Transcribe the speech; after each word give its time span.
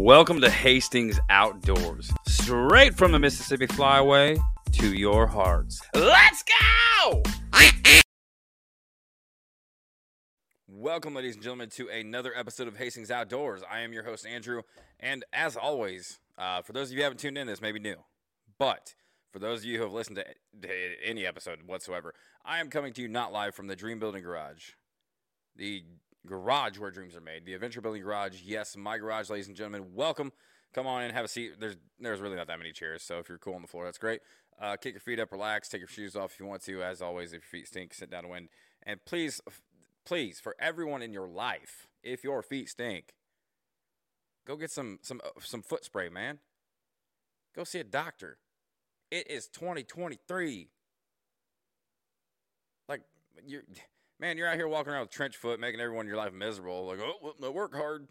Welcome 0.00 0.40
to 0.42 0.48
Hastings 0.48 1.18
Outdoors, 1.28 2.12
straight 2.28 2.94
from 2.94 3.10
the 3.10 3.18
Mississippi 3.18 3.66
Flyway 3.66 4.38
to 4.74 4.94
your 4.94 5.26
hearts. 5.26 5.82
Let's 5.92 6.44
go! 7.02 7.22
Welcome, 10.68 11.16
ladies 11.16 11.34
and 11.34 11.42
gentlemen, 11.42 11.68
to 11.70 11.88
another 11.88 12.32
episode 12.34 12.68
of 12.68 12.76
Hastings 12.76 13.10
Outdoors. 13.10 13.62
I 13.68 13.80
am 13.80 13.92
your 13.92 14.04
host, 14.04 14.24
Andrew, 14.24 14.62
and 15.00 15.24
as 15.32 15.56
always, 15.56 16.20
uh, 16.38 16.62
for 16.62 16.72
those 16.72 16.90
of 16.90 16.92
you 16.92 16.98
who 16.98 17.02
haven't 17.02 17.18
tuned 17.18 17.36
in, 17.36 17.48
this 17.48 17.60
may 17.60 17.72
be 17.72 17.80
new, 17.80 17.96
but 18.56 18.94
for 19.32 19.40
those 19.40 19.58
of 19.58 19.64
you 19.64 19.78
who 19.78 19.82
have 19.82 19.92
listened 19.92 20.22
to, 20.62 21.04
any 21.04 21.26
episode 21.26 21.64
whatsoever, 21.66 22.14
I 22.44 22.60
am 22.60 22.70
coming 22.70 22.92
to 22.92 23.02
you 23.02 23.08
not 23.08 23.32
live 23.32 23.56
from 23.56 23.66
the 23.66 23.76
Dream 23.76 23.98
Building 23.98 24.22
Garage, 24.22 24.70
the 25.56 25.82
garage 26.26 26.78
where 26.78 26.90
dreams 26.90 27.16
are 27.16 27.20
made, 27.20 27.44
the 27.44 27.54
Adventure 27.54 27.80
Building 27.80 28.02
Garage. 28.02 28.42
Yes, 28.44 28.76
my 28.76 28.98
garage, 28.98 29.30
ladies 29.30 29.48
and 29.48 29.56
gentlemen. 29.56 29.94
Welcome. 29.94 30.32
Come 30.74 30.86
on 30.86 31.02
in, 31.02 31.10
have 31.12 31.24
a 31.24 31.28
seat. 31.28 31.52
There's 31.58 31.76
there's 31.98 32.20
really 32.20 32.36
not 32.36 32.46
that 32.48 32.58
many 32.58 32.72
chairs, 32.72 33.02
so 33.02 33.18
if 33.18 33.28
you're 33.28 33.38
cool 33.38 33.54
on 33.54 33.62
the 33.62 33.68
floor, 33.68 33.84
that's 33.84 33.98
great. 33.98 34.20
Uh, 34.60 34.76
kick 34.76 34.92
your 34.92 35.00
feet 35.00 35.20
up, 35.20 35.32
relax, 35.32 35.68
take 35.68 35.80
your 35.80 35.88
shoes 35.88 36.16
off 36.16 36.32
if 36.32 36.40
you 36.40 36.46
want 36.46 36.62
to. 36.62 36.82
As 36.82 37.00
always, 37.00 37.32
if 37.32 37.42
your 37.42 37.60
feet 37.60 37.68
stink, 37.68 37.94
sit 37.94 38.10
down 38.10 38.24
and 38.24 38.30
wind. 38.30 38.48
And 38.82 39.04
please, 39.04 39.40
please, 40.04 40.40
for 40.40 40.56
everyone 40.58 41.00
in 41.00 41.12
your 41.12 41.28
life, 41.28 41.86
if 42.02 42.24
your 42.24 42.42
feet 42.42 42.68
stink, 42.68 43.14
go 44.46 44.56
get 44.56 44.70
some 44.70 44.98
some 45.02 45.20
uh, 45.24 45.30
some 45.40 45.62
foot 45.62 45.84
spray, 45.84 46.08
man. 46.08 46.38
Go 47.54 47.64
see 47.64 47.78
a 47.78 47.84
doctor. 47.84 48.38
It 49.10 49.30
is 49.30 49.48
2023. 49.48 50.68
Like 52.88 53.02
you're 53.46 53.62
man, 54.20 54.36
you're 54.36 54.48
out 54.48 54.56
here 54.56 54.68
walking 54.68 54.92
around 54.92 55.02
with 55.02 55.10
trench 55.10 55.36
foot, 55.36 55.60
making 55.60 55.80
everyone 55.80 56.06
in 56.06 56.08
your 56.08 56.16
life 56.16 56.32
miserable. 56.32 56.86
Like, 56.86 56.98
oh, 57.00 57.34
well, 57.38 57.52
work 57.52 57.74
hard. 57.74 58.08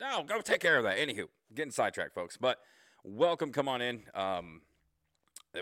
No, 0.00 0.22
go 0.22 0.40
take 0.40 0.60
care 0.60 0.76
of 0.76 0.84
that. 0.84 0.98
Anywho, 0.98 1.24
getting 1.54 1.72
sidetracked, 1.72 2.14
folks. 2.14 2.36
But 2.36 2.58
welcome, 3.02 3.52
come 3.52 3.68
on 3.68 3.82
in. 3.82 4.02
Um, 4.14 4.62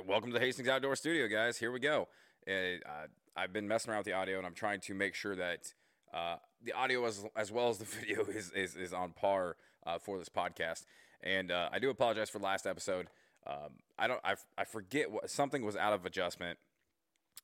welcome 0.06 0.31
to 0.31 0.39
the 0.39 0.45
Hastings 0.45 0.69
Outdoor 0.69 0.97
Studio, 0.97 1.27
guys. 1.29 1.56
Here 1.56 1.73
we 1.73 1.81
go. 1.81 2.09
Uh, 2.47 3.06
I've 3.34 3.53
been 3.53 3.67
messing 3.67 3.91
around 3.91 4.01
with 4.01 4.06
the 4.06 4.12
audio, 4.12 4.39
and 4.39 4.47
I'm 4.47 4.55
trying 4.55 4.81
to 4.81 4.95
make 4.95 5.15
sure 5.15 5.34
that 5.37 5.73
uh, 6.12 6.37
the 6.62 6.73
audio 6.73 7.05
as, 7.06 7.25
as 7.34 7.51
well 7.51 7.71
as 7.71 7.78
the 7.78 7.84
video 8.01 8.25
is 8.25 8.51
is, 8.53 8.77
is 8.77 8.93
on 8.93 9.12
par 9.12 9.56
uh, 9.87 9.99
for 9.99 10.19
this 10.19 10.28
podcast. 10.28 10.84
And 11.23 11.51
uh, 11.51 11.71
I 11.73 11.78
do 11.78 11.89
apologize 11.89 12.28
for 12.28 12.39
last 12.39 12.67
episode. 12.67 13.09
Um, 13.47 13.78
I 13.99 14.06
don't. 14.06 14.21
I, 14.23 14.34
I 14.59 14.65
forget 14.65 15.11
what 15.11 15.31
something 15.31 15.65
was 15.65 15.77
out 15.77 15.95
of 15.95 16.05
adjustment 16.05 16.59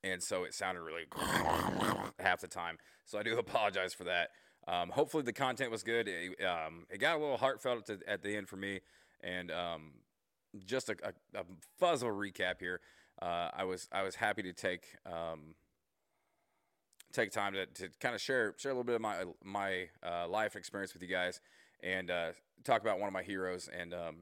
and 0.05 0.23
so 0.23 0.45
it 0.45 0.55
sounded 0.55 0.83
really 0.83 1.05
half 2.19 2.41
the 2.41 2.49
time. 2.49 2.79
So 3.05 3.19
I 3.19 3.23
do 3.23 3.39
apologize 3.39 3.95
for 3.95 4.05
that. 4.05 4.31
Um, 4.69 4.91
hopefully 4.91 5.23
the 5.23 5.33
content 5.33 5.71
was 5.71 5.83
good. 5.83 6.09
It, 6.09 6.45
um, 6.45 6.87
it 6.89 6.99
got 6.99 7.17
a 7.17 7.21
little 7.21 7.37
heartfelt 7.37 7.91
at 7.91 8.01
the, 8.01 8.11
at 8.11 8.23
the 8.23 8.37
end 8.37 8.49
for 8.49 8.57
me, 8.57 8.81
and 9.23 9.51
um, 9.51 9.91
just 10.65 10.89
a, 10.89 10.97
a, 11.03 11.41
a, 11.41 11.45
fuzz 11.79 12.03
of 12.03 12.09
a 12.09 12.13
recap 12.13 12.61
here. 12.61 12.81
Uh, 13.21 13.51
I 13.53 13.65
was 13.65 13.89
I 13.93 14.03
was 14.03 14.15
happy 14.15 14.43
to 14.43 14.53
take 14.53 14.87
um, 15.05 15.55
take 17.13 17.33
time 17.33 17.55
to, 17.55 17.67
to 17.67 17.89
kind 18.01 18.15
of 18.15 18.21
share 18.21 18.55
share 18.57 18.71
a 18.71 18.75
little 18.75 18.85
bit 18.85 18.95
of 18.95 19.01
my 19.01 19.25
my 19.43 19.89
uh, 20.03 20.29
life 20.29 20.55
experience 20.55 20.95
with 20.95 21.03
you 21.03 21.09
guys, 21.09 21.41
and 21.83 22.11
uh, 22.11 22.31
talk 22.65 22.83
about 22.83 23.01
one 23.01 23.09
of 23.09 23.13
my 23.13 23.23
heroes. 23.23 23.69
And 23.77 23.93
um, 23.93 24.17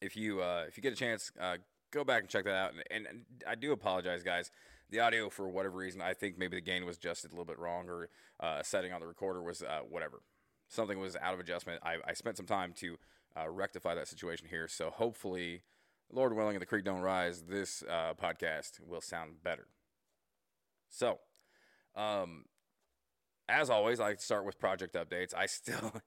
if 0.00 0.16
you 0.16 0.42
uh, 0.42 0.64
if 0.68 0.76
you 0.76 0.82
get 0.82 0.92
a 0.92 0.96
chance, 0.96 1.32
uh, 1.40 1.56
go 1.90 2.04
back 2.04 2.20
and 2.20 2.28
check 2.28 2.44
that 2.44 2.54
out. 2.54 2.72
And, 2.90 3.06
and, 3.06 3.24
I 3.46 3.54
do 3.54 3.72
apologize, 3.72 4.22
guys. 4.22 4.50
The 4.90 5.00
audio, 5.00 5.28
for 5.28 5.48
whatever 5.48 5.76
reason, 5.76 6.00
I 6.00 6.14
think 6.14 6.36
maybe 6.36 6.56
the 6.56 6.62
gain 6.62 6.84
was 6.84 6.96
adjusted 6.96 7.30
a 7.30 7.34
little 7.34 7.44
bit 7.44 7.58
wrong, 7.58 7.88
or 7.88 8.08
uh, 8.40 8.62
setting 8.62 8.92
on 8.92 9.00
the 9.00 9.06
recorder 9.06 9.42
was 9.42 9.62
uh, 9.62 9.80
whatever. 9.88 10.22
Something 10.68 10.98
was 10.98 11.16
out 11.16 11.34
of 11.34 11.40
adjustment. 11.40 11.80
I, 11.84 11.96
I 12.06 12.12
spent 12.14 12.36
some 12.36 12.46
time 12.46 12.72
to 12.78 12.96
uh, 13.36 13.48
rectify 13.48 13.94
that 13.94 14.08
situation 14.08 14.48
here. 14.48 14.66
So 14.66 14.90
hopefully, 14.90 15.62
Lord 16.12 16.34
willing, 16.34 16.56
and 16.56 16.62
the 16.62 16.66
creek 16.66 16.84
don't 16.84 17.02
rise, 17.02 17.42
this 17.42 17.84
uh, 17.88 18.14
podcast 18.20 18.80
will 18.84 19.00
sound 19.00 19.42
better. 19.44 19.68
So, 20.88 21.18
um, 21.94 22.46
as 23.48 23.70
always, 23.70 24.00
I 24.00 24.14
start 24.16 24.44
with 24.44 24.58
project 24.58 24.94
updates. 24.94 25.34
I 25.36 25.46
still. 25.46 25.92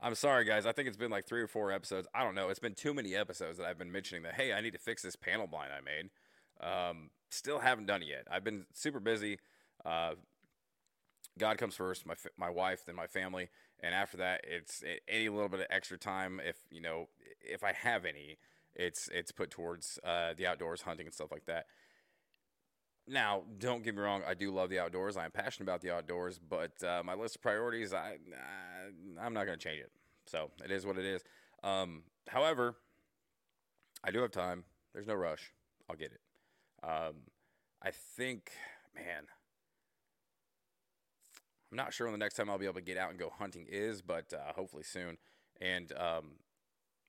I'm 0.00 0.14
sorry, 0.14 0.44
guys. 0.44 0.64
I 0.64 0.72
think 0.72 0.86
it's 0.86 0.96
been 0.96 1.10
like 1.10 1.26
three 1.26 1.40
or 1.40 1.48
four 1.48 1.72
episodes. 1.72 2.06
I 2.14 2.22
don't 2.22 2.34
know. 2.34 2.50
It's 2.50 2.60
been 2.60 2.74
too 2.74 2.94
many 2.94 3.16
episodes 3.16 3.58
that 3.58 3.66
I've 3.66 3.78
been 3.78 3.90
mentioning 3.90 4.22
that, 4.22 4.34
hey, 4.34 4.52
I 4.52 4.60
need 4.60 4.72
to 4.72 4.78
fix 4.78 5.02
this 5.02 5.16
panel 5.16 5.46
blind 5.48 5.70
I 5.72 5.80
made. 5.80 6.10
Um, 6.60 7.10
still 7.30 7.58
haven't 7.58 7.86
done 7.86 8.02
it 8.02 8.08
yet. 8.08 8.26
I've 8.30 8.44
been 8.44 8.66
super 8.72 9.00
busy. 9.00 9.38
Uh, 9.84 10.12
God 11.36 11.58
comes 11.58 11.74
first, 11.74 12.06
my, 12.06 12.14
my 12.36 12.50
wife, 12.50 12.84
then 12.86 12.94
my 12.94 13.06
family. 13.08 13.48
And 13.80 13.94
after 13.94 14.16
that, 14.18 14.42
it's 14.44 14.84
any 15.08 15.28
little 15.28 15.48
bit 15.48 15.60
of 15.60 15.66
extra 15.70 15.98
time. 15.98 16.40
If, 16.44 16.56
you 16.70 16.80
know, 16.80 17.08
if 17.40 17.64
I 17.64 17.72
have 17.72 18.04
any, 18.04 18.38
it's, 18.74 19.08
it's 19.12 19.32
put 19.32 19.50
towards 19.50 19.98
uh, 20.04 20.34
the 20.36 20.46
outdoors, 20.46 20.82
hunting 20.82 21.06
and 21.06 21.14
stuff 21.14 21.32
like 21.32 21.46
that. 21.46 21.66
Now, 23.08 23.42
don't 23.58 23.82
get 23.82 23.94
me 23.94 24.02
wrong. 24.02 24.22
I 24.26 24.34
do 24.34 24.50
love 24.50 24.68
the 24.68 24.78
outdoors. 24.78 25.16
I'm 25.16 25.30
passionate 25.30 25.64
about 25.64 25.80
the 25.80 25.90
outdoors, 25.90 26.38
but 26.38 26.82
uh, 26.82 27.02
my 27.04 27.14
list 27.14 27.36
of 27.36 27.42
priorities, 27.42 27.94
I, 27.94 28.18
I 29.20 29.26
am 29.26 29.32
not 29.32 29.46
going 29.46 29.58
to 29.58 29.64
change 29.64 29.80
it. 29.80 29.90
So 30.26 30.50
it 30.62 30.70
is 30.70 30.84
what 30.84 30.98
it 30.98 31.06
is. 31.06 31.22
Um, 31.64 32.02
however, 32.28 32.76
I 34.04 34.10
do 34.10 34.20
have 34.20 34.30
time. 34.30 34.64
There's 34.92 35.06
no 35.06 35.14
rush. 35.14 35.52
I'll 35.88 35.96
get 35.96 36.12
it. 36.12 36.20
Um, 36.82 37.14
I 37.82 37.90
think, 37.90 38.52
man, 38.94 39.24
I'm 41.70 41.76
not 41.76 41.94
sure 41.94 42.06
when 42.06 42.12
the 42.12 42.18
next 42.18 42.34
time 42.34 42.50
I'll 42.50 42.58
be 42.58 42.66
able 42.66 42.74
to 42.74 42.80
get 42.82 42.98
out 42.98 43.10
and 43.10 43.18
go 43.18 43.32
hunting 43.38 43.66
is, 43.68 44.02
but 44.02 44.32
uh, 44.32 44.52
hopefully 44.54 44.82
soon. 44.82 45.16
And 45.60 45.92
um, 45.92 46.32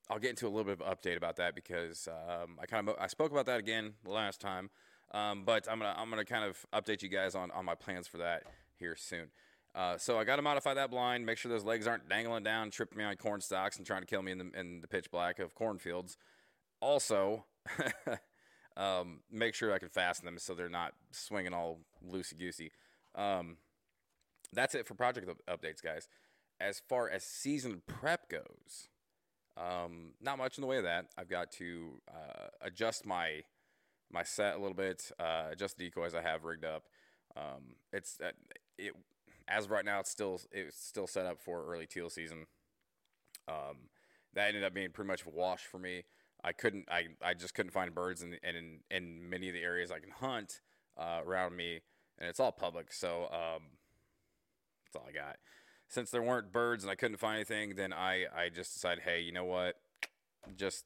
I'll 0.08 0.18
get 0.18 0.30
into 0.30 0.46
a 0.46 0.50
little 0.50 0.64
bit 0.64 0.80
of 0.80 0.98
update 0.98 1.16
about 1.16 1.36
that 1.36 1.54
because 1.54 2.08
um, 2.08 2.58
I 2.60 2.66
kind 2.66 2.88
of 2.88 2.96
I 2.98 3.06
spoke 3.06 3.30
about 3.32 3.46
that 3.46 3.60
again 3.60 3.94
the 4.02 4.10
last 4.10 4.40
time. 4.40 4.70
Um, 5.12 5.42
but 5.44 5.66
I'm 5.70 5.78
gonna 5.78 5.94
I'm 5.96 6.08
gonna 6.10 6.24
kind 6.24 6.44
of 6.44 6.64
update 6.72 7.02
you 7.02 7.08
guys 7.08 7.34
on 7.34 7.50
on 7.50 7.64
my 7.64 7.74
plans 7.74 8.06
for 8.06 8.18
that 8.18 8.44
here 8.78 8.96
soon. 8.96 9.28
Uh, 9.74 9.96
so 9.98 10.18
I 10.18 10.24
got 10.24 10.36
to 10.36 10.42
modify 10.42 10.74
that 10.74 10.90
blind, 10.90 11.24
make 11.24 11.38
sure 11.38 11.50
those 11.50 11.64
legs 11.64 11.86
aren't 11.86 12.08
dangling 12.08 12.42
down, 12.42 12.70
tripping 12.70 12.98
me 12.98 13.04
on 13.04 13.14
corn 13.16 13.40
stalks, 13.40 13.76
and 13.76 13.86
trying 13.86 14.02
to 14.02 14.06
kill 14.06 14.22
me 14.22 14.32
in 14.32 14.38
the 14.38 14.50
in 14.58 14.80
the 14.80 14.88
pitch 14.88 15.10
black 15.10 15.38
of 15.38 15.54
cornfields. 15.54 16.16
Also, 16.80 17.44
um, 18.76 19.20
make 19.30 19.54
sure 19.54 19.72
I 19.72 19.78
can 19.78 19.88
fasten 19.88 20.26
them 20.26 20.38
so 20.38 20.54
they're 20.54 20.68
not 20.68 20.94
swinging 21.12 21.54
all 21.54 21.80
loosey 22.08 22.38
goosey. 22.38 22.72
Um, 23.14 23.58
that's 24.52 24.74
it 24.74 24.86
for 24.86 24.94
project 24.94 25.30
updates, 25.48 25.82
guys. 25.82 26.08
As 26.60 26.82
far 26.88 27.08
as 27.08 27.22
season 27.22 27.82
prep 27.86 28.28
goes, 28.28 28.88
um, 29.56 30.12
not 30.20 30.38
much 30.38 30.58
in 30.58 30.62
the 30.62 30.66
way 30.66 30.78
of 30.78 30.84
that. 30.84 31.06
I've 31.16 31.28
got 31.28 31.52
to 31.52 32.00
uh, 32.08 32.48
adjust 32.60 33.06
my 33.06 33.42
my 34.12 34.22
set 34.22 34.54
a 34.54 34.58
little 34.58 34.74
bit, 34.74 35.10
uh, 35.18 35.46
adjust 35.50 35.78
the 35.78 35.84
decoys 35.84 36.14
I 36.14 36.22
have 36.22 36.44
rigged 36.44 36.64
up. 36.64 36.84
Um, 37.36 37.76
it's 37.92 38.18
uh, 38.22 38.32
it 38.78 38.92
as 39.50 39.68
right 39.68 39.84
now, 39.84 40.00
it's 40.00 40.10
still 40.10 40.40
it's 40.52 40.80
still 40.80 41.06
set 41.06 41.26
up 41.26 41.40
for 41.40 41.64
early 41.66 41.86
teal 41.86 42.08
season. 42.08 42.46
Um, 43.48 43.88
that 44.34 44.48
ended 44.48 44.64
up 44.64 44.72
being 44.72 44.90
pretty 44.92 45.08
much 45.08 45.24
a 45.26 45.30
wash 45.30 45.64
for 45.64 45.78
me. 45.78 46.04
I 46.42 46.52
couldn't 46.52 46.86
I, 46.90 47.08
I 47.22 47.34
just 47.34 47.54
couldn't 47.54 47.72
find 47.72 47.94
birds 47.94 48.22
in 48.22 48.34
in 48.42 48.80
in 48.90 49.28
many 49.28 49.48
of 49.48 49.54
the 49.54 49.62
areas 49.62 49.90
I 49.90 49.98
can 49.98 50.10
hunt 50.10 50.60
uh, 50.96 51.20
around 51.26 51.56
me, 51.56 51.80
and 52.18 52.28
it's 52.28 52.40
all 52.40 52.52
public, 52.52 52.92
so 52.92 53.24
um, 53.24 53.62
that's 54.84 54.96
all 54.96 55.06
I 55.08 55.12
got. 55.12 55.36
Since 55.88 56.10
there 56.10 56.22
weren't 56.22 56.52
birds 56.52 56.84
and 56.84 56.90
I 56.90 56.94
couldn't 56.94 57.18
find 57.18 57.36
anything, 57.36 57.74
then 57.74 57.92
I 57.92 58.26
I 58.34 58.48
just 58.48 58.74
decided, 58.74 59.02
hey, 59.02 59.20
you 59.20 59.32
know 59.32 59.44
what, 59.44 59.76
just 60.56 60.84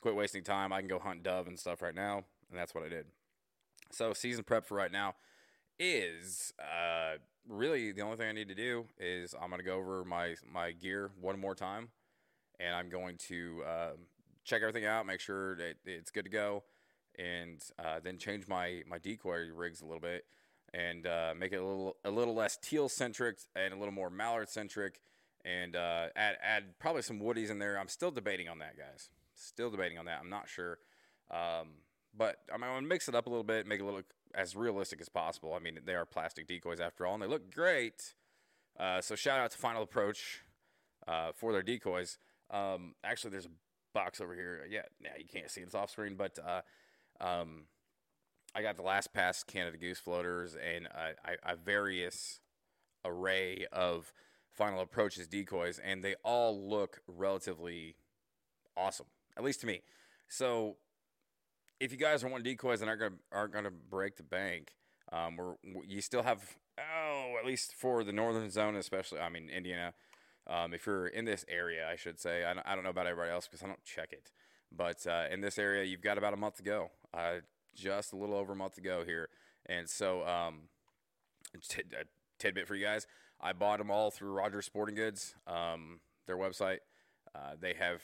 quit 0.00 0.14
wasting 0.14 0.42
time. 0.42 0.72
I 0.72 0.80
can 0.80 0.88
go 0.88 0.98
hunt 0.98 1.22
dove 1.22 1.46
and 1.46 1.58
stuff 1.58 1.82
right 1.82 1.94
now, 1.94 2.24
and 2.50 2.58
that's 2.58 2.74
what 2.74 2.84
I 2.84 2.88
did. 2.88 3.06
So 3.92 4.12
season 4.12 4.44
prep 4.44 4.66
for 4.66 4.76
right 4.76 4.92
now 4.92 5.14
is 5.78 6.52
uh, 6.60 7.16
really 7.48 7.92
the 7.92 8.02
only 8.02 8.16
thing 8.16 8.28
I 8.28 8.32
need 8.32 8.48
to 8.48 8.54
do 8.54 8.86
is 8.98 9.34
I'm 9.40 9.50
to 9.50 9.62
go 9.62 9.76
over 9.76 10.04
my 10.04 10.34
my 10.50 10.72
gear 10.72 11.10
one 11.20 11.38
more 11.38 11.54
time, 11.54 11.88
and 12.58 12.74
I'm 12.74 12.88
going 12.88 13.16
to 13.28 13.62
uh, 13.66 13.90
check 14.44 14.62
everything 14.62 14.86
out, 14.86 15.06
make 15.06 15.20
sure 15.20 15.56
that 15.56 15.76
it's 15.84 16.10
good 16.10 16.24
to 16.24 16.30
go, 16.30 16.64
and 17.18 17.62
uh, 17.78 18.00
then 18.02 18.18
change 18.18 18.48
my 18.48 18.82
my 18.88 18.98
decoy 18.98 19.48
rigs 19.54 19.80
a 19.80 19.84
little 19.84 20.00
bit 20.00 20.24
and 20.72 21.06
uh, 21.06 21.34
make 21.36 21.52
it 21.52 21.56
a 21.56 21.64
little 21.64 21.96
a 22.04 22.10
little 22.10 22.34
less 22.34 22.56
teal 22.56 22.88
centric 22.88 23.38
and 23.56 23.74
a 23.74 23.76
little 23.76 23.92
more 23.92 24.10
mallard 24.10 24.48
centric, 24.48 25.00
and 25.44 25.76
uh, 25.76 26.06
add 26.16 26.36
add 26.42 26.78
probably 26.78 27.02
some 27.02 27.20
woodies 27.20 27.50
in 27.50 27.58
there. 27.58 27.78
I'm 27.78 27.88
still 27.88 28.10
debating 28.10 28.48
on 28.48 28.58
that, 28.60 28.76
guys. 28.76 29.08
Still 29.40 29.70
debating 29.70 29.98
on 29.98 30.04
that. 30.06 30.18
I'm 30.20 30.30
not 30.30 30.48
sure. 30.48 30.78
Um, 31.30 31.68
but 32.16 32.36
I'm 32.52 32.60
going 32.60 32.82
to 32.82 32.88
mix 32.88 33.08
it 33.08 33.14
up 33.14 33.26
a 33.26 33.30
little 33.30 33.44
bit, 33.44 33.66
make 33.66 33.80
it 33.80 33.84
look 33.84 34.06
as 34.34 34.56
realistic 34.56 35.00
as 35.00 35.08
possible. 35.08 35.54
I 35.54 35.58
mean, 35.58 35.78
they 35.84 35.94
are 35.94 36.04
plastic 36.04 36.46
decoys 36.46 36.80
after 36.80 37.06
all, 37.06 37.14
and 37.14 37.22
they 37.22 37.26
look 37.26 37.52
great. 37.54 38.14
Uh, 38.78 39.00
so 39.00 39.14
shout 39.14 39.38
out 39.38 39.50
to 39.50 39.58
Final 39.58 39.82
Approach 39.82 40.44
uh, 41.06 41.32
for 41.34 41.52
their 41.52 41.62
decoys. 41.62 42.18
Um, 42.50 42.94
actually, 43.04 43.30
there's 43.30 43.46
a 43.46 43.50
box 43.94 44.20
over 44.20 44.34
here. 44.34 44.66
Yeah, 44.68 44.82
yeah, 45.00 45.12
you 45.18 45.26
can't 45.32 45.50
see 45.50 45.60
it. 45.60 45.64
It's 45.64 45.74
off 45.74 45.90
screen, 45.90 46.16
but 46.16 46.38
uh, 46.44 46.62
um, 47.20 47.64
I 48.54 48.62
got 48.62 48.76
the 48.76 48.82
last 48.82 49.12
pass 49.12 49.42
Canada 49.44 49.76
Goose 49.76 49.98
floaters 49.98 50.56
and 50.56 50.88
a 51.44 51.56
various 51.56 52.40
array 53.04 53.66
of 53.72 54.12
final 54.50 54.80
approaches 54.80 55.28
decoys, 55.28 55.78
and 55.78 56.02
they 56.04 56.16
all 56.24 56.68
look 56.68 57.00
relatively 57.06 57.96
awesome, 58.76 59.06
at 59.40 59.44
least 59.44 59.60
to 59.62 59.66
me. 59.66 59.80
So, 60.28 60.76
if 61.80 61.90
you 61.90 61.98
guys 61.98 62.22
are 62.22 62.28
wanting 62.28 62.44
decoys 62.44 62.82
and 62.82 62.90
aren't 62.90 63.00
gonna 63.00 63.14
aren't 63.32 63.52
gonna 63.52 63.70
break 63.70 64.16
the 64.16 64.22
bank, 64.22 64.74
um, 65.12 65.36
we're, 65.36 65.54
you 65.86 66.02
still 66.02 66.22
have 66.22 66.56
oh 66.78 67.36
at 67.40 67.46
least 67.46 67.74
for 67.74 68.04
the 68.04 68.12
northern 68.12 68.50
zone, 68.50 68.76
especially 68.76 69.18
I 69.18 69.30
mean 69.30 69.48
Indiana. 69.48 69.94
Um, 70.46 70.74
if 70.74 70.86
you're 70.86 71.06
in 71.06 71.24
this 71.24 71.44
area, 71.48 71.88
I 71.88 71.96
should 71.96 72.20
say 72.20 72.44
I 72.44 72.54
don't, 72.54 72.66
I 72.66 72.74
don't 72.74 72.84
know 72.84 72.90
about 72.90 73.06
everybody 73.06 73.32
else 73.32 73.46
because 73.46 73.62
I 73.62 73.66
don't 73.66 73.84
check 73.84 74.12
it, 74.12 74.30
but 74.70 75.06
uh, 75.06 75.24
in 75.30 75.40
this 75.40 75.58
area, 75.58 75.84
you've 75.84 76.02
got 76.02 76.18
about 76.18 76.34
a 76.34 76.36
month 76.36 76.56
to 76.56 76.62
go, 76.62 76.90
uh, 77.14 77.36
just 77.74 78.12
a 78.12 78.16
little 78.16 78.34
over 78.34 78.52
a 78.52 78.56
month 78.56 78.74
to 78.74 78.80
go 78.82 79.04
here, 79.04 79.28
and 79.66 79.88
so 79.88 80.26
um, 80.26 80.68
t- 81.66 81.82
a 81.98 82.04
tidbit 82.38 82.66
for 82.68 82.74
you 82.74 82.84
guys. 82.84 83.06
I 83.40 83.54
bought 83.54 83.78
them 83.78 83.90
all 83.90 84.10
through 84.10 84.32
Rogers 84.32 84.66
Sporting 84.66 84.96
Goods, 84.96 85.34
um, 85.46 86.00
their 86.26 86.36
website. 86.36 86.80
Uh, 87.34 87.52
they 87.58 87.74
have 87.74 88.02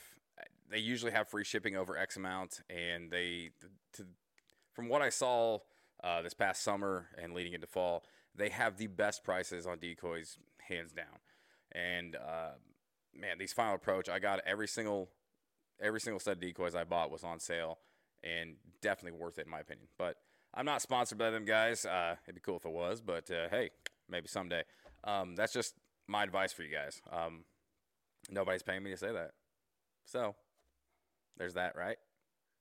they 0.69 0.79
usually 0.79 1.11
have 1.11 1.29
free 1.29 1.43
shipping 1.43 1.75
over 1.75 1.97
X 1.97 2.17
amount, 2.17 2.61
and 2.69 3.11
they 3.11 3.51
to, 3.93 4.05
from 4.73 4.89
what 4.89 5.01
I 5.01 5.09
saw 5.09 5.59
uh, 6.03 6.21
this 6.21 6.33
past 6.33 6.63
summer 6.63 7.07
and 7.21 7.33
leading 7.33 7.53
into 7.53 7.67
fall, 7.67 8.03
they 8.35 8.49
have 8.49 8.77
the 8.77 8.87
best 8.87 9.23
prices 9.23 9.65
on 9.65 9.79
decoys 9.79 10.37
hands 10.67 10.91
down. 10.91 11.05
And 11.71 12.15
uh, 12.15 12.51
man, 13.15 13.37
these 13.37 13.53
final 13.53 13.75
approach, 13.75 14.09
I 14.09 14.19
got 14.19 14.39
every 14.45 14.67
single 14.67 15.09
every 15.81 16.01
single 16.01 16.19
set 16.19 16.33
of 16.33 16.39
decoys 16.39 16.75
I 16.75 16.83
bought 16.83 17.11
was 17.11 17.23
on 17.23 17.39
sale, 17.39 17.79
and 18.23 18.55
definitely 18.81 19.19
worth 19.19 19.39
it 19.39 19.45
in 19.45 19.51
my 19.51 19.59
opinion. 19.59 19.87
But 19.97 20.17
I'm 20.53 20.65
not 20.65 20.81
sponsored 20.81 21.17
by 21.17 21.29
them 21.29 21.45
guys. 21.45 21.85
Uh, 21.85 22.15
it'd 22.25 22.35
be 22.35 22.41
cool 22.41 22.57
if 22.57 22.65
it 22.65 22.71
was, 22.71 23.01
but 23.01 23.29
uh, 23.31 23.47
hey, 23.49 23.69
maybe 24.09 24.27
someday. 24.27 24.63
Um, 25.03 25.35
that's 25.35 25.53
just 25.53 25.75
my 26.07 26.23
advice 26.23 26.51
for 26.51 26.63
you 26.63 26.73
guys. 26.73 27.01
Um, 27.11 27.45
nobody's 28.29 28.63
paying 28.63 28.83
me 28.83 28.91
to 28.91 28.97
say 28.97 29.11
that, 29.11 29.31
so 30.05 30.35
there's 31.37 31.53
that, 31.53 31.75
right? 31.75 31.97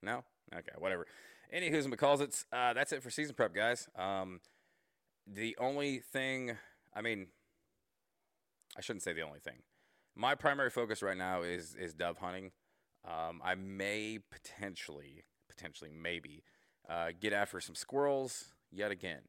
No, 0.03 0.25
okay, 0.55 0.73
whatever. 0.79 1.07
Anywho's 1.55 1.85
and 1.85 1.91
because 1.91 2.21
it's 2.21 2.45
uh, 2.53 2.73
that's 2.73 2.93
it 2.93 3.03
for 3.03 3.11
season 3.11 3.35
prep, 3.35 3.55
guys. 3.55 3.89
Um, 3.97 4.41
the 5.27 5.57
only 5.59 5.99
thing, 5.99 6.57
I 6.95 7.03
mean, 7.03 7.29
I 8.77 8.81
shouldn't 8.81 9.03
say 9.03 9.13
the 9.13 9.23
only 9.23 9.41
thing. 9.41 9.63
My 10.15 10.35
primary 10.35 10.71
focus 10.71 11.03
right 11.03 11.17
now 11.17 11.43
is 11.43 11.75
is 11.75 11.95
dove 11.95 12.19
hunting. 12.19 12.53
Um, 13.05 13.41
I 13.45 13.55
may 13.55 14.19
potentially, 14.31 15.25
potentially, 15.49 15.91
maybe 15.91 16.43
uh, 16.89 17.09
get 17.19 17.33
after 17.33 17.61
some 17.61 17.75
squirrels 17.75 18.53
yet 18.73 18.91
again, 18.91 19.23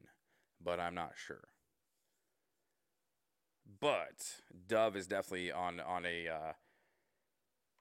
but 0.62 0.80
I'm 0.80 0.94
not 0.94 1.12
sure. 1.14 1.48
But 3.80 4.40
dove 4.66 4.96
is 4.96 5.06
definitely 5.06 5.52
on 5.52 5.78
on 5.80 6.04
a 6.04 6.28
uh, 6.28 6.52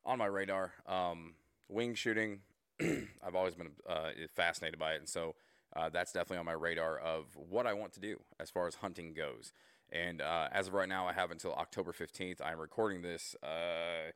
on 0.06 0.20
my 0.20 0.26
radar. 0.26 0.74
Um, 0.86 1.36
wing 1.70 1.96
shooting, 1.96 2.40
I've 2.82 3.36
always 3.36 3.56
been 3.56 3.72
uh, 3.88 4.10
fascinated 4.36 4.80
by 4.80 4.94
it, 4.94 5.00
and 5.00 5.10
so 5.10 5.36
uh, 5.76 5.90
that's 5.90 6.12
definitely 6.12 6.38
on 6.38 6.46
my 6.46 6.54
radar 6.54 6.98
of 6.98 7.26
what 7.36 7.68
I 7.68 7.74
want 7.74 7.94
to 7.94 8.00
do 8.00 8.20
as 8.40 8.50
far 8.50 8.68
as 8.68 8.76
hunting 8.76 9.14
goes. 9.14 9.54
And 9.92 10.22
uh, 10.22 10.50
as 10.52 10.68
of 10.68 10.74
right 10.74 10.90
now, 10.90 11.08
I 11.08 11.14
have 11.14 11.32
until 11.32 11.54
October 11.54 11.94
15th. 11.94 12.42
I'm 12.44 12.60
recording 12.60 13.02
this. 13.02 13.36
Uh, 13.42 14.12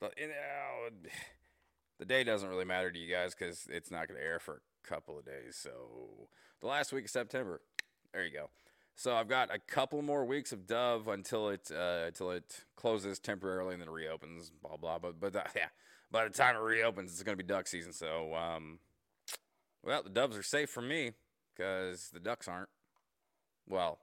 the, 0.00 0.10
the 1.98 2.04
day 2.04 2.24
doesn't 2.24 2.48
really 2.48 2.64
matter 2.64 2.90
to 2.90 2.98
you 2.98 3.12
guys 3.12 3.34
because 3.34 3.66
it's 3.70 3.90
not 3.90 4.08
going 4.08 4.20
to 4.20 4.26
air 4.26 4.38
for 4.38 4.60
a 4.84 4.88
couple 4.88 5.18
of 5.18 5.24
days. 5.24 5.56
So 5.56 6.28
the 6.60 6.66
last 6.66 6.92
week 6.92 7.04
of 7.04 7.10
September, 7.10 7.60
there 8.12 8.24
you 8.24 8.32
go. 8.32 8.50
So 8.98 9.14
I've 9.14 9.28
got 9.28 9.54
a 9.54 9.58
couple 9.58 10.00
more 10.00 10.24
weeks 10.24 10.52
of 10.52 10.66
Dove 10.66 11.06
until 11.06 11.50
it 11.50 11.70
uh, 11.70 12.04
until 12.06 12.30
it 12.30 12.64
closes 12.76 13.18
temporarily 13.18 13.74
and 13.74 13.82
then 13.82 13.90
reopens. 13.90 14.50
Blah 14.62 14.78
blah. 14.78 14.98
But 14.98 15.20
but 15.20 15.36
uh, 15.36 15.42
yeah, 15.56 15.68
by 16.10 16.24
the 16.24 16.30
time 16.30 16.56
it 16.56 16.60
reopens, 16.60 17.12
it's 17.12 17.22
going 17.22 17.36
to 17.36 17.42
be 17.42 17.46
duck 17.46 17.66
season. 17.68 17.92
So 17.92 18.34
um, 18.34 18.78
well, 19.84 20.02
the 20.02 20.10
Doves 20.10 20.36
are 20.36 20.42
safe 20.42 20.70
for 20.70 20.80
me 20.80 21.12
because 21.54 22.08
the 22.08 22.20
ducks 22.20 22.48
aren't. 22.48 22.70
Well, 23.68 23.98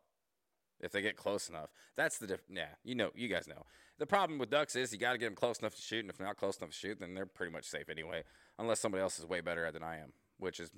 if 0.80 0.92
they 0.92 1.02
get 1.02 1.16
close 1.16 1.50
enough. 1.50 1.70
That's 1.96 2.18
the 2.20 2.28
diff- 2.28 2.44
yeah, 2.50 2.68
you 2.84 2.94
know, 2.94 3.10
you 3.16 3.30
guys 3.30 3.48
know. 3.48 3.66
The 4.00 4.06
problem 4.06 4.38
with 4.38 4.50
ducks 4.50 4.76
is 4.76 4.92
you 4.92 5.00
got 5.00 5.14
to 5.14 5.18
get 5.18 5.26
them 5.26 5.36
close 5.36 5.60
enough 5.60 5.76
to 5.76 5.82
shoot, 5.82 6.02
and 6.02 6.10
if 6.10 6.20
not 6.20 6.36
close 6.38 6.58
enough 6.58 6.72
to 6.72 6.76
shoot, 6.76 7.00
then 7.00 7.14
they're 7.14 7.26
pretty 7.26 7.54
much 7.54 7.66
safe 7.66 7.90
anyway, 7.90 8.24
unless 8.60 8.80
somebody 8.80 9.02
else 9.02 9.18
is 9.18 9.26
way 9.26 9.40
better 9.40 9.66
at 9.66 9.74
than 9.74 9.84
I 9.84 9.98
am, 9.98 10.12
which 10.38 10.60
is 10.60 10.72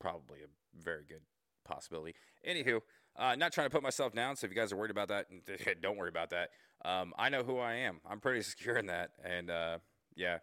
probably 0.00 0.40
a 0.40 0.82
very 0.82 1.04
good 1.08 1.22
possibility. 1.64 2.14
Anywho, 2.46 2.80
uh, 3.18 3.34
not 3.36 3.52
trying 3.52 3.66
to 3.66 3.70
put 3.70 3.82
myself 3.82 4.12
down, 4.12 4.36
so 4.36 4.46
if 4.46 4.50
you 4.50 4.56
guys 4.56 4.72
are 4.72 4.76
worried 4.76 4.90
about 4.90 5.08
that, 5.08 5.26
don't 5.82 5.96
worry 5.96 6.08
about 6.08 6.30
that. 6.30 6.50
Um, 6.84 7.12
I 7.18 7.28
know 7.28 7.42
who 7.42 7.58
I 7.58 7.74
am. 7.74 8.00
I'm 8.08 8.20
pretty 8.20 8.42
secure 8.42 8.76
in 8.76 8.86
that, 8.86 9.10
and 9.24 9.50
uh, 9.50 9.78
yeah, 10.14 10.38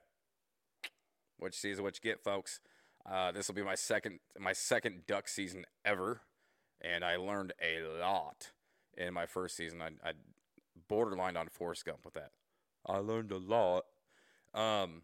what 1.37 1.47
you 1.47 1.57
see 1.57 1.71
is 1.71 1.81
what 1.81 1.95
you 1.95 2.09
get, 2.09 2.23
folks. 2.23 2.59
Uh, 3.09 3.31
this 3.31 3.47
will 3.47 3.55
be 3.55 3.63
my 3.63 3.75
second 3.75 4.19
my 4.39 4.53
second 4.53 5.05
duck 5.07 5.27
season 5.27 5.65
ever 5.83 6.21
and 6.83 7.03
I 7.03 7.15
learned 7.15 7.53
a 7.61 7.81
lot 7.99 8.51
in 8.97 9.13
my 9.13 9.25
first 9.25 9.55
season. 9.55 9.81
I, 9.81 9.89
I 10.07 10.13
borderlined 10.91 11.37
on 11.37 11.47
Forrest 11.47 11.85
Gump 11.85 12.05
with 12.05 12.13
that. 12.15 12.31
I 12.85 12.97
learned 12.97 13.31
a 13.31 13.37
lot, 13.37 13.83
um, 14.53 15.03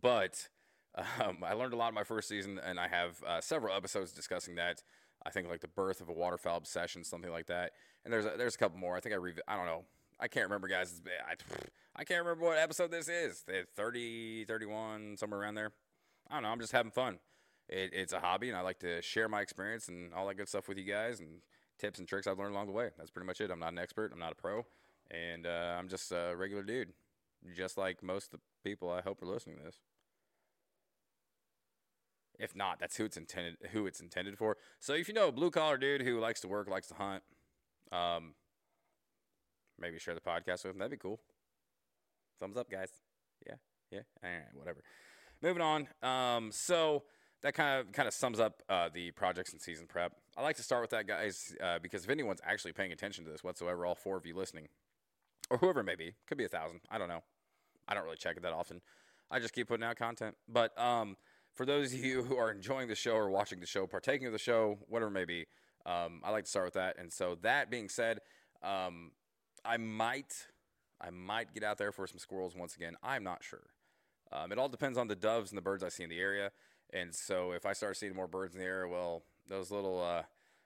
but 0.00 0.48
um, 1.20 1.38
I 1.42 1.54
learned 1.54 1.72
a 1.72 1.76
lot 1.76 1.88
in 1.88 1.94
my 1.94 2.04
first 2.04 2.28
season, 2.28 2.60
and 2.64 2.78
I 2.78 2.88
have 2.88 3.22
uh, 3.26 3.40
several 3.40 3.76
episodes 3.76 4.12
discussing 4.12 4.54
that. 4.54 4.82
I 5.26 5.30
think 5.30 5.48
like 5.48 5.60
the 5.60 5.68
birth 5.68 6.00
of 6.00 6.08
a 6.08 6.12
waterfowl 6.12 6.56
obsession, 6.56 7.04
something 7.04 7.30
like 7.30 7.46
that. 7.46 7.72
And 8.04 8.12
there's 8.12 8.26
a, 8.26 8.34
there's 8.36 8.54
a 8.54 8.58
couple 8.58 8.78
more. 8.78 8.96
I 8.96 9.00
think 9.00 9.14
I 9.14 9.18
rev- 9.18 9.40
I 9.48 9.56
don't 9.56 9.66
know. 9.66 9.84
I 10.20 10.28
can't 10.28 10.44
remember, 10.44 10.68
guys. 10.68 11.00
I, 11.28 11.34
I 11.96 12.04
can't 12.04 12.24
remember 12.24 12.44
what 12.44 12.58
episode 12.58 12.90
this 12.90 13.08
is. 13.08 13.44
30, 13.76 14.44
31, 14.44 15.16
somewhere 15.16 15.40
around 15.40 15.54
there. 15.54 15.72
I 16.30 16.34
don't 16.34 16.44
know. 16.44 16.50
I'm 16.50 16.60
just 16.60 16.72
having 16.72 16.92
fun 16.92 17.18
it, 17.68 17.90
it's 17.92 18.12
a 18.12 18.20
hobby, 18.20 18.48
and 18.48 18.56
I 18.56 18.60
like 18.60 18.78
to 18.80 19.00
share 19.02 19.28
my 19.28 19.40
experience 19.40 19.88
and 19.88 20.12
all 20.12 20.26
that 20.28 20.36
good 20.36 20.48
stuff 20.48 20.68
with 20.68 20.78
you 20.78 20.84
guys 20.84 21.20
and 21.20 21.40
tips 21.78 21.98
and 21.98 22.06
tricks 22.06 22.26
I've 22.26 22.38
learned 22.38 22.54
along 22.54 22.66
the 22.66 22.72
way. 22.72 22.90
That's 22.98 23.10
pretty 23.10 23.26
much 23.26 23.40
it. 23.40 23.50
I'm 23.50 23.58
not 23.58 23.72
an 23.72 23.78
expert. 23.78 24.12
I'm 24.12 24.18
not 24.18 24.32
a 24.32 24.36
pro, 24.36 24.66
and 25.10 25.46
uh, 25.46 25.76
I'm 25.78 25.88
just 25.88 26.12
a 26.12 26.34
regular 26.36 26.62
dude, 26.62 26.92
just 27.56 27.78
like 27.78 28.02
most 28.02 28.26
of 28.26 28.40
the 28.40 28.68
people 28.68 28.90
I 28.90 29.00
hope 29.00 29.22
are 29.22 29.26
listening 29.26 29.56
to 29.58 29.64
this. 29.64 29.80
If 32.38 32.56
not, 32.56 32.78
that's 32.80 32.96
who 32.96 33.04
it's 33.04 33.16
intended 33.16 33.56
who 33.72 33.86
it's 33.86 34.00
intended 34.00 34.36
for. 34.36 34.56
So 34.80 34.94
if 34.94 35.08
you 35.08 35.14
know 35.14 35.28
a 35.28 35.32
blue 35.32 35.50
collar 35.50 35.76
dude 35.76 36.02
who 36.02 36.18
likes 36.20 36.40
to 36.40 36.48
work, 36.48 36.68
likes 36.68 36.88
to 36.88 36.94
hunt, 36.94 37.22
um, 37.92 38.34
maybe 39.78 39.98
share 39.98 40.14
the 40.14 40.20
podcast 40.20 40.64
with 40.64 40.72
him. 40.72 40.78
That'd 40.78 40.90
be 40.90 40.96
cool. 40.96 41.20
Thumbs 42.40 42.56
up, 42.56 42.70
guys. 42.70 42.90
Yeah, 43.46 43.54
yeah. 43.90 44.00
All 44.22 44.30
right, 44.30 44.42
whatever. 44.54 44.82
Moving 45.42 45.62
on. 45.62 45.88
Um, 46.02 46.50
so 46.50 47.04
that 47.42 47.54
kind 47.54 47.80
of 47.80 47.92
kind 47.92 48.08
of 48.08 48.14
sums 48.14 48.40
up 48.40 48.62
uh, 48.68 48.88
the 48.92 49.10
projects 49.12 49.52
and 49.52 49.60
season 49.60 49.86
prep. 49.86 50.12
I 50.36 50.42
like 50.42 50.56
to 50.56 50.62
start 50.62 50.82
with 50.82 50.90
that, 50.90 51.06
guys, 51.06 51.54
uh, 51.62 51.78
because 51.80 52.04
if 52.04 52.10
anyone's 52.10 52.40
actually 52.44 52.72
paying 52.72 52.90
attention 52.90 53.24
to 53.24 53.30
this 53.30 53.44
whatsoever, 53.44 53.86
all 53.86 53.94
four 53.94 54.16
of 54.16 54.26
you 54.26 54.34
listening, 54.34 54.68
or 55.50 55.58
whoever 55.58 55.80
it 55.80 55.84
may 55.84 55.94
be, 55.94 56.14
could 56.26 56.38
be 56.38 56.44
a 56.44 56.48
thousand. 56.48 56.80
I 56.90 56.98
don't 56.98 57.08
know. 57.08 57.22
I 57.86 57.94
don't 57.94 58.04
really 58.04 58.16
check 58.16 58.36
it 58.36 58.42
that 58.42 58.52
often. 58.52 58.80
I 59.30 59.40
just 59.40 59.52
keep 59.52 59.68
putting 59.68 59.84
out 59.84 59.96
content. 59.96 60.36
But 60.48 60.78
um, 60.80 61.16
for 61.54 61.64
those 61.64 61.92
of 61.92 62.00
you 62.00 62.22
who 62.22 62.36
are 62.36 62.50
enjoying 62.50 62.88
the 62.88 62.94
show 62.94 63.12
or 63.12 63.30
watching 63.30 63.60
the 63.60 63.66
show, 63.66 63.86
partaking 63.86 64.26
of 64.26 64.32
the 64.32 64.38
show, 64.38 64.78
whatever 64.88 65.08
it 65.08 65.14
may 65.14 65.24
be, 65.24 65.46
um, 65.86 66.20
I 66.24 66.30
like 66.30 66.44
to 66.44 66.50
start 66.50 66.66
with 66.66 66.74
that. 66.74 66.98
And 66.98 67.12
so 67.12 67.36
that 67.42 67.70
being 67.70 67.88
said, 67.88 68.18
um, 68.62 69.12
I 69.64 69.76
might 69.76 70.46
I 71.00 71.10
might 71.10 71.52
get 71.52 71.62
out 71.62 71.78
there 71.78 71.92
for 71.92 72.06
some 72.06 72.18
squirrels 72.18 72.54
once 72.56 72.76
again. 72.76 72.96
I'm 73.02 73.24
not 73.24 73.42
sure. 73.42 73.66
Um, 74.32 74.52
it 74.52 74.58
all 74.58 74.68
depends 74.68 74.96
on 74.96 75.06
the 75.06 75.16
doves 75.16 75.50
and 75.50 75.58
the 75.58 75.62
birds 75.62 75.82
I 75.82 75.88
see 75.90 76.02
in 76.02 76.10
the 76.10 76.18
area. 76.18 76.50
And 76.92 77.14
so 77.14 77.52
if 77.52 77.66
I 77.66 77.72
start 77.72 77.96
seeing 77.96 78.14
more 78.14 78.26
birds 78.26 78.54
in 78.54 78.60
the 78.60 78.66
area, 78.66 78.88
well, 78.88 79.24
those 79.48 79.70
little 79.70 80.02
uh, 80.02 80.22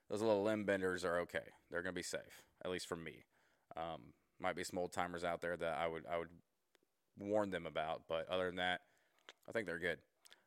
those 0.08 0.20
little 0.20 0.42
limb 0.42 0.64
benders 0.64 1.04
are 1.04 1.18
okay. 1.20 1.50
They're 1.70 1.82
gonna 1.82 1.92
be 1.92 2.02
safe, 2.02 2.42
at 2.64 2.70
least 2.70 2.86
for 2.86 2.96
me. 2.96 3.24
Um, 3.76 4.12
might 4.40 4.56
be 4.56 4.64
some 4.64 4.78
old 4.78 4.92
timers 4.92 5.24
out 5.24 5.40
there 5.40 5.56
that 5.56 5.78
I 5.78 5.86
would 5.88 6.04
I 6.10 6.18
would 6.18 6.28
warn 7.18 7.50
them 7.50 7.66
about, 7.66 8.02
but 8.08 8.28
other 8.30 8.46
than 8.46 8.56
that, 8.56 8.80
I 9.48 9.52
think 9.52 9.66
they're 9.66 9.78
good. 9.78 9.98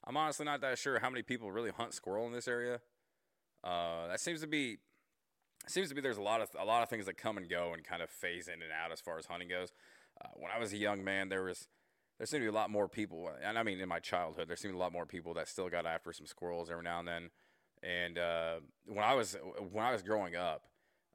I'm 0.06 0.18
honestly 0.18 0.46
not 0.46 0.62
that 0.62 0.78
sure 0.78 1.00
how 1.00 1.10
many 1.10 1.22
people 1.22 1.52
really 1.52 1.72
hunt 1.72 1.94
squirrel 1.94 2.26
in 2.28 2.34
this 2.34 2.48
area. 2.48 2.80
Uh, 3.64 4.08
that 4.08 4.20
seems 4.20 4.42
to 4.42 4.48
be 4.48 4.78
seems 5.68 5.90
to 5.90 5.96
be 5.96 6.02
there's 6.02 6.18
a 6.18 6.22
lot 6.22 6.42
of 6.42 6.50
a 6.60 6.66
lot 6.66 6.82
of 6.82 6.90
things 6.90 7.06
that 7.06 7.18
come 7.18 7.38
and 7.38 7.48
go 7.48 7.74
and 7.74 7.84
kind 7.84 8.02
of 8.02 8.10
phase 8.10 8.48
in 8.48 8.56
and 8.56 8.72
out 8.72 8.92
as 8.92 9.00
far 9.00 9.18
as 9.18 9.26
hunting 9.26 9.50
goes. 9.50 9.72
Uh, 10.20 10.30
when 10.36 10.52
I 10.52 10.60
was 10.60 10.74
a 10.74 10.78
young 10.78 11.04
man, 11.04 11.30
there 11.30 11.44
was 11.44 11.68
there 12.18 12.26
seemed 12.26 12.42
to 12.42 12.46
be 12.46 12.56
a 12.56 12.60
lot 12.60 12.70
more 12.70 12.88
people, 12.88 13.30
and 13.44 13.58
I 13.58 13.64
mean 13.64 13.80
in 13.80 13.90
my 13.90 14.00
childhood, 14.00 14.48
there 14.48 14.56
seemed 14.56 14.76
a 14.76 14.78
lot 14.78 14.92
more 14.92 15.06
people 15.06 15.34
that 15.36 15.48
still 15.48 15.70
got 15.70 15.86
after 15.86 16.12
some 16.14 16.26
squirrels 16.26 16.70
every 16.70 16.84
now 16.84 17.00
and 17.00 17.08
then. 17.08 17.30
And 17.84 18.18
uh, 18.18 18.56
when 18.86 19.04
I 19.04 19.14
was 19.14 19.38
when 19.72 19.84
I 19.86 19.92
was 19.92 20.02
growing 20.02 20.36
up, 20.36 20.66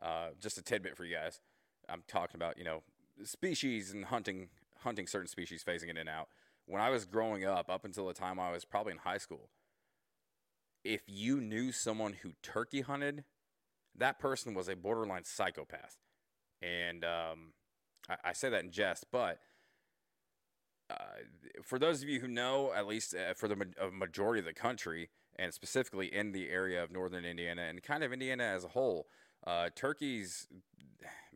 uh, 0.00 0.28
just 0.40 0.58
a 0.58 0.62
tidbit 0.62 0.96
for 0.96 1.04
you 1.04 1.14
guys, 1.14 1.40
I'm 1.88 2.02
talking 2.06 2.36
about 2.36 2.58
you 2.58 2.64
know 2.64 2.82
species 3.24 3.92
and 3.92 4.04
hunting 4.04 4.48
hunting 4.80 5.06
certain 5.06 5.28
species, 5.28 5.64
phasing 5.64 5.88
in 5.88 5.96
and 5.96 6.08
out. 6.08 6.28
When 6.66 6.82
I 6.82 6.90
was 6.90 7.04
growing 7.04 7.44
up, 7.44 7.70
up 7.70 7.84
until 7.84 8.06
the 8.06 8.14
time 8.14 8.40
I 8.40 8.50
was 8.50 8.64
probably 8.64 8.92
in 8.92 8.98
high 8.98 9.18
school, 9.18 9.48
if 10.84 11.02
you 11.06 11.40
knew 11.40 11.72
someone 11.72 12.14
who 12.22 12.32
turkey 12.42 12.80
hunted, 12.80 13.24
that 13.96 14.18
person 14.18 14.54
was 14.54 14.68
a 14.68 14.76
borderline 14.76 15.24
psychopath. 15.24 15.96
And 16.62 17.04
um, 17.04 17.52
I, 18.08 18.16
I 18.26 18.32
say 18.32 18.50
that 18.50 18.64
in 18.64 18.70
jest, 18.70 19.06
but 19.10 19.38
uh, 20.90 20.94
for 21.62 21.78
those 21.78 22.02
of 22.02 22.08
you 22.08 22.20
who 22.20 22.28
know, 22.28 22.72
at 22.74 22.86
least 22.86 23.14
uh, 23.14 23.34
for 23.34 23.48
the 23.48 23.56
ma- 23.56 23.64
majority 23.92 24.40
of 24.40 24.46
the 24.46 24.52
country, 24.52 25.08
and 25.36 25.52
specifically 25.52 26.12
in 26.12 26.32
the 26.32 26.48
area 26.48 26.82
of 26.82 26.90
northern 26.90 27.24
Indiana 27.24 27.62
and 27.62 27.82
kind 27.82 28.02
of 28.02 28.12
Indiana 28.12 28.44
as 28.44 28.64
a 28.64 28.68
whole, 28.68 29.06
uh, 29.46 29.68
turkeys, 29.74 30.46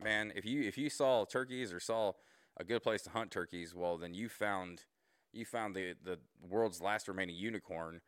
man, 0.01 0.31
if 0.35 0.45
you 0.45 0.61
if 0.63 0.77
you 0.77 0.89
saw 0.89 1.25
turkeys 1.25 1.71
or 1.71 1.79
saw 1.79 2.13
a 2.57 2.63
good 2.63 2.81
place 2.81 3.01
to 3.03 3.09
hunt 3.09 3.31
turkeys, 3.31 3.75
well, 3.75 3.97
then 3.97 4.13
you 4.13 4.29
found 4.29 4.85
you 5.33 5.45
found 5.45 5.75
the 5.75 5.95
the 6.03 6.19
world's 6.47 6.81
last 6.81 7.07
remaining 7.07 7.35
unicorn, 7.35 8.01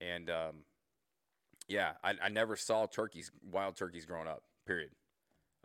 and 0.00 0.30
um, 0.30 0.64
yeah, 1.68 1.92
I, 2.02 2.14
I 2.22 2.28
never 2.28 2.56
saw 2.56 2.86
turkeys, 2.86 3.30
wild 3.42 3.76
turkeys, 3.76 4.04
growing 4.04 4.28
up. 4.28 4.42
Period. 4.66 4.90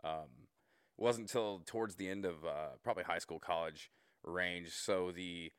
Um, 0.04 0.48
wasn't 0.96 1.28
until 1.28 1.62
towards 1.66 1.96
the 1.96 2.08
end 2.08 2.24
of 2.24 2.44
uh, 2.44 2.76
probably 2.82 3.04
high 3.04 3.18
school, 3.18 3.38
college 3.38 3.90
range. 4.24 4.70
So 4.70 5.10
the 5.10 5.52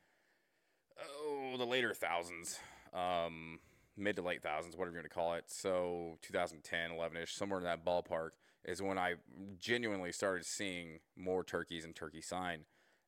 oh, 1.01 1.55
the 1.57 1.65
later 1.65 1.93
thousands, 1.93 2.59
um, 2.93 3.59
mid 3.97 4.15
to 4.17 4.21
late 4.21 4.41
thousands, 4.41 4.75
whatever 4.75 4.95
you 4.95 4.99
want 4.99 5.11
to 5.11 5.15
call 5.15 5.33
it. 5.33 5.45
So 5.47 6.17
2010, 6.21 6.91
11 6.91 7.17
ish, 7.17 7.35
somewhere 7.35 7.59
in 7.59 7.65
that 7.65 7.85
ballpark 7.85 8.31
is 8.65 8.81
when 8.81 8.97
I 8.97 9.15
genuinely 9.59 10.11
started 10.11 10.45
seeing 10.45 10.99
more 11.17 11.43
turkeys 11.43 11.83
and 11.83 11.95
turkey 11.95 12.21
sign. 12.21 12.61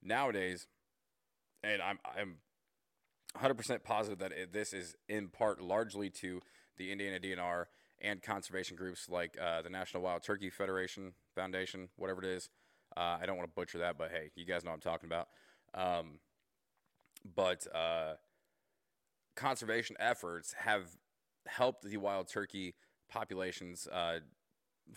Nowadays, 0.04 0.68
and 1.65 1.81
I'm 1.81 2.00
I'm 2.05 2.36
100% 3.38 3.84
positive 3.84 4.19
that 4.19 4.31
it, 4.31 4.53
this 4.53 4.72
is 4.72 4.95
in 5.10 5.27
part 5.27 5.62
largely 5.62 6.10
to 6.10 6.41
the 6.77 6.91
Indiana 6.91 7.19
DNR 7.19 7.65
and 8.01 8.22
conservation 8.22 8.77
groups 8.77 9.10
like 9.10 9.38
uh, 9.41 9.62
the 9.62 9.69
National 9.69 10.03
Wild 10.03 10.24
Turkey 10.24 10.50
Federation 10.50 11.13
Foundation, 11.34 11.89
whatever 11.98 12.24
it 12.24 12.29
is. 12.29 12.50
Uh, 12.95 13.17
I 13.22 13.25
don't 13.25 13.38
want 13.38 13.50
to 13.50 13.55
butcher 13.55 13.79
that, 13.79 13.98
but 13.98 14.12
hey, 14.12 14.31
you 14.36 14.45
guys 14.45 14.63
know 14.63 14.72
what 14.72 14.75
I'm 14.75 14.81
talking 14.81 15.07
about. 15.07 15.27
Um, 15.74 16.19
but 17.36 17.65
uh, 17.75 18.13
conservation 19.36 19.95
efforts 20.00 20.53
have 20.60 20.84
helped 21.48 21.84
the 21.84 21.98
wild 21.98 22.27
turkey 22.27 22.75
populations 23.10 23.88
uh, 23.91 24.19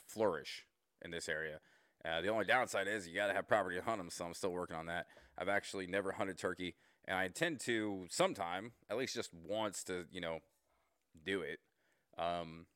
flourish 0.07 0.65
in 1.03 1.11
this 1.11 1.29
area. 1.29 1.61
Uh, 2.05 2.21
the 2.21 2.29
only 2.29 2.45
downside 2.45 2.87
is 2.87 3.09
you 3.09 3.15
got 3.15 3.27
to 3.27 3.35
have 3.35 3.49
property 3.49 3.77
to 3.77 3.83
hunt 3.83 3.99
them, 3.99 4.11
so 4.11 4.25
I'm 4.25 4.35
still 4.35 4.53
working 4.53 4.77
on 4.77 4.87
that. 4.87 5.07
I've 5.37 5.49
actually 5.49 5.87
never 5.87 6.13
hunted 6.13 6.39
turkey, 6.39 6.75
and 7.07 7.19
I 7.19 7.25
intend 7.25 7.61
to 7.61 8.07
sometime, 8.11 8.73
at 8.91 8.97
least 8.97 9.15
just 9.15 9.33
once, 9.35 9.83
to 9.85 10.05
you 10.11 10.21
know, 10.21 10.39
do 11.25 11.41
it. 11.41 11.59
Um, 12.17 12.67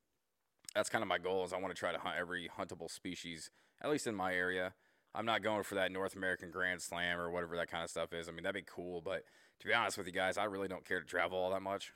that's 0.75 0.89
kind 0.89 1.03
of 1.03 1.09
my 1.09 1.19
goal. 1.19 1.45
Is 1.45 1.53
I 1.53 1.59
want 1.59 1.75
to 1.75 1.79
try 1.79 1.93
to 1.93 1.99
hunt 1.99 2.17
every 2.19 2.49
huntable 2.59 2.91
species, 2.91 3.51
at 3.83 3.91
least 3.91 4.07
in 4.07 4.15
my 4.15 4.35
area. 4.35 4.75
I'm 5.15 5.27
not 5.27 5.43
going 5.43 5.63
for 5.63 5.75
that 5.75 5.93
North 5.93 6.17
American 6.17 6.51
Grand 6.51 6.81
Slam 6.81 7.19
or 7.19 7.31
whatever 7.31 7.57
that 7.57 7.71
kind 7.71 7.85
of 7.85 7.91
stuff 7.91 8.13
is. 8.13 8.29
I 8.29 8.33
mean, 8.33 8.45
that'd 8.45 8.55
be 8.55 8.67
cool, 8.67 9.03
but 9.03 9.25
to 9.61 9.67
be 9.69 9.75
honest 9.75 9.99
with 9.99 10.07
you 10.07 10.13
guys, 10.13 10.39
I 10.39 10.45
really 10.45 10.69
don't 10.69 10.87
care 10.87 11.01
to 11.01 11.07
travel 11.07 11.39
all 11.39 11.51
that 11.51 11.63
much. 11.63 11.93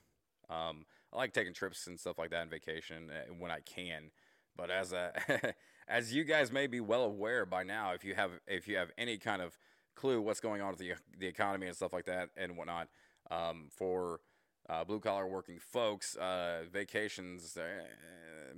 Um, 0.51 0.85
I 1.13 1.17
like 1.17 1.33
taking 1.33 1.55
trips 1.55 1.87
and 1.87 1.99
stuff 1.99 2.19
like 2.19 2.31
that 2.31 2.43
and 2.43 2.51
vacation 2.51 3.11
uh, 3.11 3.33
when 3.39 3.51
I 3.51 3.61
can. 3.61 4.11
But 4.55 4.71
as 4.71 4.93
a, 4.93 5.13
as 5.89 6.13
you 6.13 6.25
guys 6.25 6.53
may 6.53 6.67
be 6.67 6.81
well 6.81 7.03
aware 7.03 7.47
by 7.47 7.63
now, 7.63 7.93
if 7.93 8.05
you 8.05 8.15
have 8.15 8.31
if 8.47 8.67
you 8.69 8.77
have 8.77 8.91
any 8.99 9.19
kind 9.19 9.43
of 9.43 9.57
clue 9.95 10.21
what's 10.21 10.41
going 10.41 10.61
on 10.61 10.71
with 10.71 10.79
the 10.79 10.93
the 11.19 11.27
economy 11.27 11.67
and 11.67 11.77
stuff 11.77 11.93
like 11.93 12.07
that 12.07 12.31
and 12.37 12.57
whatnot, 12.57 12.89
um, 13.31 13.69
for 13.71 14.21
uh, 14.69 14.85
blue 14.85 15.01
collar 15.01 15.27
working 15.27 15.59
folks, 15.59 16.17
uh, 16.17 16.63
vacations, 16.71 17.57
uh, 17.57 18.55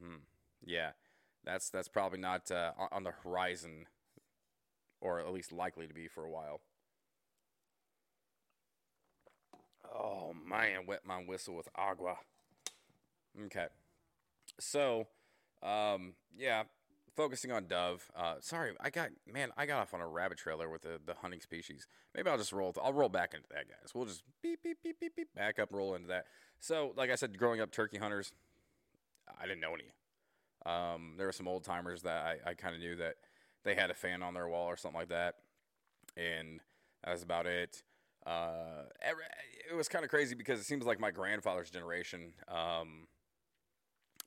hmm, 0.00 0.16
yeah, 0.64 0.90
that's 1.44 1.70
that's 1.70 1.88
probably 1.88 2.18
not 2.18 2.50
uh, 2.50 2.72
on 2.90 3.04
the 3.04 3.12
horizon 3.22 3.86
or 5.00 5.18
at 5.20 5.32
least 5.32 5.52
likely 5.52 5.86
to 5.86 5.94
be 5.94 6.08
for 6.08 6.24
a 6.24 6.30
while. 6.30 6.60
Oh 9.94 10.32
man, 10.48 10.86
wet 10.86 11.00
my 11.04 11.16
whistle 11.16 11.54
with 11.54 11.68
agua. 11.76 12.16
Okay, 13.46 13.66
so 14.58 15.06
um, 15.62 16.14
yeah, 16.36 16.64
focusing 17.16 17.52
on 17.52 17.66
dove. 17.66 18.10
Uh, 18.16 18.34
sorry, 18.40 18.72
I 18.80 18.90
got 18.90 19.10
man, 19.30 19.50
I 19.56 19.66
got 19.66 19.80
off 19.80 19.94
on 19.94 20.00
a 20.00 20.06
rabbit 20.06 20.38
trailer 20.38 20.68
with 20.68 20.82
the, 20.82 21.00
the 21.04 21.14
hunting 21.14 21.40
species. 21.40 21.86
Maybe 22.14 22.30
I'll 22.30 22.38
just 22.38 22.52
roll. 22.52 22.74
I'll 22.82 22.92
roll 22.92 23.08
back 23.08 23.34
into 23.34 23.48
that, 23.50 23.68
guys. 23.68 23.94
We'll 23.94 24.06
just 24.06 24.22
beep 24.42 24.62
beep 24.62 24.78
beep 24.82 24.98
beep 25.00 25.16
beep 25.16 25.34
back 25.34 25.58
up, 25.58 25.72
roll 25.72 25.94
into 25.94 26.08
that. 26.08 26.26
So, 26.60 26.92
like 26.96 27.10
I 27.10 27.14
said, 27.14 27.38
growing 27.38 27.60
up 27.60 27.70
turkey 27.70 27.98
hunters, 27.98 28.32
I 29.40 29.46
didn't 29.46 29.60
know 29.60 29.74
any. 29.74 29.92
Um, 30.64 31.14
there 31.16 31.26
were 31.26 31.32
some 31.32 31.48
old 31.48 31.64
timers 31.64 32.02
that 32.02 32.24
I, 32.24 32.50
I 32.50 32.54
kind 32.54 32.74
of 32.74 32.80
knew 32.80 32.96
that 32.96 33.16
they 33.64 33.74
had 33.74 33.90
a 33.90 33.94
fan 33.94 34.22
on 34.22 34.34
their 34.34 34.48
wall 34.48 34.66
or 34.66 34.76
something 34.76 35.00
like 35.00 35.08
that, 35.08 35.36
and 36.16 36.60
that 37.04 37.12
was 37.12 37.22
about 37.22 37.46
it. 37.46 37.82
Uh, 38.24 38.84
it 39.68 39.74
was 39.74 39.88
kind 39.88 40.04
of 40.04 40.10
crazy 40.10 40.36
because 40.36 40.60
it 40.60 40.64
seems 40.64 40.84
like 40.84 41.00
my 41.00 41.10
grandfather's 41.10 41.70
generation. 41.70 42.32
Um, 42.48 43.08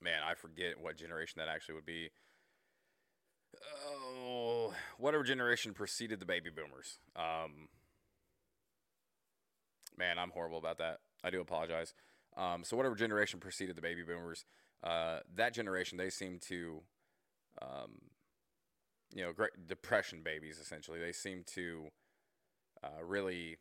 man, 0.02 0.22
I 0.26 0.34
forget 0.36 0.80
what 0.80 0.98
generation 0.98 1.40
that 1.40 1.48
actually 1.48 1.76
would 1.76 1.86
be. 1.86 2.10
Oh, 3.88 4.74
whatever 4.98 5.24
generation 5.24 5.74
preceded 5.74 6.20
the 6.20 6.26
baby 6.26 6.50
boomers. 6.50 7.00
Um, 7.16 7.70
man, 9.98 10.20
I'm 10.20 10.32
horrible 10.32 10.58
about 10.58 10.78
that. 10.80 11.00
I 11.24 11.30
do 11.30 11.42
apologize. 11.42 11.94
Um, 12.38 12.64
so 12.64 12.76
whatever 12.76 12.96
generation 12.96 13.40
preceded 13.40 13.78
the 13.78 13.82
baby 13.82 14.04
boomers, 14.04 14.46
uh, 14.84 15.20
that 15.36 15.54
generation 15.54 15.98
they 15.98 16.10
seem 16.10 16.40
to 16.48 16.82
um, 17.62 17.92
you 19.14 19.24
know, 19.24 19.32
great 19.32 19.68
depression 19.68 20.22
babies 20.24 20.60
essentially. 20.60 21.00
They 21.00 21.12
seem 21.12 21.44
to 21.56 21.88
uh, 22.84 23.04
really, 23.04 23.58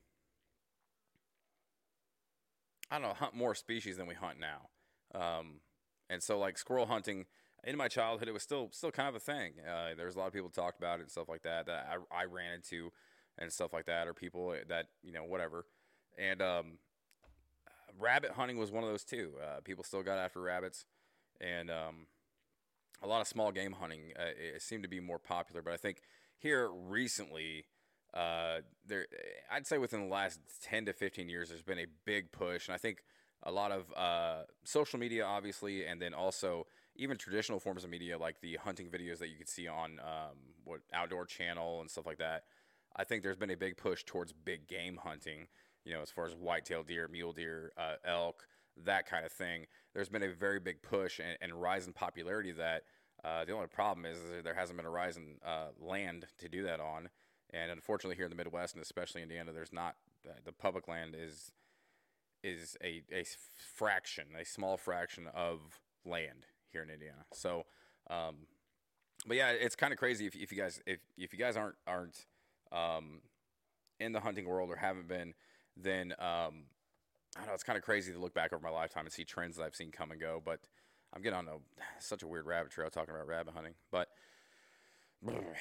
I 2.90 2.98
don't 2.98 3.08
know, 3.08 3.14
hunt 3.14 3.34
more 3.34 3.54
species 3.54 3.96
than 3.96 4.06
we 4.06 4.14
hunt 4.14 4.38
now. 4.40 4.68
Um, 5.14 5.60
and 6.08 6.22
so, 6.22 6.38
like 6.38 6.58
squirrel 6.58 6.86
hunting 6.86 7.26
in 7.66 7.76
my 7.76 7.88
childhood, 7.88 8.28
it 8.28 8.32
was 8.32 8.42
still 8.42 8.68
still 8.72 8.90
kind 8.90 9.08
of 9.08 9.14
a 9.14 9.20
thing. 9.20 9.52
Uh, 9.66 9.94
there 9.96 10.06
was 10.06 10.16
a 10.16 10.18
lot 10.18 10.26
of 10.26 10.32
people 10.32 10.50
talked 10.50 10.78
about 10.78 10.98
it 10.98 11.02
and 11.02 11.10
stuff 11.10 11.28
like 11.28 11.42
that 11.42 11.66
that 11.66 11.88
I, 12.12 12.22
I 12.22 12.24
ran 12.24 12.54
into 12.54 12.90
and 13.38 13.52
stuff 13.52 13.72
like 13.72 13.86
that, 13.86 14.06
or 14.06 14.14
people 14.14 14.54
that 14.68 14.86
you 15.02 15.12
know 15.12 15.24
whatever. 15.24 15.66
And 16.18 16.40
um, 16.42 16.78
rabbit 17.98 18.32
hunting 18.32 18.58
was 18.58 18.70
one 18.70 18.84
of 18.84 18.90
those 18.90 19.04
too. 19.04 19.32
Uh, 19.42 19.60
people 19.64 19.84
still 19.84 20.02
got 20.02 20.18
after 20.18 20.40
rabbits, 20.40 20.84
and 21.40 21.70
um, 21.70 22.06
a 23.02 23.06
lot 23.06 23.20
of 23.20 23.26
small 23.26 23.50
game 23.52 23.72
hunting 23.72 24.12
uh, 24.18 24.54
it 24.54 24.62
seemed 24.62 24.82
to 24.82 24.88
be 24.88 25.00
more 25.00 25.18
popular. 25.18 25.62
But 25.62 25.72
I 25.72 25.76
think 25.76 26.02
here 26.38 26.68
recently, 26.68 27.64
uh, 28.12 28.58
there 28.86 29.06
I'd 29.50 29.66
say 29.66 29.78
within 29.78 30.08
the 30.08 30.14
last 30.14 30.40
ten 30.62 30.84
to 30.86 30.92
fifteen 30.92 31.28
years, 31.28 31.48
there's 31.48 31.62
been 31.62 31.78
a 31.78 31.86
big 32.04 32.30
push, 32.30 32.68
and 32.68 32.74
I 32.74 32.78
think 32.78 33.04
a 33.44 33.52
lot 33.52 33.70
of 33.70 33.92
uh, 33.96 34.42
social 34.64 34.98
media, 34.98 35.24
obviously, 35.24 35.86
and 35.86 36.00
then 36.00 36.14
also 36.14 36.66
even 36.96 37.16
traditional 37.16 37.60
forms 37.60 37.84
of 37.84 37.90
media 37.90 38.16
like 38.16 38.40
the 38.40 38.56
hunting 38.56 38.88
videos 38.88 39.18
that 39.18 39.28
you 39.28 39.36
could 39.36 39.48
see 39.48 39.68
on 39.68 39.98
um, 40.00 40.36
what 40.64 40.80
Outdoor 40.92 41.26
Channel 41.26 41.80
and 41.80 41.90
stuff 41.90 42.06
like 42.06 42.18
that. 42.18 42.44
I 42.96 43.04
think 43.04 43.22
there's 43.22 43.36
been 43.36 43.50
a 43.50 43.56
big 43.56 43.76
push 43.76 44.04
towards 44.04 44.32
big 44.32 44.68
game 44.68 44.98
hunting. 45.02 45.48
You 45.84 45.94
know, 45.94 46.00
as 46.00 46.10
far 46.10 46.26
as 46.26 46.34
whitetail 46.34 46.82
deer, 46.82 47.08
mule 47.08 47.32
deer, 47.32 47.72
uh, 47.76 47.96
elk, 48.06 48.46
that 48.84 49.06
kind 49.06 49.26
of 49.26 49.32
thing. 49.32 49.66
There's 49.92 50.08
been 50.08 50.22
a 50.22 50.32
very 50.32 50.58
big 50.58 50.82
push 50.82 51.20
and, 51.20 51.36
and 51.40 51.60
rise 51.60 51.86
in 51.86 51.92
popularity 51.92 52.52
that. 52.52 52.82
Uh, 53.22 53.42
the 53.42 53.52
only 53.52 53.66
problem 53.66 54.04
is, 54.04 54.18
is, 54.18 54.44
there 54.44 54.52
hasn't 54.52 54.76
been 54.76 54.84
a 54.84 54.90
rise 54.90 55.16
in 55.16 55.36
uh, 55.46 55.68
land 55.80 56.26
to 56.36 56.46
do 56.46 56.62
that 56.62 56.78
on, 56.78 57.08
and 57.54 57.70
unfortunately 57.70 58.16
here 58.16 58.26
in 58.26 58.30
the 58.30 58.36
Midwest 58.36 58.74
and 58.74 58.82
especially 58.82 59.22
Indiana, 59.22 59.50
there's 59.50 59.72
not 59.72 59.96
uh, 60.28 60.32
the 60.44 60.52
public 60.52 60.88
land 60.88 61.16
is 61.18 61.52
is 62.44 62.76
a, 62.82 63.02
a 63.12 63.24
fraction, 63.74 64.24
a 64.40 64.44
small 64.44 64.76
fraction 64.76 65.26
of 65.34 65.60
land 66.04 66.46
here 66.70 66.82
in 66.82 66.90
Indiana. 66.90 67.24
So, 67.32 67.64
um, 68.10 68.36
but 69.26 69.36
yeah, 69.36 69.50
it's 69.50 69.74
kind 69.74 69.92
of 69.92 69.98
crazy 69.98 70.26
if, 70.26 70.36
if 70.36 70.52
you 70.52 70.58
guys 70.58 70.80
if 70.86 70.98
if 71.16 71.32
you 71.32 71.38
guys 71.38 71.56
aren't 71.56 71.76
aren't 71.86 72.26
um, 72.70 73.20
in 73.98 74.12
the 74.12 74.20
hunting 74.20 74.46
world 74.46 74.70
or 74.70 74.76
haven't 74.76 75.08
been, 75.08 75.34
then 75.76 76.12
um, 76.18 76.66
I 77.36 77.40
don't 77.40 77.46
know. 77.48 77.54
It's 77.54 77.64
kind 77.64 77.78
of 77.78 77.82
crazy 77.82 78.12
to 78.12 78.18
look 78.18 78.34
back 78.34 78.52
over 78.52 78.62
my 78.62 78.70
lifetime 78.70 79.06
and 79.06 79.12
see 79.12 79.24
trends 79.24 79.56
that 79.56 79.64
I've 79.64 79.74
seen 79.74 79.90
come 79.90 80.10
and 80.10 80.20
go. 80.20 80.42
But 80.44 80.60
I'm 81.14 81.22
getting 81.22 81.38
on 81.38 81.48
a, 81.48 81.56
such 82.00 82.22
a 82.22 82.26
weird 82.26 82.46
rabbit 82.46 82.72
trail 82.72 82.90
talking 82.90 83.14
about 83.14 83.26
rabbit 83.26 83.54
hunting. 83.54 83.74
But 83.90 84.08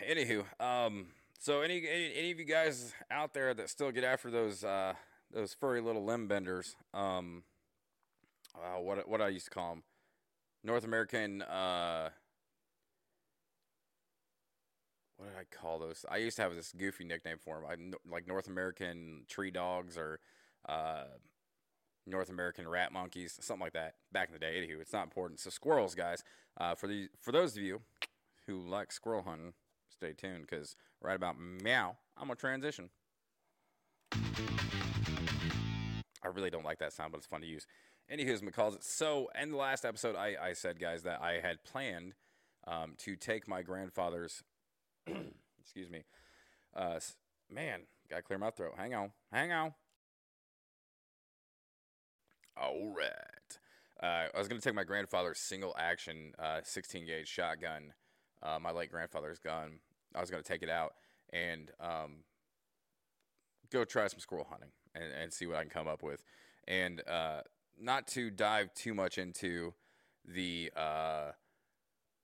anywho, 0.10 0.44
um, 0.60 1.08
so 1.40 1.62
any, 1.62 1.78
any, 1.88 2.14
any 2.16 2.32
of 2.32 2.40
you 2.40 2.46
guys 2.46 2.94
out 3.10 3.34
there 3.34 3.54
that 3.54 3.70
still 3.70 3.92
get 3.92 4.04
after 4.04 4.30
those 4.30 4.64
uh, 4.64 4.94
those 5.34 5.54
furry 5.54 5.82
little 5.82 6.06
limb 6.06 6.28
benders, 6.28 6.76
um, 6.94 7.44
uh, 8.56 8.80
what 8.80 9.08
what 9.10 9.22
I 9.22 9.30
used 9.30 9.46
to 9.46 9.52
call 9.52 9.72
them, 9.72 9.84
North 10.64 10.84
American. 10.84 11.42
Uh, 11.42 12.10
what 15.18 15.30
did 15.30 15.38
I 15.38 15.56
call 15.56 15.80
those? 15.80 16.06
I 16.10 16.18
used 16.18 16.36
to 16.38 16.44
have 16.44 16.56
this 16.56 16.72
goofy 16.72 17.04
nickname 17.04 17.38
for 17.44 17.62
them, 17.62 17.66
I, 17.70 18.12
like 18.12 18.28
North 18.28 18.48
American 18.48 19.26
tree 19.30 19.52
dogs 19.52 19.98
or 19.98 20.20
uh, 20.68 21.04
North 22.06 22.30
American 22.30 22.68
rat 22.68 22.92
monkeys, 22.92 23.38
something 23.40 23.64
like 23.64 23.74
that. 23.74 23.96
Back 24.12 24.30
in 24.30 24.34
the 24.34 24.40
day, 24.40 24.56
anywho, 24.60 24.82
it's 24.82 24.94
not 24.94 25.04
important. 25.04 25.40
So 25.40 25.50
squirrels, 25.50 25.96
guys. 25.96 26.24
Uh, 26.60 26.76
for 26.76 26.88
the 26.88 27.10
for 27.20 27.32
those 27.32 27.56
of 27.56 27.64
you 27.64 27.82
who 28.46 28.60
like 28.68 28.92
squirrel 28.92 29.24
hunting, 29.24 29.54
stay 29.90 30.14
tuned 30.14 30.46
because 30.50 30.76
right 31.02 31.16
about 31.16 31.40
meow, 31.40 31.96
I'm 32.18 32.28
gonna 32.28 32.36
transition. 32.36 32.90
I 36.24 36.28
really 36.30 36.50
don't 36.50 36.66
like 36.66 36.80
that 36.80 36.94
sound, 36.94 37.12
but 37.12 37.18
it's 37.18 37.28
fun 37.28 37.42
to 37.42 37.48
use. 37.48 37.68
Anywho's 38.12 38.42
McCalls 38.42 38.76
it. 38.76 38.84
So, 38.84 39.30
in 39.40 39.52
the 39.52 39.58
last 39.58 39.86
episode, 39.86 40.16
I, 40.16 40.36
I 40.42 40.54
said, 40.54 40.80
guys, 40.80 41.04
that 41.04 41.22
I 41.22 41.40
had 41.42 41.64
planned 41.64 42.14
um, 42.68 42.94
to 43.00 43.16
take 43.16 43.48
my 43.48 43.62
grandfather's, 43.62 44.44
excuse 45.62 45.90
me, 45.90 46.04
uh, 46.76 47.00
man, 47.52 47.82
gotta 48.10 48.22
clear 48.22 48.40
my 48.40 48.50
throat. 48.50 48.74
Hang 48.78 48.94
on, 48.94 49.12
hang 49.32 49.52
on. 49.52 49.74
All 52.56 52.94
right. 52.96 53.58
Uh, 54.02 54.28
I 54.34 54.38
was 54.38 54.48
gonna 54.48 54.62
take 54.62 54.76
my 54.76 54.84
grandfather's 54.84 55.40
single 55.40 55.76
action 55.78 56.34
uh, 56.38 56.60
16 56.64 57.06
gauge 57.06 57.28
shotgun, 57.28 57.94
uh, 58.42 58.60
my 58.60 58.72
late 58.72 58.92
grandfather's 58.92 59.40
gun. 59.40 59.80
I 60.14 60.22
was 60.22 60.30
gonna 60.30 60.44
take 60.44 60.62
it 60.62 60.70
out 60.70 60.94
and 61.32 61.72
um, 61.80 62.24
go 63.72 63.86
try 63.86 64.08
some 64.08 64.20
squirrel 64.20 64.48
hunting 64.50 64.70
and, 64.96 65.06
and 65.12 65.34
see 65.34 65.46
what 65.46 65.58
I 65.58 65.62
can 65.62 65.70
come 65.70 65.88
up 65.88 66.04
with. 66.04 66.24
And 66.68 67.02
uh, 67.08 67.42
not 67.80 68.08
to 68.10 68.30
dive 68.30 68.74
too 68.74 68.94
much 68.94 69.18
into 69.18 69.74
the 70.26 70.72
uh, 70.76 71.32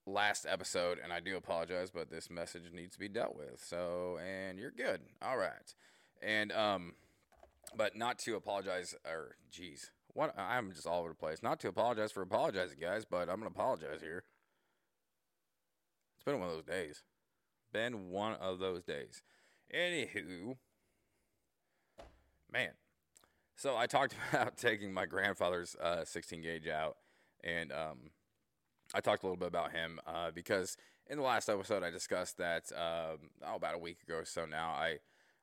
last 0.05 0.45
episode, 0.47 0.99
and 1.03 1.11
I 1.11 1.19
do 1.19 1.35
apologize, 1.35 1.91
but 1.91 2.09
this 2.09 2.29
message 2.29 2.71
needs 2.73 2.93
to 2.93 2.99
be 2.99 3.09
dealt 3.09 3.35
with. 3.35 3.61
So, 3.63 4.17
and 4.25 4.57
you're 4.57 4.71
good. 4.71 5.01
All 5.21 5.37
right. 5.37 5.73
And, 6.21 6.51
um, 6.51 6.93
but 7.75 7.95
not 7.95 8.19
to 8.19 8.35
apologize, 8.35 8.95
or, 9.05 9.35
geez, 9.51 9.91
what? 10.13 10.33
I'm 10.37 10.71
just 10.71 10.87
all 10.87 11.01
over 11.01 11.09
the 11.09 11.15
place. 11.15 11.43
Not 11.43 11.59
to 11.61 11.67
apologize 11.67 12.11
for 12.11 12.21
apologizing, 12.21 12.79
guys, 12.79 13.05
but 13.05 13.29
I'm 13.29 13.41
to 13.41 13.47
apologize 13.47 14.01
here. 14.01 14.23
It's 16.15 16.23
been 16.23 16.39
one 16.39 16.49
of 16.49 16.55
those 16.55 16.65
days. 16.65 17.03
Been 17.71 18.09
one 18.09 18.33
of 18.33 18.59
those 18.59 18.83
days. 18.83 19.21
Anywho, 19.73 20.57
man, 22.51 22.71
so 23.55 23.75
I 23.75 23.87
talked 23.87 24.15
about 24.31 24.57
taking 24.57 24.93
my 24.93 25.05
grandfather's 25.05 25.75
uh, 25.81 26.05
16 26.05 26.41
gauge 26.41 26.67
out, 26.67 26.97
and 27.43 27.71
um, 27.71 27.97
I 28.93 29.01
talked 29.01 29.23
a 29.23 29.25
little 29.25 29.37
bit 29.37 29.47
about 29.47 29.71
him 29.71 29.99
uh, 30.07 30.31
because 30.31 30.77
in 31.07 31.17
the 31.17 31.23
last 31.23 31.49
episode 31.49 31.83
I 31.83 31.89
discussed 31.89 32.37
that 32.37 32.71
um, 32.75 33.29
oh, 33.45 33.55
about 33.55 33.75
a 33.75 33.79
week 33.79 33.97
ago 34.03 34.15
or 34.15 34.25
so 34.25 34.45
now 34.45 34.69
I 34.69 34.99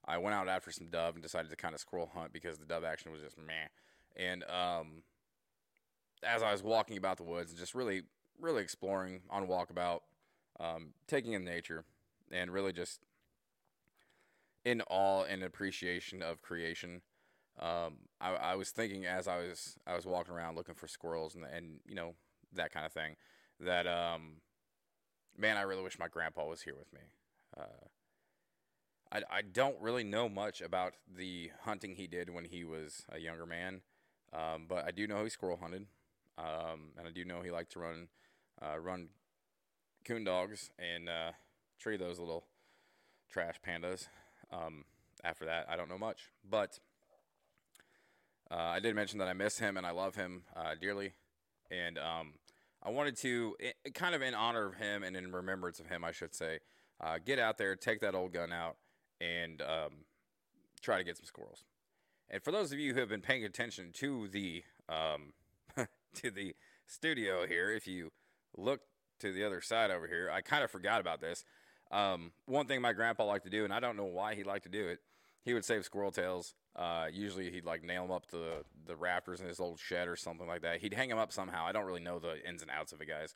I 0.09 0.19
went 0.19 0.35
out 0.37 0.49
after 0.49 0.71
some 0.71 0.89
dove 0.89 1.15
and 1.15 1.23
decided 1.23 1.51
to 1.51 1.57
kind 1.57 1.75
of 1.75 1.81
squirrel 1.81 2.11
hunt 2.15 2.33
because 2.33 2.59
the 2.59 2.65
dove 2.65 2.85
action 2.85 3.11
was 3.11 3.21
just 3.21 3.37
meh, 3.39 3.69
and 4.17 4.45
um, 4.45 5.03
as 6.23 6.43
I 6.43 6.53
was 6.53 6.63
walking 6.63 6.97
about 6.97 7.17
the 7.17 7.25
woods 7.25 7.51
and 7.51 7.59
just 7.59 7.75
really 7.75 8.03
really 8.41 8.63
exploring 8.63 9.23
on 9.31 9.47
walkabout, 9.47 10.01
um, 10.61 10.89
taking 11.07 11.33
in 11.33 11.45
nature, 11.45 11.85
and 12.31 12.53
really 12.53 12.73
just 12.73 13.01
in 14.67 14.83
awe 14.91 15.23
and 15.23 15.45
appreciation 15.45 16.23
of 16.23 16.43
creation 16.43 17.01
um, 17.59 17.95
I, 18.21 18.35
I, 18.35 18.55
was 18.57 18.71
thinking 18.71 19.07
as 19.07 19.27
I 19.27 19.39
was 19.39 19.77
I 19.87 19.95
was 19.95 20.05
walking 20.05 20.35
around 20.35 20.57
looking 20.57 20.75
for 20.75 20.89
squirrels 20.89 21.35
and 21.35 21.45
and 21.45 21.81
you 21.87 21.95
know 21.95 22.15
that 22.53 22.71
kind 22.73 22.85
of 22.85 22.93
thing 22.93 23.17
that 23.61 23.87
um, 23.87 24.43
man 25.39 25.57
I 25.57 25.63
really 25.63 25.83
wish 25.83 25.99
my 25.99 26.09
grandpa 26.09 26.47
was 26.47 26.63
here 26.63 26.75
with 26.77 26.93
me. 26.93 27.01
Uh, 27.57 27.87
I 29.11 29.39
I 29.39 29.43
don't 29.43 29.81
really 29.81 30.05
know 30.05 30.29
much 30.29 30.61
about 30.61 30.95
the 31.09 31.51
hunting 31.63 31.95
he 31.95 32.07
did 32.07 32.29
when 32.29 32.45
he 32.45 32.65
was 32.65 33.05
a 33.11 33.19
younger 33.19 33.47
man, 33.47 33.81
um, 34.35 34.67
but 34.69 34.85
I 34.85 34.91
do 34.91 35.07
know 35.07 35.25
he 35.25 35.31
squirrel 35.31 35.57
hunted, 35.57 35.87
um, 36.37 36.93
and 36.99 37.07
I 37.07 37.11
do 37.11 37.25
know 37.25 37.41
he 37.41 37.51
liked 37.51 37.73
to 37.73 37.79
run 37.79 38.09
uh, 38.61 38.79
run 38.79 39.09
coon 40.05 40.25
dogs 40.25 40.71
and 40.79 41.09
uh, 41.09 41.33
tree 41.79 41.97
those 41.97 42.19
little 42.19 42.45
trash 43.31 43.57
pandas. 43.67 44.09
Um, 44.53 44.85
after 45.25 45.45
that, 45.47 45.67
I 45.69 45.76
don't 45.76 45.88
know 45.88 45.99
much, 45.99 46.31
but 46.49 46.79
uh, 48.50 48.55
I 48.55 48.81
did 48.81 48.95
mention 48.95 49.19
that 49.19 49.28
I 49.28 49.32
miss 49.32 49.59
him 49.59 49.76
and 49.76 49.87
I 49.87 49.91
love 49.91 50.15
him 50.15 50.43
uh, 50.54 50.75
dearly, 50.80 51.13
and 51.71 51.99
um, 51.99 52.35
I 52.82 52.91
wanted 52.91 53.17
to, 53.19 53.56
it, 53.59 53.95
kind 53.95 54.15
of 54.15 54.23
in 54.23 54.35
honor 54.35 54.67
of 54.67 54.75
him 54.75 55.02
and 55.02 55.17
in 55.17 55.32
remembrance 55.32 55.80
of 55.80 55.87
him, 55.87 56.04
I 56.04 56.13
should 56.13 56.35
say, 56.35 56.61
uh, 57.00 57.19
get 57.25 57.39
out 57.39 57.59
there, 57.59 57.75
take 57.75 58.00
that 58.00 58.15
old 58.15 58.32
gun 58.32 58.52
out, 58.52 58.76
and 59.21 59.61
um, 59.63 60.04
try 60.80 60.99
to 60.99 61.04
get 61.04 61.17
some 61.17 61.26
squirrels. 61.26 61.65
And 62.30 62.43
for 62.43 62.50
those 62.50 62.73
of 62.73 62.78
you 62.78 62.95
who 62.95 63.00
have 63.00 63.09
been 63.09 63.21
paying 63.21 63.45
attention 63.45 63.91
to 63.95 64.28
the 64.28 64.63
um, 64.89 65.32
to 66.15 66.30
the 66.30 66.54
studio 66.87 67.47
here, 67.47 67.71
if 67.73 67.87
you 67.87 68.11
look 68.56 68.80
to 69.21 69.32
the 69.32 69.45
other 69.45 69.61
side 69.61 69.91
over 69.91 70.06
here, 70.06 70.30
I 70.32 70.41
kind 70.41 70.65
of 70.65 70.71
forgot 70.71 71.00
about 71.00 71.21
this. 71.21 71.45
Um, 71.91 72.33
one 72.47 72.67
thing 72.67 72.81
my 72.81 72.93
grandpa 72.93 73.25
liked 73.25 73.45
to 73.45 73.51
do, 73.51 73.65
and 73.65 73.73
I 73.73 73.81
don't 73.81 73.97
know 73.97 74.05
why 74.05 74.35
he 74.35 74.45
liked 74.45 74.65
to 74.65 74.71
do 74.71 74.89
it, 74.89 75.01
he 75.45 75.55
would 75.55 75.65
save 75.65 75.85
squirrel 75.85 76.11
tails 76.11 76.55
uh, 76.77 77.07
usually 77.11 77.51
he'd 77.51 77.65
like 77.65 77.83
nail 77.83 78.03
them 78.03 78.13
up 78.13 78.27
to 78.27 78.37
the, 78.37 78.65
the 78.87 78.95
rafters 78.95 79.41
in 79.41 79.47
his 79.47 79.61
old 79.61 79.81
shed 79.81 80.09
or 80.09 80.17
something 80.17 80.47
like 80.47 80.61
that. 80.61 80.81
He'd 80.81 80.93
hang 80.93 81.09
them 81.09 81.19
up 81.19 81.33
somehow. 81.33 81.65
I 81.65 81.73
don't 81.73 81.87
really 81.87 82.03
know 82.03 82.19
the 82.19 82.47
ins 82.47 82.61
and 82.61 82.71
outs 82.71 82.93
of 82.93 83.01
it, 83.01 83.09
guys, 83.09 83.35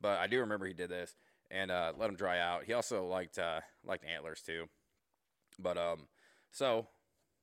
but 0.00 0.18
I 0.18 0.26
do 0.26 0.40
remember 0.40 0.66
he 0.66 0.72
did 0.72 0.90
this 0.90 1.14
and 1.52 1.70
uh, 1.70 1.92
let 1.96 2.08
them 2.08 2.16
dry 2.16 2.40
out. 2.40 2.64
He 2.64 2.72
also 2.72 3.06
liked 3.06 3.38
uh, 3.38 3.60
liked 3.84 4.04
antlers 4.04 4.42
too. 4.42 4.64
But 5.56 5.78
um, 5.78 6.08
so 6.50 6.88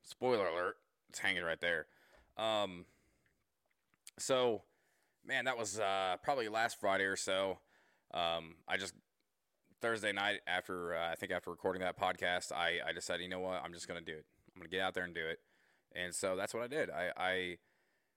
spoiler 0.03 0.47
alert, 0.47 0.75
it's 1.09 1.19
hanging 1.19 1.43
right 1.43 1.61
there. 1.61 1.87
Um, 2.35 2.85
so 4.19 4.63
man, 5.25 5.45
that 5.45 5.57
was 5.57 5.79
uh, 5.79 6.17
probably 6.23 6.49
last 6.49 6.77
Friday 6.77 7.05
or 7.05 7.15
so. 7.15 7.59
Um, 8.13 8.55
I 8.67 8.75
just 8.77 8.93
Thursday 9.81 10.11
night 10.11 10.39
after 10.47 10.95
uh, 10.95 11.11
I 11.11 11.15
think 11.15 11.31
after 11.31 11.49
recording 11.49 11.81
that 11.81 11.99
podcast, 11.99 12.51
I 12.51 12.79
I 12.87 12.93
decided 12.93 13.23
you 13.23 13.29
know 13.29 13.39
what 13.39 13.61
I'm 13.63 13.73
just 13.73 13.87
gonna 13.87 14.01
do 14.01 14.13
it. 14.13 14.25
I'm 14.55 14.61
gonna 14.61 14.69
get 14.69 14.81
out 14.81 14.93
there 14.93 15.03
and 15.03 15.13
do 15.13 15.25
it. 15.25 15.39
And 15.95 16.13
so 16.13 16.35
that's 16.35 16.53
what 16.53 16.63
I 16.63 16.67
did. 16.67 16.89
I, 16.89 17.11
I 17.17 17.57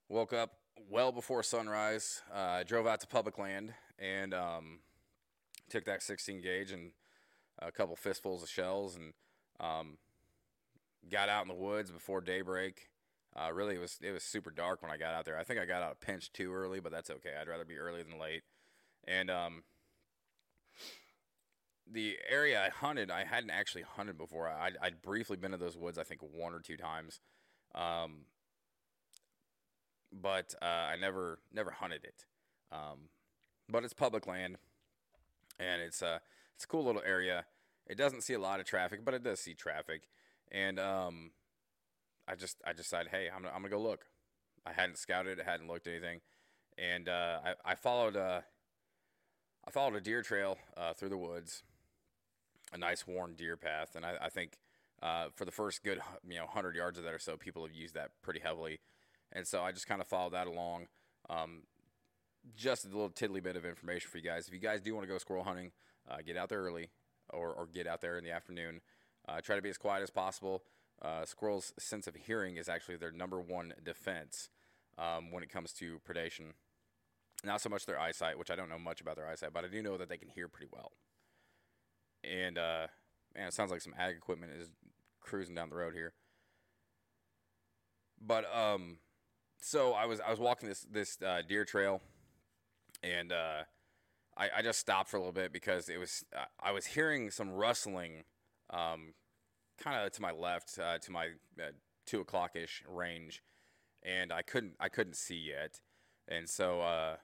woke 0.08 0.32
up 0.32 0.58
well 0.88 1.12
before 1.12 1.42
sunrise. 1.42 2.22
Uh, 2.32 2.62
drove 2.62 2.86
out 2.86 3.00
to 3.00 3.06
public 3.06 3.38
land 3.38 3.72
and 3.98 4.34
um, 4.34 4.80
took 5.68 5.84
that 5.84 6.02
16 6.02 6.42
gauge 6.42 6.72
and 6.72 6.92
a 7.60 7.70
couple 7.72 7.96
fistfuls 7.96 8.42
of 8.42 8.48
shells 8.48 8.96
and 8.96 9.12
um, 9.60 9.98
got 11.10 11.28
out 11.28 11.42
in 11.42 11.48
the 11.48 11.54
woods 11.54 11.90
before 11.90 12.20
daybreak. 12.20 12.88
Uh, 13.36 13.52
really, 13.52 13.76
it 13.76 13.80
was 13.80 13.98
it 14.02 14.10
was 14.10 14.24
super 14.24 14.50
dark 14.50 14.82
when 14.82 14.90
I 14.90 14.96
got 14.96 15.14
out 15.14 15.24
there. 15.24 15.38
I 15.38 15.44
think 15.44 15.60
I 15.60 15.64
got 15.64 15.82
out 15.82 15.92
a 15.92 16.04
pinch 16.04 16.32
too 16.32 16.52
early, 16.52 16.80
but 16.80 16.90
that's 16.90 17.10
okay. 17.10 17.30
I'd 17.40 17.48
rather 17.48 17.64
be 17.64 17.78
early 17.78 18.02
than 18.02 18.18
late. 18.18 18.42
And 19.06 19.30
um, 19.30 19.62
the 21.92 22.16
area 22.28 22.62
I 22.62 22.68
hunted, 22.68 23.10
I 23.10 23.24
hadn't 23.24 23.50
actually 23.50 23.82
hunted 23.82 24.16
before. 24.16 24.48
I'd, 24.48 24.76
I'd 24.80 25.02
briefly 25.02 25.36
been 25.36 25.50
to 25.50 25.56
those 25.56 25.76
woods, 25.76 25.98
I 25.98 26.04
think 26.04 26.20
one 26.22 26.54
or 26.54 26.60
two 26.60 26.76
times, 26.76 27.20
um, 27.74 28.26
but 30.12 30.54
uh, 30.62 30.64
I 30.64 30.96
never 31.00 31.40
never 31.52 31.70
hunted 31.70 32.04
it. 32.04 32.24
Um, 32.72 33.08
but 33.68 33.84
it's 33.84 33.92
public 33.92 34.26
land, 34.26 34.58
and 35.58 35.82
it's 35.82 36.02
a 36.02 36.20
it's 36.54 36.64
a 36.64 36.68
cool 36.68 36.84
little 36.84 37.02
area. 37.04 37.44
It 37.86 37.96
doesn't 37.96 38.22
see 38.22 38.34
a 38.34 38.38
lot 38.38 38.60
of 38.60 38.66
traffic, 38.66 39.04
but 39.04 39.14
it 39.14 39.24
does 39.24 39.40
see 39.40 39.54
traffic, 39.54 40.02
and 40.50 40.78
um, 40.78 41.32
I 42.28 42.34
just 42.34 42.58
I 42.64 42.72
decided, 42.72 43.10
hey, 43.10 43.28
I'm 43.34 43.42
gonna, 43.42 43.54
I'm 43.54 43.62
gonna 43.62 43.70
go 43.70 43.80
look. 43.80 44.04
I 44.64 44.72
hadn't 44.72 44.98
scouted, 44.98 45.40
I 45.40 45.50
hadn't 45.50 45.68
looked 45.68 45.86
anything, 45.86 46.20
and 46.78 47.08
uh, 47.08 47.38
I, 47.44 47.72
I 47.72 47.74
followed 47.74 48.14
a 48.16 48.22
uh, 48.22 48.40
I 49.66 49.70
followed 49.70 49.96
a 49.96 50.00
deer 50.00 50.22
trail 50.22 50.56
uh, 50.76 50.94
through 50.94 51.10
the 51.10 51.18
woods 51.18 51.62
a 52.72 52.78
nice 52.78 53.06
worn 53.06 53.34
deer 53.34 53.56
path, 53.56 53.96
and 53.96 54.04
I, 54.04 54.16
I 54.22 54.28
think 54.28 54.58
uh, 55.02 55.26
for 55.34 55.44
the 55.44 55.50
first 55.50 55.82
good 55.82 56.00
you 56.28 56.36
know 56.36 56.46
hundred 56.46 56.76
yards 56.76 56.98
of 56.98 57.04
that 57.04 57.14
or 57.14 57.18
so, 57.18 57.36
people 57.36 57.64
have 57.64 57.74
used 57.74 57.94
that 57.94 58.10
pretty 58.22 58.40
heavily, 58.40 58.80
and 59.32 59.46
so 59.46 59.62
I 59.62 59.72
just 59.72 59.86
kind 59.86 60.00
of 60.00 60.06
followed 60.06 60.32
that 60.32 60.46
along. 60.46 60.86
Um, 61.28 61.62
just 62.56 62.84
a 62.84 62.88
little 62.88 63.10
tiddly 63.10 63.42
bit 63.42 63.56
of 63.56 63.64
information 63.64 64.10
for 64.10 64.18
you 64.18 64.24
guys. 64.24 64.48
If 64.48 64.54
you 64.54 64.60
guys 64.60 64.80
do 64.80 64.94
want 64.94 65.06
to 65.06 65.12
go 65.12 65.18
squirrel 65.18 65.44
hunting, 65.44 65.72
uh, 66.10 66.16
get 66.24 66.36
out 66.36 66.48
there 66.48 66.60
early, 66.60 66.90
or, 67.28 67.52
or 67.52 67.66
get 67.66 67.86
out 67.86 68.00
there 68.00 68.16
in 68.18 68.24
the 68.24 68.30
afternoon. 68.30 68.80
Uh, 69.28 69.40
try 69.40 69.56
to 69.56 69.62
be 69.62 69.68
as 69.68 69.76
quiet 69.76 70.02
as 70.02 70.10
possible. 70.10 70.62
Uh, 71.02 71.24
squirrels' 71.24 71.72
sense 71.78 72.06
of 72.06 72.14
hearing 72.14 72.56
is 72.56 72.68
actually 72.68 72.96
their 72.96 73.12
number 73.12 73.40
one 73.40 73.74
defense 73.84 74.48
um, 74.98 75.30
when 75.30 75.42
it 75.42 75.50
comes 75.50 75.72
to 75.74 76.00
predation. 76.08 76.52
Not 77.44 77.60
so 77.60 77.68
much 77.68 77.86
their 77.86 77.98
eyesight, 77.98 78.38
which 78.38 78.50
I 78.50 78.56
don't 78.56 78.68
know 78.68 78.78
much 78.78 79.00
about 79.00 79.16
their 79.16 79.28
eyesight, 79.28 79.52
but 79.52 79.64
I 79.64 79.68
do 79.68 79.82
know 79.82 79.96
that 79.96 80.08
they 80.08 80.18
can 80.18 80.28
hear 80.28 80.48
pretty 80.48 80.68
well 80.72 80.92
and 82.24 82.58
uh, 82.58 82.86
man, 83.34 83.48
it 83.48 83.54
sounds 83.54 83.70
like 83.70 83.80
some 83.80 83.94
ag 83.98 84.16
equipment 84.16 84.52
is 84.58 84.70
cruising 85.20 85.54
down 85.54 85.70
the 85.70 85.76
road 85.76 85.94
here. 85.94 86.12
But 88.20 88.44
um, 88.54 88.98
so 89.60 89.92
I 89.92 90.06
was 90.06 90.20
I 90.20 90.30
was 90.30 90.38
walking 90.38 90.68
this 90.68 90.86
this 90.90 91.18
uh, 91.22 91.42
deer 91.46 91.64
trail, 91.64 92.00
and 93.02 93.32
uh, 93.32 93.62
I, 94.36 94.48
I 94.58 94.62
just 94.62 94.78
stopped 94.78 95.08
for 95.10 95.16
a 95.16 95.20
little 95.20 95.32
bit 95.32 95.52
because 95.52 95.88
it 95.88 95.98
was 95.98 96.24
uh, 96.36 96.44
I 96.60 96.72
was 96.72 96.86
hearing 96.86 97.30
some 97.30 97.50
rustling, 97.50 98.24
um, 98.70 99.14
kind 99.78 100.04
of 100.04 100.12
to 100.12 100.22
my 100.22 100.32
left, 100.32 100.78
uh, 100.78 100.98
to 100.98 101.12
my 101.12 101.28
uh, 101.58 101.70
two 102.06 102.20
o'clock 102.20 102.56
ish 102.56 102.82
range, 102.88 103.42
and 104.02 104.32
I 104.32 104.42
couldn't 104.42 104.74
I 104.80 104.88
couldn't 104.88 105.16
see 105.16 105.38
yet, 105.48 105.80
and 106.28 106.48
so 106.48 106.80
uh, 106.80 107.16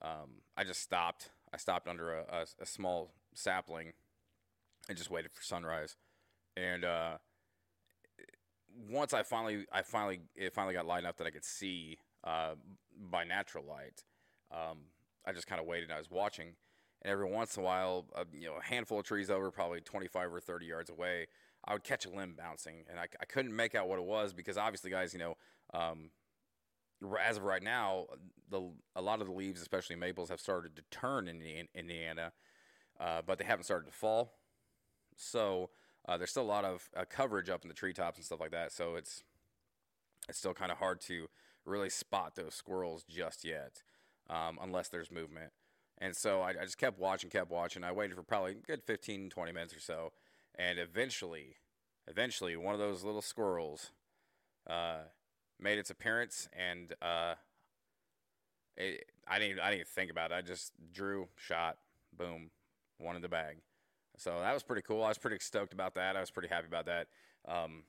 um, 0.00 0.42
I 0.56 0.64
just 0.64 0.80
stopped. 0.80 1.30
I 1.52 1.56
stopped 1.56 1.86
under 1.86 2.12
a, 2.12 2.22
a, 2.22 2.46
a 2.62 2.66
small 2.66 3.12
sapling 3.34 3.92
and 4.88 4.96
just 4.96 5.10
waited 5.10 5.32
for 5.32 5.42
sunrise. 5.42 5.96
And 6.56 6.84
uh, 6.84 7.18
once 8.88 9.12
I 9.12 9.22
finally, 9.22 9.66
I 9.72 9.82
finally, 9.82 10.20
it 10.34 10.54
finally 10.54 10.74
got 10.74 10.86
light 10.86 11.00
enough 11.00 11.16
that 11.16 11.26
I 11.26 11.30
could 11.30 11.44
see 11.44 11.98
uh, 12.22 12.54
by 13.10 13.24
natural 13.24 13.64
light. 13.64 14.04
Um, 14.52 14.78
I 15.26 15.32
just 15.32 15.46
kind 15.46 15.60
of 15.60 15.66
waited. 15.66 15.90
I 15.90 15.98
was 15.98 16.10
watching, 16.10 16.54
and 17.02 17.10
every 17.10 17.30
once 17.30 17.56
in 17.56 17.62
a 17.62 17.66
while, 17.66 18.06
uh, 18.14 18.24
you 18.32 18.46
know, 18.46 18.54
a 18.56 18.62
handful 18.62 18.98
of 19.00 19.04
trees 19.04 19.30
over, 19.30 19.50
probably 19.50 19.80
25 19.80 20.32
or 20.32 20.40
30 20.40 20.66
yards 20.66 20.90
away, 20.90 21.26
I 21.64 21.72
would 21.72 21.84
catch 21.84 22.04
a 22.04 22.10
limb 22.10 22.34
bouncing, 22.36 22.84
and 22.90 23.00
I, 23.00 23.06
I 23.20 23.24
couldn't 23.24 23.54
make 23.54 23.74
out 23.74 23.88
what 23.88 23.98
it 23.98 24.04
was 24.04 24.32
because 24.32 24.56
obviously, 24.58 24.90
guys, 24.90 25.12
you 25.12 25.18
know, 25.18 25.36
um, 25.72 26.10
as 27.22 27.38
of 27.38 27.44
right 27.44 27.62
now, 27.62 28.06
the 28.50 28.70
a 28.94 29.02
lot 29.02 29.20
of 29.20 29.26
the 29.26 29.32
leaves, 29.32 29.60
especially 29.60 29.96
maples, 29.96 30.28
have 30.28 30.40
started 30.40 30.76
to 30.76 30.82
turn 30.90 31.28
in 31.28 31.66
Indiana, 31.74 32.32
uh, 33.00 33.22
but 33.26 33.38
they 33.38 33.44
haven't 33.44 33.64
started 33.64 33.86
to 33.86 33.92
fall. 33.92 34.32
So 35.16 35.70
uh, 36.06 36.16
there's 36.16 36.30
still 36.30 36.42
a 36.42 36.44
lot 36.44 36.64
of 36.64 36.88
uh, 36.96 37.04
coverage 37.08 37.48
up 37.48 37.62
in 37.62 37.68
the 37.68 37.74
treetops 37.74 38.18
and 38.18 38.24
stuff 38.24 38.40
like 38.40 38.50
that. 38.50 38.72
So 38.72 38.94
it's 38.96 39.22
it's 40.28 40.38
still 40.38 40.54
kind 40.54 40.72
of 40.72 40.78
hard 40.78 41.00
to 41.02 41.28
really 41.64 41.90
spot 41.90 42.34
those 42.34 42.54
squirrels 42.54 43.04
just 43.04 43.44
yet, 43.44 43.82
um, 44.28 44.58
unless 44.62 44.88
there's 44.88 45.10
movement. 45.10 45.52
And 45.98 46.14
so 46.16 46.40
I, 46.40 46.50
I, 46.50 46.64
just 46.64 46.78
kept 46.78 46.98
watching, 46.98 47.30
kept 47.30 47.50
watching. 47.50 47.84
I 47.84 47.92
waited 47.92 48.16
for 48.16 48.22
probably 48.22 48.52
a 48.52 48.54
good 48.54 48.82
15, 48.82 49.30
20 49.30 49.52
minutes 49.52 49.74
or 49.74 49.80
so, 49.80 50.12
and 50.56 50.78
eventually, 50.78 51.56
eventually, 52.08 52.56
one 52.56 52.74
of 52.74 52.80
those 52.80 53.04
little 53.04 53.22
squirrels 53.22 53.92
uh, 54.68 55.02
made 55.60 55.78
its 55.78 55.90
appearance, 55.90 56.48
and 56.52 56.94
uh, 57.00 57.34
it, 58.76 59.06
I 59.26 59.38
didn't, 59.38 59.60
I 59.60 59.70
didn't 59.70 59.88
think 59.88 60.10
about 60.10 60.32
it. 60.32 60.34
I 60.34 60.42
just 60.42 60.72
drew, 60.92 61.28
shot, 61.36 61.78
boom, 62.16 62.50
one 62.98 63.16
in 63.16 63.22
the 63.22 63.28
bag. 63.28 63.58
So 64.16 64.38
that 64.40 64.52
was 64.52 64.62
pretty 64.62 64.82
cool. 64.82 65.02
I 65.02 65.08
was 65.08 65.18
pretty 65.18 65.38
stoked 65.40 65.72
about 65.72 65.94
that. 65.94 66.16
I 66.16 66.20
was 66.20 66.30
pretty 66.30 66.48
happy 66.48 66.66
about 66.66 66.86
that. 66.86 67.08
Um, 67.46 67.82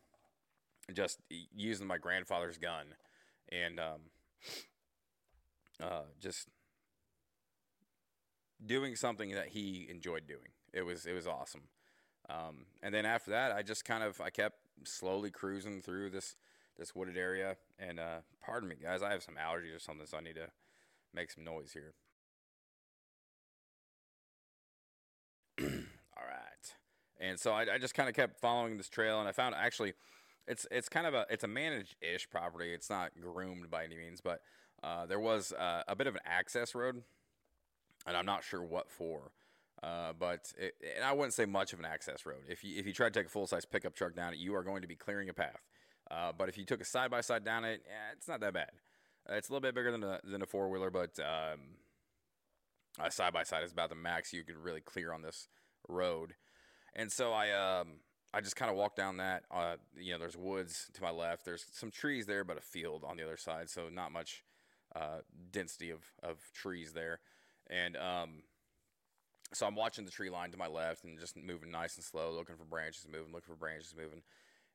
just 0.93 1.19
using 1.55 1.87
my 1.87 1.97
grandfather's 1.97 2.57
gun 2.57 2.85
and 3.51 3.79
um, 3.79 4.01
uh, 5.81 6.03
just 6.19 6.47
doing 8.63 8.95
something 8.95 9.31
that 9.31 9.49
he 9.49 9.87
enjoyed 9.89 10.27
doing. 10.27 10.49
It 10.73 10.81
was 10.83 11.05
it 11.05 11.13
was 11.13 11.27
awesome. 11.27 11.63
Um, 12.29 12.65
and 12.81 12.93
then 12.93 13.05
after 13.05 13.31
that, 13.31 13.51
I 13.51 13.61
just 13.61 13.85
kind 13.85 14.03
of 14.03 14.19
I 14.19 14.29
kept 14.29 14.57
slowly 14.83 15.31
cruising 15.31 15.81
through 15.81 16.09
this 16.09 16.35
this 16.77 16.95
wooded 16.95 17.17
area. 17.17 17.55
And 17.79 17.99
uh, 17.99 18.19
pardon 18.43 18.69
me, 18.69 18.75
guys, 18.81 19.01
I 19.01 19.11
have 19.11 19.23
some 19.23 19.35
allergies 19.35 19.75
or 19.75 19.79
something, 19.79 20.07
so 20.07 20.17
I 20.17 20.21
need 20.21 20.35
to 20.35 20.49
make 21.13 21.31
some 21.31 21.43
noise 21.43 21.73
here. 21.73 21.93
Right. 26.35 27.27
And 27.29 27.39
so 27.39 27.51
I, 27.53 27.75
I 27.75 27.77
just 27.77 27.93
kind 27.93 28.09
of 28.09 28.15
kept 28.15 28.39
following 28.39 28.77
this 28.77 28.89
trail, 28.89 29.19
and 29.19 29.27
I 29.27 29.31
found 29.31 29.55
actually, 29.55 29.93
it's 30.47 30.67
it's 30.69 30.89
kind 30.89 31.07
of 31.07 31.13
a 31.13 31.25
it's 31.29 31.43
a 31.43 31.47
managed 31.47 31.95
ish 32.01 32.29
property. 32.29 32.73
It's 32.73 32.89
not 32.89 33.11
groomed 33.19 33.69
by 33.69 33.83
any 33.85 33.95
means, 33.95 34.21
but 34.21 34.41
uh, 34.83 35.05
there 35.05 35.19
was 35.19 35.53
uh, 35.53 35.83
a 35.87 35.95
bit 35.95 36.07
of 36.07 36.15
an 36.15 36.21
access 36.25 36.75
road, 36.75 37.01
and 38.05 38.17
I'm 38.17 38.25
not 38.25 38.43
sure 38.43 38.63
what 38.63 38.89
for. 38.89 39.31
Uh, 39.81 40.13
but 40.17 40.51
it, 40.57 40.73
and 40.95 41.05
I 41.05 41.13
wouldn't 41.13 41.33
say 41.33 41.45
much 41.45 41.73
of 41.73 41.79
an 41.79 41.85
access 41.85 42.25
road. 42.25 42.43
If 42.49 42.63
you 42.63 42.77
if 42.77 42.85
you 42.85 42.93
try 42.93 43.07
to 43.07 43.11
take 43.11 43.27
a 43.27 43.29
full 43.29 43.47
size 43.47 43.65
pickup 43.65 43.95
truck 43.95 44.15
down 44.15 44.33
it, 44.33 44.39
you 44.39 44.55
are 44.55 44.63
going 44.63 44.81
to 44.81 44.87
be 44.87 44.95
clearing 44.95 45.29
a 45.29 45.33
path. 45.33 45.61
Uh, 46.11 46.31
but 46.37 46.49
if 46.49 46.57
you 46.57 46.65
took 46.65 46.81
a 46.81 46.85
side 46.85 47.09
by 47.11 47.21
side 47.21 47.45
down 47.45 47.63
it, 47.63 47.81
yeah, 47.87 48.13
it's 48.13 48.27
not 48.27 48.41
that 48.41 48.53
bad. 48.53 48.71
Uh, 49.29 49.35
it's 49.35 49.49
a 49.49 49.51
little 49.51 49.61
bit 49.61 49.73
bigger 49.73 49.91
than 49.91 50.03
a 50.03 50.19
than 50.23 50.41
a 50.41 50.45
four 50.45 50.69
wheeler, 50.69 50.89
but 50.89 51.17
um, 51.19 51.59
a 52.99 53.09
side 53.09 53.33
by 53.33 53.43
side 53.43 53.63
is 53.63 53.71
about 53.71 53.89
the 53.89 53.95
max 53.95 54.33
you 54.33 54.43
could 54.43 54.57
really 54.57 54.81
clear 54.81 55.13
on 55.13 55.21
this 55.21 55.47
road. 55.87 56.35
And 56.95 57.11
so 57.11 57.33
I 57.33 57.51
um, 57.51 57.99
I 58.33 58.41
just 58.41 58.55
kind 58.55 58.71
of 58.71 58.77
walked 58.77 58.97
down 58.97 59.17
that. 59.17 59.43
Uh, 59.51 59.75
you 59.97 60.13
know, 60.13 60.19
there's 60.19 60.37
woods 60.37 60.89
to 60.93 61.01
my 61.01 61.11
left. 61.11 61.45
There's 61.45 61.65
some 61.71 61.91
trees 61.91 62.25
there, 62.25 62.43
but 62.43 62.57
a 62.57 62.61
field 62.61 63.03
on 63.05 63.17
the 63.17 63.23
other 63.23 63.37
side, 63.37 63.69
so 63.69 63.89
not 63.89 64.11
much 64.11 64.43
uh, 64.95 65.19
density 65.51 65.89
of 65.89 66.01
of 66.23 66.37
trees 66.53 66.93
there. 66.93 67.19
And 67.69 67.97
um, 67.97 68.43
so 69.53 69.65
I'm 69.65 69.75
watching 69.75 70.05
the 70.05 70.11
tree 70.11 70.29
line 70.29 70.51
to 70.51 70.57
my 70.57 70.67
left 70.67 71.03
and 71.03 71.19
just 71.19 71.37
moving 71.37 71.71
nice 71.71 71.95
and 71.95 72.03
slow, 72.03 72.31
looking 72.31 72.55
for 72.55 72.65
branches 72.65 73.07
moving, 73.11 73.31
looking 73.31 73.53
for 73.53 73.55
branches 73.55 73.93
moving. 73.97 74.21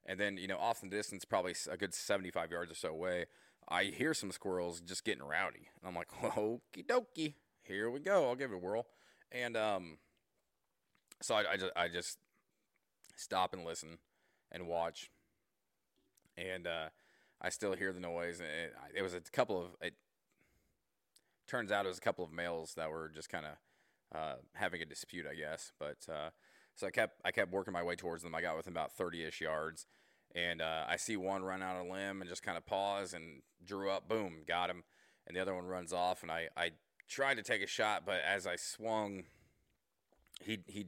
And 0.06 0.18
then, 0.18 0.38
you 0.38 0.48
know, 0.48 0.58
off 0.58 0.82
in 0.82 0.88
the 0.88 0.96
distance, 0.96 1.24
probably 1.24 1.54
a 1.70 1.76
good 1.76 1.94
75 1.94 2.50
yards 2.50 2.72
or 2.72 2.74
so 2.74 2.88
away, 2.88 3.26
I 3.68 3.84
hear 3.84 4.14
some 4.14 4.32
squirrels 4.32 4.80
just 4.80 5.04
getting 5.04 5.22
rowdy. 5.22 5.68
And 5.80 5.88
I'm 5.88 5.94
like, 5.94 6.08
okie 6.22 6.86
dokie, 6.86 7.34
here 7.62 7.90
we 7.90 8.00
go. 8.00 8.28
I'll 8.28 8.36
give 8.36 8.50
it 8.50 8.54
a 8.54 8.58
whirl. 8.58 8.86
And 9.30 9.56
um, 9.56 9.98
so 11.22 11.34
I, 11.34 11.52
I, 11.52 11.56
just, 11.56 11.72
I 11.76 11.88
just 11.88 12.18
stop 13.16 13.52
and 13.54 13.64
listen 13.64 13.98
and 14.50 14.66
watch. 14.66 15.10
And 16.36 16.66
uh, 16.66 16.88
I 17.40 17.50
still 17.50 17.74
hear 17.74 17.92
the 17.92 18.00
noise. 18.00 18.40
And 18.40 18.48
it, 18.48 18.98
it 18.98 19.02
was 19.02 19.14
a 19.14 19.20
couple 19.20 19.60
of, 19.60 19.68
it 19.80 19.94
turns 21.46 21.72
out 21.72 21.84
it 21.84 21.88
was 21.88 21.98
a 21.98 22.02
couple 22.02 22.24
of 22.24 22.32
males 22.32 22.74
that 22.76 22.90
were 22.90 23.10
just 23.12 23.28
kind 23.28 23.46
of 23.46 24.18
uh, 24.18 24.34
having 24.54 24.82
a 24.82 24.84
dispute, 24.84 25.26
I 25.30 25.34
guess. 25.34 25.72
But 25.78 25.98
uh, 26.12 26.30
so 26.74 26.86
I 26.86 26.90
kept 26.90 27.20
I 27.24 27.30
kept 27.30 27.52
working 27.52 27.72
my 27.72 27.82
way 27.82 27.96
towards 27.96 28.22
them. 28.22 28.34
I 28.34 28.40
got 28.40 28.56
within 28.56 28.72
about 28.72 28.96
30-ish 28.96 29.40
yards, 29.40 29.86
and 30.34 30.62
uh, 30.62 30.84
I 30.88 30.96
see 30.96 31.16
one 31.16 31.42
run 31.42 31.62
out 31.62 31.76
a 31.76 31.82
limb 31.82 32.20
and 32.20 32.28
just 32.28 32.42
kind 32.42 32.56
of 32.56 32.66
pause 32.66 33.12
and 33.12 33.42
drew 33.64 33.90
up, 33.90 34.08
boom, 34.08 34.42
got 34.46 34.70
him, 34.70 34.84
and 35.26 35.36
the 35.36 35.40
other 35.40 35.54
one 35.54 35.66
runs 35.66 35.92
off, 35.92 36.22
and 36.22 36.30
I 36.30 36.48
I 36.56 36.70
tried 37.08 37.34
to 37.34 37.42
take 37.42 37.62
a 37.62 37.66
shot, 37.66 38.04
but 38.06 38.20
as 38.26 38.46
I 38.46 38.56
swung, 38.56 39.24
he 40.40 40.60
he 40.66 40.86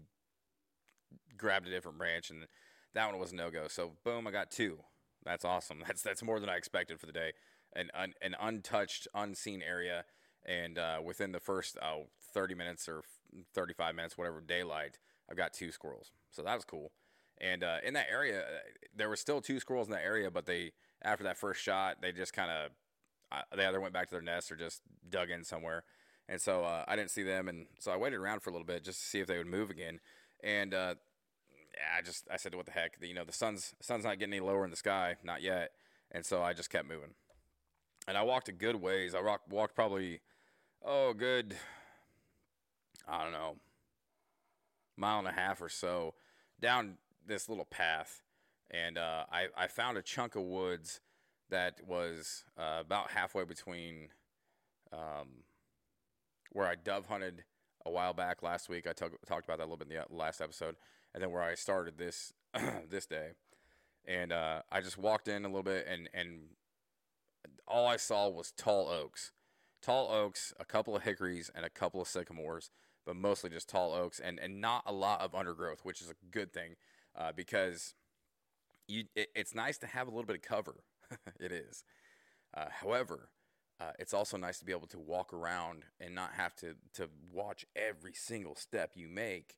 grabbed 1.37 1.67
a 1.67 1.71
different 1.71 1.99
branch, 1.99 2.31
and 2.31 2.47
that 2.95 3.11
one 3.11 3.19
was 3.19 3.33
no 3.33 3.51
go. 3.51 3.69
So 3.69 3.93
boom, 4.05 4.27
I 4.27 4.31
got 4.31 4.51
two. 4.51 4.79
That's 5.25 5.45
awesome. 5.45 5.79
That's 5.87 6.03
that's 6.03 6.23
more 6.23 6.41
than 6.41 6.49
I 6.49 6.57
expected 6.57 7.01
for 7.01 7.07
the 7.07 7.13
day. 7.13 7.33
An 7.75 7.91
un, 7.95 8.13
an 8.21 8.37
untouched, 8.39 9.09
unseen 9.15 9.63
area, 9.63 10.05
and 10.45 10.79
uh, 10.79 10.99
within 11.03 11.33
the 11.33 11.41
first 11.41 11.79
oh, 11.83 12.07
30 12.35 12.55
minutes 12.55 12.89
or 12.89 13.03
35 13.55 13.95
minutes, 13.95 14.19
whatever 14.19 14.41
daylight, 14.41 14.99
I've 15.31 15.37
got 15.37 15.53
two 15.55 15.73
squirrels. 15.73 16.11
So 16.31 16.43
that 16.43 16.55
was 16.55 16.65
cool. 16.65 16.93
And 17.41 17.65
uh, 17.65 17.79
in 17.83 17.95
that 17.95 18.07
area, 18.11 18.41
uh, 18.41 18.45
there 18.95 19.09
were 19.09 19.17
still 19.17 19.41
two 19.41 19.59
squirrels 19.59 19.89
in 19.89 19.93
that 19.93 20.05
area, 20.05 20.31
but 20.31 20.47
they 20.47 20.73
after 21.03 21.25
that 21.25 21.39
first 21.39 21.63
shot, 21.63 21.97
they 22.03 22.13
just 22.13 22.33
kind 22.33 22.51
of 22.51 22.71
uh, 23.33 23.57
they 23.57 23.65
either 23.65 23.81
went 23.81 23.95
back 23.95 24.09
to 24.09 24.15
their 24.15 24.23
nest 24.23 24.53
or 24.53 24.57
just 24.57 24.83
dug 25.09 25.31
in 25.31 25.45
somewhere. 25.45 25.85
And 26.29 26.41
so 26.41 26.65
uh, 26.65 26.85
I 26.87 26.97
didn't 26.97 27.11
see 27.11 27.23
them, 27.23 27.49
and 27.49 27.67
so 27.81 27.91
I 27.91 27.97
waited 27.97 28.19
around 28.19 28.41
for 28.41 28.51
a 28.51 28.53
little 28.53 28.67
bit 28.67 28.85
just 28.85 29.01
to 29.01 29.07
see 29.07 29.21
if 29.21 29.27
they 29.27 29.39
would 29.39 29.47
move 29.47 29.71
again. 29.71 30.01
And 30.43 30.75
uh, 30.75 30.95
I 31.97 32.03
just 32.03 32.27
I 32.31 32.37
said, 32.37 32.55
what 32.55 32.67
the 32.67 32.73
heck? 32.73 32.97
You 33.01 33.15
know, 33.15 33.25
the 33.25 33.33
sun's 33.33 33.75
sun's 33.81 34.05
not 34.05 34.19
getting 34.19 34.35
any 34.35 34.41
lower 34.41 34.65
in 34.65 34.71
the 34.71 34.77
sky, 34.77 35.17
not 35.23 35.43
yet. 35.43 35.73
And 36.11 36.25
so 36.25 36.43
I 36.43 36.53
just 36.53 36.71
kept 36.71 36.89
moving. 36.89 37.15
And 38.07 38.17
I 38.17 38.23
walked 38.23 38.49
a 38.49 38.53
good 38.53 38.77
ways. 38.77 39.15
I 39.15 39.23
walked 39.23 39.49
walked 39.49 39.75
probably 39.75 40.21
oh 40.85 41.15
good 41.15 41.55
I 43.09 43.23
don't 43.23 43.33
know 43.33 43.57
mile 44.97 45.19
and 45.19 45.29
a 45.29 45.33
half 45.33 45.61
or 45.61 45.69
so 45.69 46.15
down 46.61 46.97
this 47.27 47.49
little 47.49 47.65
path, 47.65 48.23
and 48.71 48.99
uh, 48.99 49.25
I 49.31 49.47
I 49.57 49.67
found 49.67 49.97
a 49.97 50.03
chunk 50.03 50.37
of 50.37 50.43
woods 50.43 51.01
that 51.51 51.81
was 51.87 52.45
uh, 52.59 52.79
about 52.81 53.11
halfway 53.11 53.45
between 53.45 54.09
um, 54.93 55.45
where 56.51 56.67
I 56.67 56.75
dove 56.75 57.07
hunted 57.07 57.45
a 57.85 57.91
while 57.91 58.13
back 58.13 58.43
last 58.43 58.69
week. 58.69 58.87
I 58.87 58.93
talked 58.93 59.15
about 59.29 59.59
that 59.59 59.61
a 59.61 59.65
little 59.65 59.77
bit 59.77 59.89
in 59.91 59.97
the 59.97 60.17
last 60.17 60.41
episode, 60.41 60.77
and 61.15 61.23
then 61.23 61.31
where 61.31 61.43
I 61.43 61.55
started 61.55 61.99
this 61.99 62.33
this 62.91 63.07
day, 63.07 63.31
and 64.07 64.33
uh, 64.33 64.63
I 64.71 64.81
just 64.81 64.99
walked 64.99 65.29
in 65.29 65.45
a 65.45 65.49
little 65.49 65.63
bit, 65.63 65.87
and 65.89 66.09
and 66.15 66.43
all 67.67 67.87
I 67.87 67.97
saw 67.97 68.29
was 68.29 68.53
tall 68.53 68.89
oaks, 68.89 69.33
tall 69.81 70.11
oaks, 70.11 70.53
a 70.59 70.65
couple 70.65 70.97
of 70.97 71.03
hickories, 71.03 71.51
and 71.55 71.65
a 71.65 71.71
couple 71.71 72.01
of 72.01 72.09
sycamores 72.09 72.71
but 73.05 73.17
mostly 73.17 73.51
just 73.51 73.69
tall 73.69 73.93
oaks 73.93 74.21
and, 74.21 74.39
and 74.39 74.61
not 74.61 74.83
a 74.87 74.93
lot 74.93 75.21
of 75.21 75.35
undergrowth, 75.35 75.81
which 75.83 76.01
is 76.01 76.11
a 76.11 76.15
good 76.31 76.53
thing 76.53 76.77
uh, 77.17 77.33
because 77.35 77.95
you 78.89 79.05
it, 79.15 79.29
it's 79.35 79.55
nice 79.55 79.79
to 79.79 79.87
have 79.87 80.07
a 80.07 80.11
little 80.11 80.27
bit 80.27 80.37
of 80.37 80.43
cover. 80.43 80.85
it 81.41 81.53
is. 81.53 81.85
Uh, 82.55 82.67
however, 82.71 83.29
uh, 83.81 83.93
it's 83.99 84.15
also 84.15 84.37
nice 84.37 84.59
to 84.59 84.65
be 84.65 84.73
able 84.73 84.87
to 84.89 84.99
walk 84.99 85.33
around 85.33 85.85
and 86.01 86.15
not 86.15 86.33
have 86.35 86.55
to, 86.57 86.75
to 86.95 87.09
watch 87.33 87.67
every 87.75 88.13
single 88.15 88.55
step 88.55 88.93
you 88.95 89.09
make, 89.09 89.57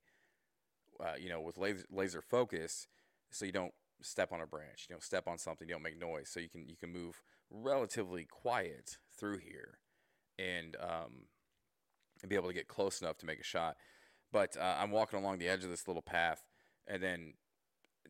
uh, 1.01 1.15
you 1.21 1.29
know, 1.29 1.41
with 1.41 1.59
laser, 1.59 1.85
laser 1.91 2.23
focus 2.23 2.87
so 3.31 3.45
you 3.45 3.53
don't 3.53 3.75
step 4.01 4.33
on 4.33 4.41
a 4.41 4.47
branch, 4.47 4.87
you 4.89 4.95
know, 4.95 5.01
step 5.01 5.27
on 5.27 5.39
something, 5.39 5.69
you 5.69 5.75
don't 5.75 5.83
make 5.83 5.99
noise. 5.99 6.29
So 6.31 6.41
you 6.41 6.49
can, 6.49 6.69
you 6.69 6.77
can 6.77 6.93
move 6.93 7.23
relatively 7.51 8.25
quiet 8.25 8.99
through 9.19 9.39
here. 9.39 9.79
And, 10.39 10.77
um, 10.81 11.27
and 12.25 12.31
be 12.31 12.37
able 12.37 12.49
to 12.49 12.55
get 12.55 12.69
close 12.69 13.03
enough 13.03 13.19
to 13.19 13.27
make 13.27 13.39
a 13.39 13.45
shot. 13.45 13.77
But 14.33 14.57
uh, 14.57 14.77
I'm 14.81 14.91
walking 14.91 15.19
along 15.19 15.39
the 15.39 15.49
edge 15.49 15.63
of 15.63 15.71
this 15.71 15.87
little 15.87 16.03
path, 16.03 16.47
and 16.87 17.03
then 17.03 17.35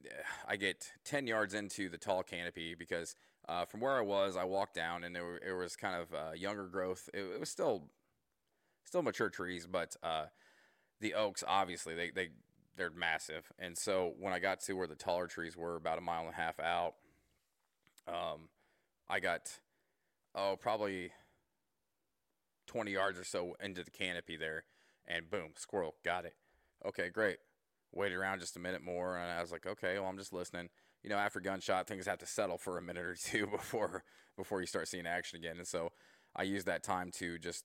uh, 0.06 0.22
I 0.46 0.56
get 0.56 0.92
10 1.04 1.26
yards 1.26 1.52
into 1.52 1.88
the 1.88 1.98
tall 1.98 2.22
canopy 2.22 2.74
because 2.74 3.16
uh, 3.48 3.64
from 3.64 3.80
where 3.80 3.92
I 3.92 4.00
was, 4.00 4.36
I 4.36 4.44
walked 4.44 4.74
down, 4.74 5.04
and 5.04 5.14
there, 5.14 5.36
it 5.36 5.52
was 5.52 5.76
kind 5.76 6.00
of 6.00 6.14
uh, 6.14 6.32
younger 6.34 6.64
growth. 6.64 7.08
It, 7.12 7.20
it, 7.20 7.40
was 7.40 7.50
still 7.50 7.84
still 8.84 9.02
mature 9.02 9.28
trees, 9.28 9.66
but 9.70 9.96
uh, 10.02 10.26
the 11.00 11.14
oaks 11.14 11.44
obviously 11.46 11.94
they, 11.94 12.10
they 12.10 12.28
they're 12.76 12.90
massive. 12.90 13.52
And 13.58 13.76
so 13.76 14.14
when 14.18 14.32
I 14.32 14.38
got 14.38 14.60
to 14.60 14.74
where 14.74 14.86
the 14.86 14.94
taller 14.94 15.26
trees 15.26 15.56
were, 15.56 15.76
about 15.76 15.98
a 15.98 16.00
mile 16.00 16.22
and 16.22 16.32
a 16.32 16.36
half 16.36 16.58
out, 16.58 16.94
um, 18.08 18.48
I 19.08 19.20
got 19.20 19.58
oh 20.34 20.56
probably 20.58 21.12
twenty 22.66 22.92
yards 22.92 23.18
or 23.18 23.24
so 23.24 23.56
into 23.62 23.82
the 23.84 23.90
canopy 23.90 24.36
there, 24.36 24.64
and 25.06 25.30
boom, 25.30 25.50
squirrel 25.56 25.96
got 26.02 26.24
it. 26.24 26.34
Okay, 26.86 27.10
great. 27.10 27.38
Waited 27.92 28.16
around 28.16 28.40
just 28.40 28.56
a 28.56 28.60
minute 28.60 28.82
more, 28.82 29.16
and 29.16 29.30
I 29.30 29.40
was 29.40 29.52
like, 29.52 29.66
okay, 29.66 29.98
well 29.98 30.08
I'm 30.08 30.18
just 30.18 30.32
listening. 30.32 30.70
You 31.04 31.10
know, 31.10 31.16
after 31.16 31.38
gunshot, 31.38 31.86
things 31.86 32.06
have 32.06 32.18
to 32.18 32.26
settle 32.26 32.56
for 32.56 32.78
a 32.78 32.82
minute 32.82 33.04
or 33.04 33.14
two 33.22 33.46
before 33.46 34.02
before 34.36 34.60
you 34.60 34.66
start 34.66 34.88
seeing 34.88 35.06
action 35.06 35.38
again. 35.38 35.58
And 35.58 35.66
so 35.66 35.92
I 36.34 36.42
used 36.42 36.66
that 36.66 36.82
time 36.82 37.12
to 37.18 37.38
just 37.38 37.64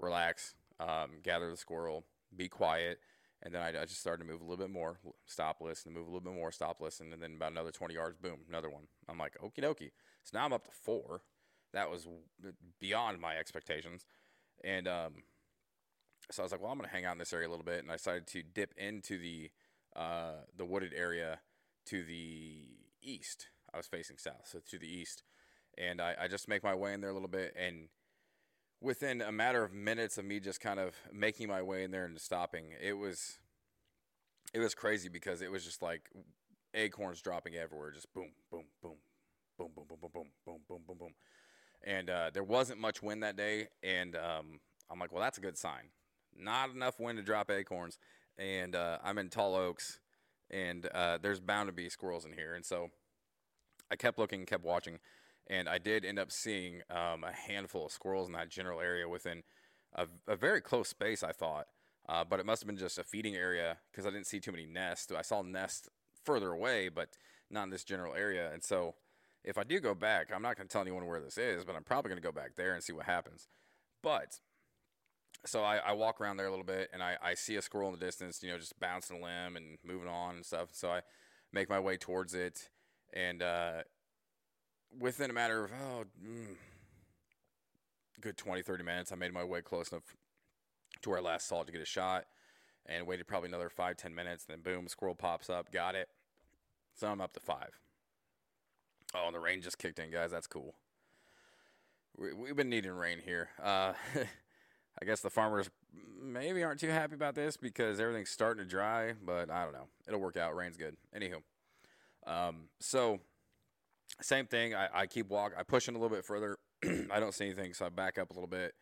relax, 0.00 0.54
um, 0.80 1.20
gather 1.22 1.48
the 1.50 1.56
squirrel, 1.56 2.04
be 2.34 2.48
quiet, 2.48 2.98
and 3.42 3.54
then 3.54 3.62
I, 3.62 3.68
I, 3.68 3.84
just 3.84 4.00
started 4.00 4.24
to 4.24 4.30
move 4.30 4.40
a 4.40 4.44
little 4.44 4.56
bit 4.56 4.72
more, 4.72 4.98
stop, 5.26 5.58
listen, 5.60 5.92
move 5.92 6.06
a 6.06 6.10
little 6.10 6.20
bit 6.20 6.34
more, 6.34 6.50
stop, 6.50 6.80
listen, 6.80 7.12
and 7.12 7.22
then 7.22 7.34
about 7.36 7.52
another 7.52 7.70
20 7.70 7.94
yards, 7.94 8.16
boom, 8.16 8.38
another 8.48 8.70
one. 8.70 8.84
I'm 9.08 9.18
like, 9.18 9.36
okie 9.42 9.62
dokie. 9.62 9.92
So 10.24 10.36
now 10.36 10.44
I'm 10.44 10.52
up 10.52 10.64
to 10.64 10.72
four. 10.72 11.20
That 11.72 11.90
was 11.90 12.08
beyond 12.80 13.20
my 13.20 13.36
expectations. 13.36 14.06
And 14.64 14.88
um, 14.88 15.12
so 16.30 16.42
I 16.42 16.44
was 16.44 16.52
like, 16.52 16.62
well, 16.62 16.72
I'm 16.72 16.78
going 16.78 16.88
to 16.88 16.94
hang 16.94 17.04
out 17.04 17.12
in 17.12 17.18
this 17.18 17.32
area 17.32 17.46
a 17.46 17.50
little 17.50 17.64
bit. 17.64 17.82
And 17.82 17.90
I 17.90 17.96
decided 17.96 18.26
to 18.28 18.42
dip 18.42 18.72
into 18.78 19.18
the, 19.18 19.50
uh, 19.94 20.42
the 20.56 20.64
wooded 20.64 20.92
area 20.96 21.38
to 21.86 22.04
the 22.04 22.64
east. 23.02 23.48
I 23.72 23.76
was 23.76 23.86
facing 23.86 24.18
south, 24.18 24.46
so 24.46 24.60
to 24.70 24.78
the 24.78 24.88
east. 24.88 25.22
And 25.78 26.00
I, 26.00 26.14
I 26.22 26.28
just 26.28 26.48
make 26.48 26.64
my 26.64 26.74
way 26.74 26.94
in 26.94 27.00
there 27.00 27.10
a 27.10 27.12
little 27.12 27.28
bit. 27.28 27.54
And 27.58 27.88
within 28.80 29.20
a 29.20 29.32
matter 29.32 29.62
of 29.62 29.72
minutes 29.72 30.18
of 30.18 30.24
me 30.24 30.40
just 30.40 30.60
kind 30.60 30.80
of 30.80 30.94
making 31.12 31.48
my 31.48 31.62
way 31.62 31.84
in 31.84 31.90
there 31.90 32.04
and 32.04 32.20
stopping, 32.20 32.72
it 32.80 32.94
was 32.94 33.38
it 34.54 34.60
was 34.60 34.74
crazy 34.74 35.08
because 35.08 35.42
it 35.42 35.50
was 35.50 35.64
just 35.64 35.82
like 35.82 36.10
acorns 36.74 37.20
dropping 37.20 37.56
everywhere, 37.56 37.90
just 37.90 38.12
boom, 38.14 38.30
boom, 38.50 38.64
boom, 38.82 38.96
boom, 39.58 39.70
boom, 39.74 39.84
boom, 39.88 39.98
boom, 40.00 40.10
boom, 40.12 40.30
boom, 40.44 40.60
boom, 40.68 40.80
boom, 40.86 40.96
boom. 40.98 41.14
And 41.84 42.10
uh, 42.10 42.30
there 42.32 42.44
wasn't 42.44 42.80
much 42.80 43.02
wind 43.02 43.22
that 43.22 43.36
day, 43.36 43.68
and 43.82 44.16
um, 44.16 44.60
I'm 44.90 44.98
like, 44.98 45.12
well, 45.12 45.22
that's 45.22 45.38
a 45.38 45.40
good 45.40 45.58
sign. 45.58 45.90
Not 46.36 46.70
enough 46.70 46.98
wind 46.98 47.18
to 47.18 47.24
drop 47.24 47.50
acorns, 47.50 47.98
and 48.38 48.74
uh, 48.74 48.98
I'm 49.04 49.18
in 49.18 49.28
tall 49.28 49.54
oaks, 49.54 50.00
and 50.50 50.86
uh, 50.86 51.18
there's 51.20 51.40
bound 51.40 51.68
to 51.68 51.72
be 51.72 51.88
squirrels 51.88 52.24
in 52.24 52.32
here, 52.32 52.54
and 52.54 52.64
so 52.64 52.88
I 53.90 53.96
kept 53.96 54.18
looking, 54.18 54.46
kept 54.46 54.64
watching, 54.64 54.98
and 55.48 55.68
I 55.68 55.78
did 55.78 56.04
end 56.04 56.18
up 56.18 56.32
seeing 56.32 56.82
um, 56.90 57.24
a 57.24 57.32
handful 57.32 57.86
of 57.86 57.92
squirrels 57.92 58.26
in 58.26 58.32
that 58.34 58.48
general 58.48 58.80
area 58.80 59.08
within 59.08 59.42
a, 59.94 60.06
a 60.26 60.36
very 60.36 60.60
close 60.60 60.88
space. 60.88 61.22
I 61.22 61.32
thought, 61.32 61.66
uh, 62.08 62.24
but 62.24 62.40
it 62.40 62.46
must 62.46 62.62
have 62.62 62.66
been 62.66 62.76
just 62.76 62.98
a 62.98 63.04
feeding 63.04 63.34
area 63.34 63.78
because 63.90 64.06
I 64.06 64.10
didn't 64.10 64.26
see 64.26 64.40
too 64.40 64.52
many 64.52 64.66
nests. 64.66 65.12
I 65.12 65.22
saw 65.22 65.42
nests 65.42 65.88
further 66.24 66.52
away, 66.52 66.88
but 66.88 67.10
not 67.50 67.64
in 67.64 67.70
this 67.70 67.84
general 67.84 68.14
area. 68.14 68.50
And 68.52 68.62
so, 68.62 68.94
if 69.44 69.56
I 69.56 69.62
do 69.62 69.78
go 69.78 69.94
back, 69.94 70.30
I'm 70.34 70.42
not 70.42 70.56
going 70.56 70.66
to 70.66 70.72
tell 70.72 70.82
anyone 70.82 71.06
where 71.06 71.20
this 71.20 71.38
is, 71.38 71.64
but 71.64 71.76
I'm 71.76 71.84
probably 71.84 72.08
going 72.08 72.20
to 72.20 72.26
go 72.26 72.32
back 72.32 72.56
there 72.56 72.74
and 72.74 72.82
see 72.82 72.92
what 72.92 73.06
happens. 73.06 73.46
But 74.02 74.40
so 75.44 75.62
I, 75.62 75.76
I, 75.76 75.92
walk 75.92 76.20
around 76.20 76.38
there 76.38 76.46
a 76.46 76.50
little 76.50 76.64
bit 76.64 76.90
and 76.92 77.02
I, 77.02 77.16
I 77.22 77.34
see 77.34 77.56
a 77.56 77.62
squirrel 77.62 77.92
in 77.92 77.98
the 77.98 78.04
distance, 78.04 78.42
you 78.42 78.50
know, 78.50 78.58
just 78.58 78.78
bouncing 78.80 79.18
a 79.18 79.20
limb 79.22 79.56
and 79.56 79.78
moving 79.84 80.08
on 80.08 80.36
and 80.36 80.44
stuff. 80.44 80.68
So 80.72 80.90
I 80.90 81.02
make 81.52 81.68
my 81.68 81.78
way 81.78 81.96
towards 81.96 82.34
it 82.34 82.68
and 83.12 83.42
uh, 83.42 83.82
within 84.98 85.30
a 85.30 85.32
matter 85.32 85.64
of 85.64 85.70
oh, 85.72 86.04
mm, 86.24 86.56
good 88.20 88.36
20, 88.36 88.62
30 88.62 88.84
minutes, 88.84 89.12
I 89.12 89.14
made 89.16 89.32
my 89.32 89.44
way 89.44 89.62
close 89.62 89.88
enough 89.90 90.16
to 91.02 91.10
where 91.10 91.18
I 91.18 91.22
last 91.22 91.48
saw 91.48 91.62
it 91.62 91.66
to 91.66 91.72
get 91.72 91.82
a 91.82 91.86
shot, 91.86 92.24
and 92.86 93.06
waited 93.06 93.26
probably 93.26 93.48
another 93.48 93.68
five, 93.68 93.96
ten 93.96 94.14
minutes. 94.14 94.46
And 94.48 94.56
then 94.56 94.62
boom, 94.62 94.88
squirrel 94.88 95.14
pops 95.14 95.50
up, 95.50 95.72
got 95.72 95.94
it. 95.94 96.08
So 96.94 97.08
I'm 97.08 97.20
up 97.20 97.32
to 97.34 97.40
five. 97.40 97.78
Oh, 99.14 99.26
and 99.26 99.34
the 99.34 99.40
rain 99.40 99.62
just 99.62 99.78
kicked 99.78 99.98
in, 99.98 100.10
guys. 100.10 100.30
That's 100.30 100.46
cool. 100.46 100.74
We, 102.16 102.48
have 102.48 102.56
been 102.56 102.70
needing 102.70 102.92
rain 102.92 103.18
here. 103.24 103.50
Uh, 103.62 103.92
I 105.00 105.04
guess 105.04 105.20
the 105.20 105.30
farmers 105.30 105.70
maybe 106.22 106.62
aren't 106.62 106.80
too 106.80 106.88
happy 106.88 107.14
about 107.14 107.34
this 107.34 107.56
because 107.56 108.00
everything's 108.00 108.30
starting 108.30 108.64
to 108.64 108.68
dry, 108.68 109.12
but 109.24 109.50
I 109.50 109.64
don't 109.64 109.72
know. 109.72 109.88
It'll 110.08 110.20
work 110.20 110.36
out. 110.36 110.56
Rain's 110.56 110.76
good. 110.76 110.96
Anywho, 111.14 111.42
um, 112.26 112.68
so 112.80 113.20
same 114.20 114.46
thing. 114.46 114.74
I, 114.74 114.88
I 114.92 115.06
keep 115.06 115.28
walking. 115.28 115.58
I 115.58 115.62
push 115.62 115.88
in 115.88 115.94
a 115.94 115.98
little 115.98 116.14
bit 116.14 116.24
further. 116.24 116.58
I 117.10 117.20
don't 117.20 117.34
see 117.34 117.46
anything, 117.46 117.74
so 117.74 117.86
I 117.86 117.88
back 117.90 118.18
up 118.18 118.30
a 118.30 118.34
little 118.34 118.48
bit, 118.48 118.74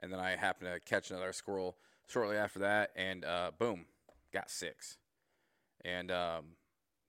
and 0.00 0.12
then 0.12 0.20
I 0.20 0.36
happen 0.36 0.66
to 0.70 0.80
catch 0.80 1.10
another 1.10 1.32
squirrel 1.32 1.76
shortly 2.08 2.36
after 2.36 2.58
that, 2.60 2.90
and 2.96 3.24
uh, 3.24 3.52
boom, 3.58 3.86
got 4.32 4.50
six. 4.50 4.98
And 5.84 6.10
um, 6.10 6.44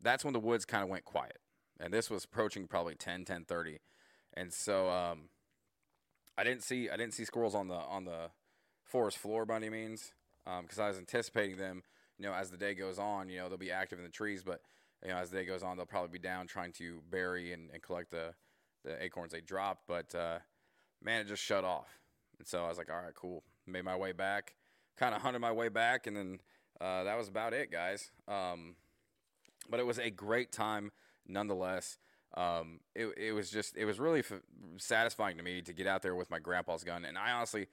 that's 0.01 0.23
when 0.23 0.33
the 0.33 0.39
woods 0.39 0.65
kind 0.65 0.83
of 0.83 0.89
went 0.89 1.05
quiet, 1.05 1.39
and 1.79 1.93
this 1.93 2.09
was 2.09 2.23
approaching 2.23 2.67
probably 2.67 2.95
10, 2.95 3.25
10:30, 3.25 3.79
and 4.33 4.53
so 4.53 4.89
um, 4.89 5.29
I 6.37 6.43
didn't 6.43 6.63
see 6.63 6.89
I 6.89 6.97
didn't 6.97 7.13
see 7.13 7.25
squirrels 7.25 7.55
on 7.55 7.67
the 7.67 7.75
on 7.75 8.05
the 8.05 8.29
forest 8.93 9.17
floor 9.17 9.43
by 9.43 9.55
any 9.55 9.71
means, 9.71 10.13
because 10.45 10.77
um, 10.77 10.85
I 10.85 10.87
was 10.87 10.99
anticipating 10.99 11.57
them. 11.57 11.81
You 12.19 12.27
know, 12.27 12.33
as 12.35 12.51
the 12.51 12.57
day 12.57 12.75
goes 12.75 12.99
on, 12.99 13.27
you 13.27 13.39
know 13.39 13.49
they'll 13.49 13.57
be 13.57 13.71
active 13.71 13.97
in 13.97 14.05
the 14.05 14.11
trees, 14.11 14.43
but 14.43 14.61
you 15.01 15.09
know, 15.09 15.17
as 15.17 15.31
the 15.31 15.37
day 15.37 15.45
goes 15.45 15.63
on, 15.63 15.75
they'll 15.75 15.87
probably 15.87 16.11
be 16.11 16.19
down 16.19 16.45
trying 16.45 16.71
to 16.73 17.01
bury 17.09 17.53
and, 17.53 17.71
and 17.73 17.81
collect 17.81 18.11
the, 18.11 18.35
the 18.85 19.03
acorns 19.03 19.31
they 19.31 19.41
dropped. 19.41 19.87
But 19.87 20.13
uh, 20.13 20.37
man, 21.01 21.21
it 21.21 21.27
just 21.27 21.41
shut 21.41 21.63
off. 21.63 21.99
And 22.37 22.47
so 22.47 22.63
I 22.63 22.69
was 22.69 22.77
like, 22.77 22.91
all 22.91 23.01
right, 23.01 23.15
cool. 23.15 23.43
Made 23.65 23.83
my 23.83 23.97
way 23.97 24.11
back, 24.11 24.53
kind 24.95 25.15
of 25.15 25.23
hunted 25.23 25.39
my 25.39 25.51
way 25.51 25.69
back, 25.69 26.05
and 26.05 26.15
then 26.15 26.39
uh, 26.79 27.03
that 27.03 27.17
was 27.17 27.27
about 27.27 27.53
it, 27.53 27.71
guys. 27.71 28.11
Um, 28.27 28.75
but 29.67 29.79
it 29.79 29.87
was 29.87 29.97
a 29.97 30.11
great 30.11 30.51
time 30.51 30.91
nonetheless. 31.27 31.97
Um, 32.35 32.79
it, 32.93 33.07
it 33.17 33.31
was 33.31 33.49
just, 33.49 33.75
it 33.75 33.85
was 33.85 33.99
really 33.99 34.19
f- 34.19 34.41
satisfying 34.77 35.37
to 35.37 35.43
me 35.43 35.63
to 35.63 35.73
get 35.73 35.87
out 35.87 36.03
there 36.03 36.15
with 36.15 36.29
my 36.29 36.39
grandpa's 36.39 36.83
gun. 36.83 37.05
And 37.05 37.17
I 37.17 37.31
honestly, 37.31 37.67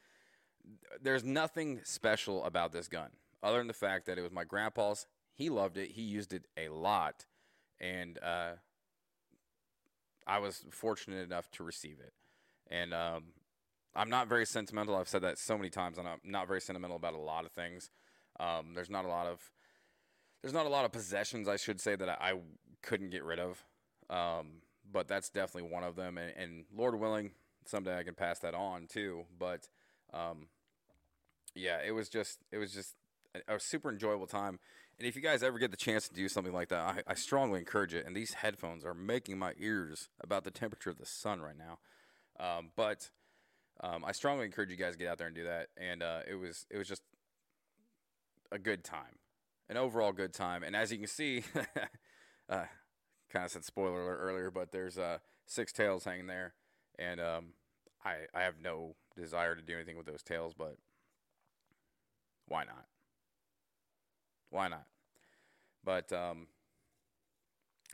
there's 1.01 1.25
nothing 1.25 1.81
special 1.85 2.45
about 2.45 2.73
this 2.73 2.89
gun 2.89 3.11
other 3.43 3.59
than 3.59 3.67
the 3.67 3.73
fact 3.73 4.07
that 4.07 4.19
it 4.19 4.23
was 4.23 4.33
my 4.33 4.45
grandpa's 4.45 5.07
he 5.41 5.49
loved 5.49 5.79
it. 5.79 5.93
He 5.93 6.03
used 6.03 6.35
it 6.35 6.45
a 6.59 6.69
lot, 6.69 7.25
and 7.81 8.19
uh, 8.23 8.53
I 10.27 10.39
was 10.39 10.67
fortunate 10.71 11.25
enough 11.25 11.51
to 11.53 11.65
receive 11.65 11.97
it. 11.99 12.13
And 12.71 12.93
um, 12.93 13.25
I'm 13.95 14.11
not 14.11 14.29
very 14.29 14.45
sentimental. 14.45 14.97
I've 14.97 15.09
said 15.09 15.23
that 15.23 15.39
so 15.39 15.57
many 15.57 15.71
times. 15.71 15.99
I'm 15.99 16.07
not, 16.25 16.47
very 16.47 16.61
sentimental 16.61 16.97
about 16.97 17.15
a 17.15 17.19
lot 17.19 17.47
of 17.47 17.53
things. 17.53 17.91
Um, 18.39 18.75
there's 18.75 18.91
not 18.91 19.07
a 19.07 19.09
lot 19.09 19.27
of 19.27 19.51
there's 20.43 20.53
not 20.53 20.67
a 20.67 20.71
lot 20.71 20.85
of 20.85 20.93
possessions 20.93 21.49
I 21.49 21.57
should 21.57 21.81
say 21.81 21.97
that 21.97 22.09
I, 22.09 22.33
I 22.33 22.33
couldn't 22.83 23.09
get 23.09 23.25
rid 23.25 23.39
of. 23.39 23.65
Um, 24.11 24.61
but 24.93 25.09
that's 25.09 25.31
definitely 25.31 25.71
one 25.71 25.85
of 25.85 25.97
them. 25.97 26.19
And, 26.19 26.33
and, 26.37 26.65
Lord 26.75 26.99
willing, 26.99 27.31
someday 27.65 27.99
I 27.99 28.03
can 28.03 28.15
pass 28.15 28.41
that 28.41 28.55
on 28.55 28.89
too. 28.89 29.25
But 29.39 29.69
um, 30.13 30.49
yeah, 31.55 31.79
it 31.85 31.93
was 31.93 32.09
just 32.09 32.39
it 32.53 32.59
was 32.59 32.73
just 32.73 32.95
a, 33.35 33.57
a 33.57 33.61
super 33.61 33.91
enjoyable 33.91 34.27
time. 34.27 34.59
And 34.99 35.07
if 35.09 35.17
you 35.17 35.23
guys 35.23 35.43
ever 35.43 35.59
get 35.59 35.71
the 35.71 35.79
chance 35.79 36.09
to 36.09 36.15
do 36.15 36.29
something 36.29 36.53
like 36.53 36.69
that, 36.69 36.81
I, 36.81 37.13
I 37.13 37.15
strongly 37.15 37.59
encourage 37.59 37.95
it. 37.95 38.07
And 38.07 38.15
these 38.15 38.35
headphones 38.35 38.85
are 38.85 38.93
making 38.93 39.39
my 39.39 39.55
ears 39.59 40.11
about 40.21 40.45
the 40.45 40.51
temperature 40.51 40.91
of 40.91 40.99
the 40.99 41.07
sun 41.07 41.41
right 41.41 41.57
now. 41.57 41.79
Um, 42.39 42.71
but 42.77 43.11
um, 43.83 44.05
I 44.05 44.13
strongly 44.13 44.45
encourage 44.45 44.71
you 44.71 44.77
guys 44.77 44.93
to 44.93 44.99
get 44.99 45.09
out 45.09 45.17
there 45.17 45.27
and 45.27 45.37
do 45.37 45.45
that. 45.45 45.69
And 45.77 46.03
uh, 46.03 46.21
it 46.29 46.35
was 46.35 46.67
it 46.71 46.77
was 46.77 46.87
just 46.87 47.03
a 48.53 48.59
good 48.59 48.85
time, 48.85 49.19
an 49.69 49.77
overall 49.77 50.13
good 50.13 50.35
time. 50.35 50.63
And 50.63 50.77
as 50.77 50.93
you 50.93 50.99
can 50.99 51.07
see, 51.07 51.45
uh, 52.49 52.65
kind 53.31 53.45
of 53.45 53.51
said 53.51 53.65
spoiler 53.65 54.03
alert 54.03 54.19
earlier, 54.21 54.51
but 54.51 54.73
there's 54.73 54.99
uh, 54.99 55.19
six 55.47 55.73
tails 55.73 56.05
hanging 56.05 56.27
there, 56.27 56.55
and 56.99 57.21
um, 57.21 57.45
I 58.05 58.15
I 58.35 58.43
have 58.43 58.55
no 58.63 58.97
desire 59.17 59.55
to 59.55 59.63
do 59.63 59.75
anything 59.75 59.97
with 59.97 60.07
those 60.07 60.23
tails, 60.23 60.55
but 60.57 60.77
why 62.47 62.65
not? 62.65 62.87
Why 64.51 64.69
not? 64.69 64.87
But 65.85 66.13
um, 66.13 66.49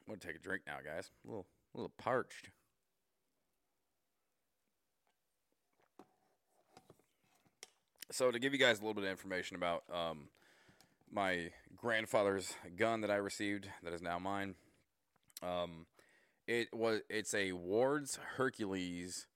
I'm 0.06 0.14
gonna 0.14 0.18
take 0.18 0.36
a 0.36 0.42
drink 0.42 0.62
now, 0.66 0.78
guys. 0.84 1.10
A 1.24 1.28
little, 1.28 1.46
a 1.74 1.78
little 1.78 1.92
parched. 1.98 2.50
So 8.10 8.30
to 8.30 8.38
give 8.38 8.52
you 8.52 8.58
guys 8.58 8.78
a 8.78 8.82
little 8.82 8.94
bit 8.94 9.04
of 9.04 9.10
information 9.10 9.56
about 9.56 9.82
um, 9.92 10.28
my 11.12 11.50
grandfather's 11.76 12.54
gun 12.76 13.00
that 13.00 13.10
I 13.10 13.16
received, 13.16 13.68
that 13.82 13.92
is 13.92 14.00
now 14.00 14.18
mine. 14.18 14.54
Um, 15.42 15.86
it 16.46 16.68
was 16.72 17.00
it's 17.10 17.34
a 17.34 17.52
Ward's 17.52 18.18
Hercules 18.36 19.26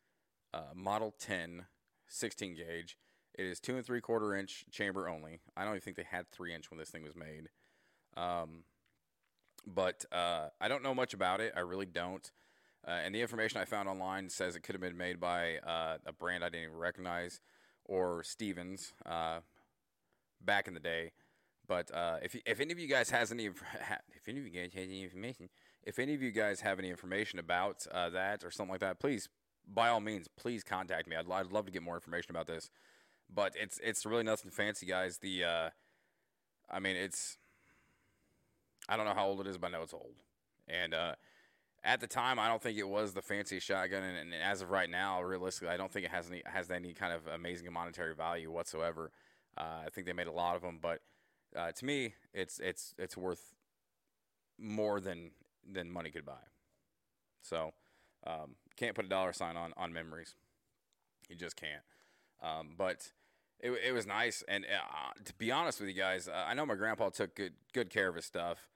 uh, 0.52 0.72
Model 0.74 1.14
10 1.18 1.66
16 2.08 2.56
gauge. 2.56 2.96
It 3.38 3.46
is 3.46 3.60
two 3.60 3.76
and 3.76 3.86
three 3.86 4.00
quarter 4.00 4.34
inch 4.34 4.64
chamber 4.70 5.08
only. 5.08 5.40
I 5.56 5.64
don't 5.64 5.74
even 5.74 5.80
think 5.80 5.96
they 5.96 6.06
had 6.10 6.28
three 6.28 6.54
inch 6.54 6.70
when 6.70 6.78
this 6.78 6.90
thing 6.90 7.04
was 7.04 7.14
made. 7.14 7.48
Um, 8.16 8.64
but 9.66 10.04
uh, 10.12 10.48
I 10.60 10.68
don't 10.68 10.82
know 10.82 10.94
much 10.94 11.14
about 11.14 11.40
it. 11.40 11.52
I 11.56 11.60
really 11.60 11.86
don't. 11.86 12.28
Uh, 12.86 12.92
and 12.92 13.14
the 13.14 13.20
information 13.20 13.60
I 13.60 13.64
found 13.66 13.88
online 13.88 14.28
says 14.30 14.56
it 14.56 14.62
could 14.62 14.74
have 14.74 14.82
been 14.82 14.96
made 14.96 15.20
by 15.20 15.58
uh, 15.58 15.98
a 16.06 16.12
brand 16.12 16.42
I 16.42 16.48
didn't 16.48 16.64
even 16.68 16.76
recognize 16.78 17.40
or 17.84 18.22
Stevens 18.22 18.92
uh, 19.06 19.40
back 20.40 20.66
in 20.66 20.74
the 20.74 20.80
day. 20.80 21.12
but 21.68 21.90
uh, 21.94 22.16
if 22.22 22.34
if 22.46 22.60
any 22.60 22.72
of 22.72 22.78
you 22.78 22.88
guys 22.88 23.10
has 23.10 23.30
any 23.30 23.46
if 24.16 24.28
any 24.28 24.40
of 24.40 24.46
you 24.46 24.50
guys 24.50 24.72
has 24.74 24.84
any 24.84 25.02
information, 25.02 25.48
if 25.84 25.98
any 25.98 26.14
of 26.14 26.22
you 26.22 26.32
guys 26.32 26.60
have 26.62 26.78
any 26.78 26.90
information 26.90 27.38
about 27.38 27.86
uh, 27.92 28.10
that 28.10 28.42
or 28.44 28.50
something 28.50 28.72
like 28.72 28.80
that, 28.80 28.98
please 28.98 29.28
by 29.72 29.88
all 29.88 30.00
means, 30.00 30.28
please 30.36 30.62
contact 30.62 31.08
me. 31.08 31.16
I'd, 31.16 31.30
I'd 31.30 31.52
love 31.52 31.66
to 31.66 31.72
get 31.72 31.82
more 31.82 31.94
information 31.94 32.30
about 32.30 32.46
this. 32.46 32.70
But 33.32 33.54
it's 33.60 33.78
it's 33.82 34.04
really 34.04 34.24
nothing 34.24 34.50
fancy, 34.50 34.86
guys. 34.86 35.18
The 35.18 35.44
uh, 35.44 35.70
I 36.70 36.80
mean, 36.80 36.96
it's 36.96 37.38
I 38.88 38.96
don't 38.96 39.06
know 39.06 39.14
how 39.14 39.26
old 39.26 39.40
it 39.40 39.46
is, 39.46 39.56
but 39.56 39.68
I 39.68 39.70
know 39.70 39.82
it's 39.82 39.94
old. 39.94 40.14
And 40.66 40.94
uh, 40.94 41.14
at 41.84 42.00
the 42.00 42.06
time, 42.06 42.38
I 42.38 42.48
don't 42.48 42.60
think 42.60 42.76
it 42.76 42.88
was 42.88 43.12
the 43.12 43.22
fanciest 43.22 43.66
shotgun, 43.66 44.02
and, 44.02 44.16
and, 44.16 44.42
as 44.42 44.62
of 44.62 44.70
right 44.70 44.90
now, 44.90 45.22
realistically, 45.22 45.68
I 45.68 45.76
don't 45.76 45.90
think 45.92 46.06
it 46.06 46.10
has 46.10 46.28
any 46.28 46.42
has 46.44 46.70
any 46.70 46.92
kind 46.92 47.12
of 47.12 47.26
amazing 47.28 47.72
monetary 47.72 48.14
value 48.14 48.50
whatsoever. 48.50 49.12
Uh, 49.56 49.82
I 49.86 49.88
think 49.90 50.06
they 50.06 50.12
made 50.12 50.26
a 50.26 50.32
lot 50.32 50.56
of 50.56 50.62
them, 50.62 50.78
but 50.80 51.00
uh, 51.56 51.72
to 51.72 51.84
me, 51.84 52.14
it's 52.34 52.58
it's 52.58 52.94
it's 52.98 53.16
worth 53.16 53.54
more 54.58 55.00
than 55.00 55.30
than 55.70 55.90
money 55.90 56.10
could 56.10 56.26
buy. 56.26 56.42
So 57.42 57.72
um, 58.26 58.56
can't 58.76 58.94
put 58.94 59.04
a 59.04 59.08
dollar 59.08 59.32
sign 59.32 59.56
on 59.56 59.72
on 59.76 59.92
memories. 59.92 60.34
You 61.28 61.36
just 61.36 61.56
can't. 61.56 61.82
Um, 62.42 62.74
but 62.76 63.12
it, 63.60 63.70
it 63.86 63.92
was 63.92 64.06
nice, 64.06 64.42
and 64.48 64.64
uh, 64.64 65.12
to 65.24 65.34
be 65.34 65.52
honest 65.52 65.80
with 65.80 65.88
you 65.88 65.94
guys, 65.94 66.28
uh, 66.28 66.44
I 66.46 66.54
know 66.54 66.64
my 66.64 66.74
grandpa 66.74 67.10
took 67.10 67.34
good 67.34 67.52
good 67.72 67.90
care 67.90 68.08
of 68.08 68.14
his 68.14 68.24
stuff, 68.24 68.68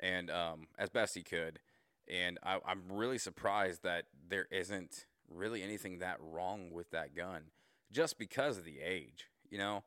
and 0.00 0.30
um, 0.30 0.66
as 0.78 0.90
best 0.90 1.14
he 1.14 1.22
could. 1.22 1.60
And 2.08 2.38
I, 2.42 2.58
I'm 2.66 2.82
really 2.90 3.18
surprised 3.18 3.84
that 3.84 4.06
there 4.28 4.46
isn't 4.50 5.06
really 5.30 5.62
anything 5.62 6.00
that 6.00 6.16
wrong 6.20 6.72
with 6.72 6.90
that 6.90 7.14
gun, 7.14 7.44
just 7.92 8.18
because 8.18 8.58
of 8.58 8.64
the 8.64 8.80
age. 8.80 9.26
You 9.48 9.58
know, 9.58 9.84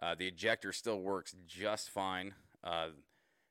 uh, 0.00 0.14
the 0.14 0.28
ejector 0.28 0.72
still 0.72 1.00
works 1.00 1.34
just 1.46 1.90
fine. 1.90 2.34
Uh, 2.62 2.88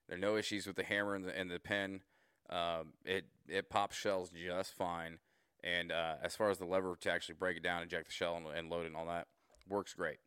there 0.08 0.17
are 0.17 0.21
no 0.21 0.38
issues 0.38 0.65
with 0.67 0.75
the 0.75 0.84
hammer 0.84 1.15
and 1.15 1.25
the, 1.25 1.38
and 1.38 1.49
the 1.49 1.60
pen. 1.60 2.01
Um, 2.50 2.94
it 3.04 3.26
it 3.48 3.70
pops 3.70 3.96
shells 3.96 4.30
just 4.30 4.74
fine. 4.74 5.20
And 5.64 5.92
uh, 5.92 6.16
as 6.22 6.36
far 6.36 6.52
as 6.52 6.60
the 6.60 6.66
lever 6.66 6.96
to 7.02 7.12
actually 7.12 7.36
break 7.36 7.58
it 7.58 7.64
down, 7.64 7.82
eject 7.82 8.08
the 8.08 8.14
shell, 8.14 8.38
and, 8.38 8.46
and, 8.56 8.70
load 8.70 8.84
it 8.84 8.88
and 8.88 8.96
all 8.96 9.08
that, 9.08 9.26
works 9.68 9.96
great. 9.96 10.18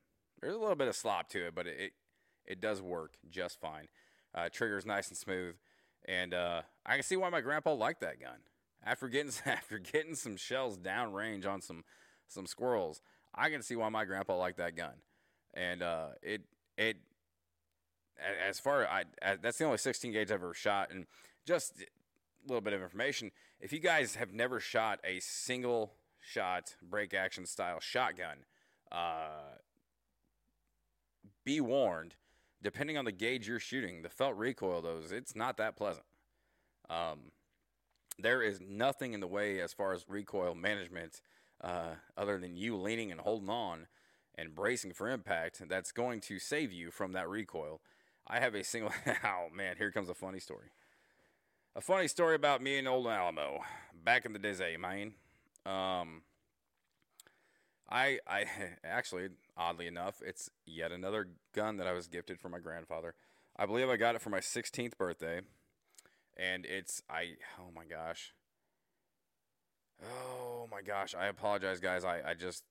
There's 0.41 0.57
a 0.57 0.59
little 0.59 0.75
bit 0.75 0.89
of 0.89 0.97
slop 0.97 1.29
to 1.31 1.47
it, 1.47 1.55
but 1.55 1.69
it 1.69 1.77
it, 1.79 1.93
it 2.45 2.61
does 2.61 2.83
work 2.83 3.13
just 3.31 3.61
fine. 3.61 3.87
Uh, 4.35 4.49
trigger's 4.49 4.85
nice 4.85 5.09
and 5.09 5.17
smooth, 5.17 5.55
and 6.07 6.35
uh, 6.35 6.63
I 6.85 6.95
can 6.95 7.05
see 7.05 7.17
why 7.17 7.31
my 7.31 7.41
grandpa 7.41 7.73
liked 7.73 8.01
that 8.01 8.21
gun. 8.21 8.39
After 8.85 9.09
getting 9.09 9.33
after 9.47 9.79
getting 9.79 10.17
some 10.17 10.37
shells 10.37 10.77
down 10.77 11.13
range 11.13 11.47
on 11.47 11.61
some 11.61 11.85
some 12.27 12.47
squirrels, 12.47 13.01
I 13.35 13.49
can 13.51 13.63
see 13.63 13.77
why 13.77 13.89
my 13.91 14.05
grandpa 14.05 14.37
liked 14.37 14.59
that 14.59 14.77
gun. 14.77 15.03
And 15.55 15.83
uh, 15.83 16.09
it 16.23 16.43
it 16.77 16.97
as 18.49 18.59
far 18.59 18.87
I, 18.87 19.05
as 19.23 19.39
that's 19.41 19.59
the 19.59 19.65
only 19.65 19.79
16 19.79 20.13
gauge 20.13 20.31
I've 20.31 20.43
ever 20.43 20.55
shot, 20.55 20.91
and 20.91 21.07
just 21.47 21.85
little 22.49 22.61
bit 22.61 22.73
of 22.73 22.83
information. 22.83 23.31
If 23.61 23.73
you 23.73 23.79
guys 23.79 24.17
have 24.17 24.33
never 24.33 24.61
shot 24.61 25.01
a 25.05 25.21
single 25.21 25.95
shot 26.21 26.75
break 26.83 27.15
action 27.15 27.47
style 27.47 27.81
shotgun, 27.81 28.39
uh, 28.91 29.57
be 31.45 31.61
warned. 31.61 32.15
Depending 32.61 32.99
on 32.99 33.05
the 33.05 33.13
gauge 33.13 33.47
you're 33.47 33.61
shooting, 33.61 34.03
the 34.03 34.09
felt 34.09 34.37
recoil 34.37 34.83
those 34.83 35.13
it's 35.13 35.37
not 35.37 35.57
that 35.59 35.77
pleasant. 35.77 36.05
Um, 36.91 37.31
there 38.19 38.43
is 38.43 38.61
nothing 38.61 39.13
in 39.13 39.21
the 39.21 39.29
way 39.29 39.61
as 39.61 39.73
far 39.73 39.93
as 39.93 40.09
recoil 40.09 40.55
management, 40.55 41.21
uh, 41.63 41.95
other 42.17 42.39
than 42.39 42.57
you 42.57 42.77
leaning 42.77 43.13
and 43.13 43.21
holding 43.21 43.49
on 43.49 43.87
and 44.35 44.55
bracing 44.55 44.93
for 44.93 45.09
impact. 45.09 45.63
That's 45.69 45.93
going 45.93 46.21
to 46.23 46.39
save 46.39 46.73
you 46.73 46.91
from 46.91 47.13
that 47.13 47.29
recoil. 47.29 47.81
I 48.27 48.41
have 48.41 48.55
a 48.55 48.65
single. 48.65 48.93
oh 49.25 49.47
man, 49.55 49.77
here 49.79 49.93
comes 49.93 50.09
a 50.09 50.15
funny 50.15 50.41
story. 50.41 50.69
A 51.77 51.81
funny 51.81 52.09
story 52.09 52.35
about 52.35 52.63
me 52.63 52.79
and 52.79 52.89
old 52.89 53.07
Alamo 53.07 53.61
back 54.05 54.25
in 54.25 54.33
the 54.33 54.39
day, 54.39 54.77
man. 54.77 55.15
Um, 55.65 56.23
I 57.89 58.19
I 58.27 58.47
actually, 58.85 59.29
oddly 59.57 59.87
enough, 59.87 60.21
it's 60.25 60.51
yet 60.67 60.93
another 60.93 61.29
gun 61.55 61.77
that 61.77 61.87
I 61.87 61.93
was 61.93 62.09
gifted 62.09 62.41
from 62.41 62.53
my 62.53 62.59
grandfather. 62.59 63.15
I 63.57 63.67
believe 63.67 63.89
I 63.89 63.97
got 63.97 64.15
it 64.15 64.23
for 64.23 64.31
my 64.31 64.41
16th 64.41 64.97
birthday, 64.97 65.41
and 66.37 66.65
it's 66.65 67.03
I. 67.11 67.37
Oh 67.59 67.71
my 67.75 67.85
gosh. 67.85 68.33
Oh 70.03 70.69
my 70.71 70.81
gosh. 70.81 71.15
I 71.15 71.27
apologize, 71.27 71.81
guys. 71.81 72.05
I 72.05 72.23
I 72.31 72.35
just 72.35 72.65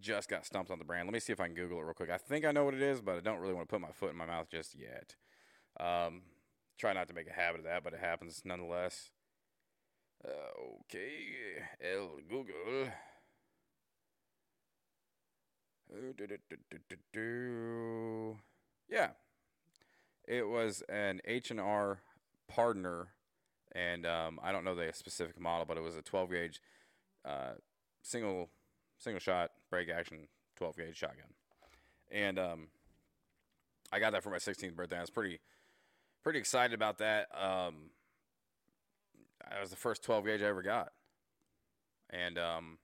just 0.00 0.28
got 0.28 0.46
stumped 0.46 0.70
on 0.70 0.78
the 0.78 0.84
brand. 0.84 1.06
Let 1.06 1.12
me 1.12 1.20
see 1.20 1.32
if 1.32 1.40
I 1.40 1.46
can 1.46 1.54
Google 1.54 1.78
it 1.78 1.82
real 1.82 1.94
quick. 1.94 2.10
I 2.10 2.18
think 2.18 2.44
I 2.44 2.52
know 2.52 2.64
what 2.64 2.74
it 2.74 2.82
is, 2.82 3.00
but 3.00 3.16
I 3.16 3.20
don't 3.20 3.40
really 3.40 3.54
want 3.54 3.68
to 3.68 3.72
put 3.72 3.80
my 3.80 3.90
foot 3.90 4.10
in 4.10 4.16
my 4.16 4.26
mouth 4.26 4.48
just 4.50 4.74
yet. 4.74 5.16
Um, 5.80 6.22
Try 6.78 6.92
not 6.92 7.08
to 7.08 7.14
make 7.14 7.28
a 7.28 7.32
habit 7.32 7.58
of 7.58 7.64
that, 7.64 7.82
but 7.82 7.92
it 7.92 7.98
happens 7.98 8.42
nonetheless. 8.44 9.10
Uh, 10.24 10.28
okay, 10.84 11.64
El 11.80 12.20
Google. 12.28 12.92
Yeah, 18.88 19.08
it 20.26 20.46
was 20.46 20.82
an 20.88 21.20
H 21.24 21.50
and 21.50 21.60
R 21.60 22.00
Pardner, 22.46 23.08
and 23.72 24.06
um, 24.06 24.38
I 24.42 24.52
don't 24.52 24.64
know 24.64 24.74
the 24.74 24.92
specific 24.92 25.40
model, 25.40 25.64
but 25.66 25.76
it 25.76 25.82
was 25.82 25.96
a 25.96 26.02
12 26.02 26.30
gauge, 26.30 26.60
uh, 27.24 27.52
single 28.02 28.50
single 28.98 29.20
shot 29.20 29.50
break 29.70 29.88
action 29.88 30.28
12 30.56 30.76
gauge 30.76 30.96
shotgun, 30.96 31.34
and 32.10 32.38
um, 32.38 32.68
I 33.92 33.98
got 33.98 34.12
that 34.12 34.22
for 34.22 34.30
my 34.30 34.38
16th 34.38 34.74
birthday. 34.74 34.98
I 34.98 35.00
was 35.00 35.10
pretty 35.10 35.40
pretty 36.22 36.38
excited 36.38 36.74
about 36.74 36.98
that. 36.98 37.28
Um, 37.34 37.90
that 39.50 39.60
was 39.60 39.70
the 39.70 39.76
first 39.76 40.02
12 40.02 40.26
gauge 40.26 40.42
I 40.42 40.46
ever 40.46 40.62
got, 40.62 40.92
and 42.10 42.38
um, 42.38 42.78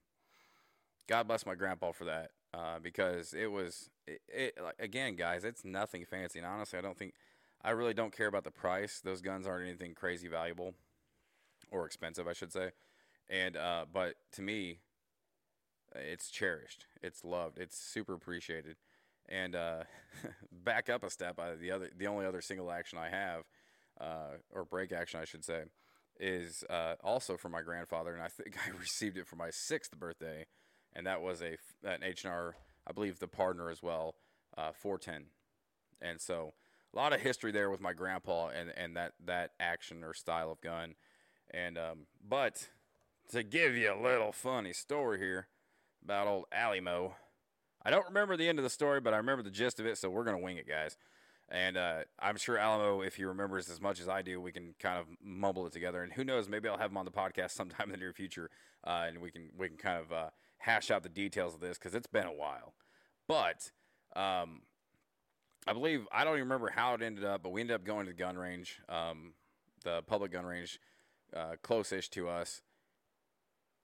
God 1.08 1.28
bless 1.28 1.44
my 1.44 1.54
grandpa 1.54 1.92
for 1.92 2.04
that 2.04 2.30
uh, 2.54 2.78
because 2.82 3.34
it 3.34 3.50
was 3.50 3.90
it, 4.06 4.20
it, 4.28 4.58
again, 4.78 5.16
guys, 5.16 5.44
it's 5.44 5.64
nothing 5.64 6.04
fancy. 6.04 6.38
And 6.38 6.46
honestly, 6.46 6.78
I 6.78 6.82
don't 6.82 6.96
think 6.96 7.14
I 7.62 7.70
really 7.70 7.94
don't 7.94 8.14
care 8.14 8.26
about 8.26 8.44
the 8.44 8.50
price. 8.50 9.00
Those 9.02 9.20
guns 9.20 9.46
aren't 9.46 9.66
anything 9.66 9.94
crazy 9.94 10.28
valuable 10.28 10.74
or 11.70 11.86
expensive, 11.86 12.28
I 12.28 12.32
should 12.32 12.52
say. 12.52 12.70
And 13.28 13.56
uh, 13.56 13.86
but 13.92 14.14
to 14.32 14.42
me, 14.42 14.80
it's 15.94 16.30
cherished, 16.30 16.86
it's 17.02 17.24
loved, 17.24 17.58
it's 17.58 17.78
super 17.78 18.14
appreciated. 18.14 18.76
And 19.28 19.54
uh, 19.54 19.84
back 20.52 20.88
up 20.88 21.02
a 21.02 21.10
step, 21.10 21.38
I, 21.38 21.54
the 21.54 21.70
other, 21.70 21.90
the 21.96 22.06
only 22.06 22.26
other 22.26 22.40
single 22.40 22.70
action 22.70 22.98
I 22.98 23.08
have, 23.08 23.44
uh, 24.00 24.36
or 24.52 24.64
break 24.64 24.92
action, 24.92 25.20
I 25.20 25.24
should 25.24 25.44
say, 25.44 25.64
is 26.18 26.64
uh, 26.70 26.94
also 27.02 27.36
from 27.36 27.52
my 27.52 27.62
grandfather, 27.62 28.14
and 28.14 28.22
I 28.22 28.28
think 28.28 28.56
I 28.66 28.78
received 28.78 29.16
it 29.16 29.26
for 29.26 29.36
my 29.36 29.50
sixth 29.50 29.96
birthday, 29.98 30.46
and 30.92 31.06
that 31.06 31.22
was 31.22 31.42
a 31.42 31.56
an 31.84 32.02
H 32.02 32.24
and 32.24 32.32
R, 32.32 32.56
I 32.86 32.92
believe, 32.92 33.18
the 33.18 33.28
Pardner 33.28 33.70
as 33.70 33.82
well, 33.82 34.14
uh, 34.56 34.72
410, 34.72 35.26
and 36.00 36.20
so 36.20 36.54
a 36.92 36.96
lot 36.96 37.12
of 37.12 37.20
history 37.20 37.50
there 37.50 37.70
with 37.70 37.80
my 37.80 37.92
grandpa 37.92 38.48
and 38.48 38.72
and 38.76 38.96
that 38.96 39.14
that 39.24 39.52
action 39.58 40.04
or 40.04 40.14
style 40.14 40.50
of 40.52 40.60
gun, 40.60 40.94
and 41.50 41.76
um, 41.76 42.06
but 42.26 42.68
to 43.30 43.42
give 43.42 43.76
you 43.76 43.92
a 43.92 44.00
little 44.00 44.32
funny 44.32 44.72
story 44.72 45.18
here 45.18 45.48
about 46.04 46.26
old 46.26 46.44
Alamo. 46.52 47.16
I 47.84 47.90
don't 47.90 48.06
remember 48.06 48.36
the 48.36 48.48
end 48.48 48.58
of 48.58 48.62
the 48.62 48.70
story, 48.70 49.00
but 49.00 49.12
I 49.12 49.18
remember 49.18 49.42
the 49.42 49.50
gist 49.50 49.78
of 49.78 49.86
it, 49.86 49.98
so 49.98 50.08
we're 50.08 50.24
going 50.24 50.36
to 50.36 50.42
wing 50.42 50.56
it, 50.56 50.66
guys. 50.66 50.96
And 51.50 51.76
uh, 51.76 52.04
I'm 52.18 52.36
sure 52.36 52.56
Alamo, 52.56 53.02
if 53.02 53.16
he 53.16 53.24
remembers 53.24 53.68
as 53.68 53.80
much 53.80 54.00
as 54.00 54.08
I 54.08 54.22
do, 54.22 54.40
we 54.40 54.50
can 54.50 54.74
kind 54.78 54.98
of 54.98 55.06
mumble 55.22 55.66
it 55.66 55.72
together. 55.72 56.02
And 56.02 56.12
who 56.12 56.24
knows, 56.24 56.48
maybe 56.48 56.68
I'll 56.68 56.78
have 56.78 56.90
him 56.90 56.96
on 56.96 57.04
the 57.04 57.10
podcast 57.10 57.50
sometime 57.52 57.86
in 57.86 57.92
the 57.92 57.98
near 57.98 58.12
future, 58.12 58.50
uh, 58.86 59.04
and 59.06 59.20
we 59.20 59.30
can 59.30 59.50
we 59.56 59.68
can 59.68 59.76
kind 59.76 60.02
of 60.02 60.12
uh, 60.12 60.30
hash 60.58 60.90
out 60.90 61.02
the 61.02 61.08
details 61.08 61.54
of 61.54 61.60
this 61.60 61.76
because 61.78 61.94
it's 61.94 62.06
been 62.06 62.26
a 62.26 62.32
while. 62.32 62.74
But 63.28 63.70
um, 64.16 64.62
I 65.66 65.74
believe 65.74 66.06
I 66.10 66.24
don't 66.24 66.34
even 66.34 66.48
remember 66.48 66.70
how 66.74 66.94
it 66.94 67.02
ended 67.02 67.24
up, 67.24 67.42
but 67.42 67.50
we 67.50 67.60
ended 67.60 67.74
up 67.74 67.84
going 67.84 68.06
to 68.06 68.12
the 68.12 68.18
gun 68.18 68.38
range, 68.38 68.80
um, 68.88 69.34
the 69.82 70.02
public 70.06 70.32
gun 70.32 70.46
range, 70.46 70.80
uh, 71.36 71.56
close-ish 71.62 72.08
to 72.10 72.28
us 72.28 72.62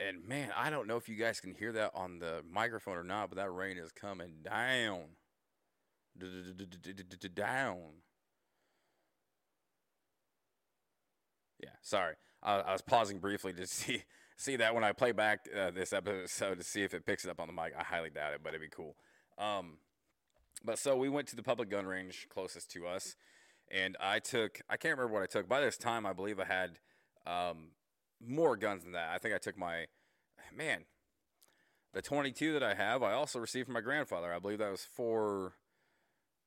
and 0.01 0.27
man, 0.27 0.51
I 0.57 0.71
don't 0.71 0.87
know 0.87 0.97
if 0.97 1.09
you 1.09 1.17
guys 1.17 1.41
can 1.41 1.55
hear 1.55 1.73
that 1.73 1.93
on 1.95 2.19
the 2.19 2.43
microphone 2.51 2.97
or 2.97 3.05
not, 3.05 3.29
but 3.29 3.37
that 3.37 3.51
rain 3.51 3.77
is 3.77 3.93
coming 3.93 4.33
down. 4.43 5.03
Down. 7.35 7.79
Yeah, 11.63 11.69
sorry. 11.83 12.15
I 12.43 12.73
was 12.73 12.83
pausing 12.83 13.19
briefly 13.19 13.53
to 13.55 13.67
see 13.67 14.05
see 14.37 14.57
that 14.57 14.75
when 14.75 14.85
I 14.85 14.93
play 14.93 15.13
back 15.13 15.41
uh, 15.55 15.71
this 15.71 15.93
episode 15.93 16.59
to 16.59 16.65
see 16.65 16.83
if 16.83 16.95
it 16.95 17.05
picks 17.05 17.25
it 17.25 17.31
up 17.31 17.41
on 17.41 17.47
the 17.47 17.53
mic. 17.53 17.75
I 17.79 17.83
highly 17.83 18.11
doubt 18.11 18.33
it, 18.33 18.41
but 18.43 18.51
it'd 18.51 18.63
be 18.63 18.69
cool. 18.69 18.97
Um, 19.37 19.79
but 20.65 20.79
so 20.79 20.97
we 20.97 21.09
went 21.09 21.29
to 21.29 21.37
the 21.37 21.43
public 21.43 21.69
gun 21.69 21.87
range 21.87 22.27
closest 22.31 22.71
to 22.73 22.87
us, 22.87 23.17
and 23.71 23.97
I 24.01 24.19
took 24.19 24.61
I 24.69 24.77
can't 24.77 24.97
remember 24.97 25.15
what 25.15 25.23
I 25.23 25.27
took. 25.27 25.49
By 25.49 25.61
this 25.61 25.77
time, 25.77 26.07
I 26.07 26.13
believe 26.13 26.41
I 26.41 26.45
had 26.45 26.79
um, 27.27 27.73
more 28.25 28.57
guns 28.57 28.85
than 28.85 28.93
that. 28.93 29.11
I 29.15 29.19
think 29.19 29.35
I 29.35 29.39
took 29.39 29.57
my 29.57 29.87
man, 30.55 30.85
the 31.93 32.03
22 32.03 32.53
that 32.55 32.63
I 32.63 32.75
have. 32.75 33.03
I 33.03 33.13
also 33.13 33.39
received 33.39 33.67
from 33.67 33.75
my 33.75 33.81
grandfather. 33.81 34.33
I 34.33 34.39
believe 34.39 34.59
that 34.59 34.71
was 34.71 34.87
for 34.95 35.55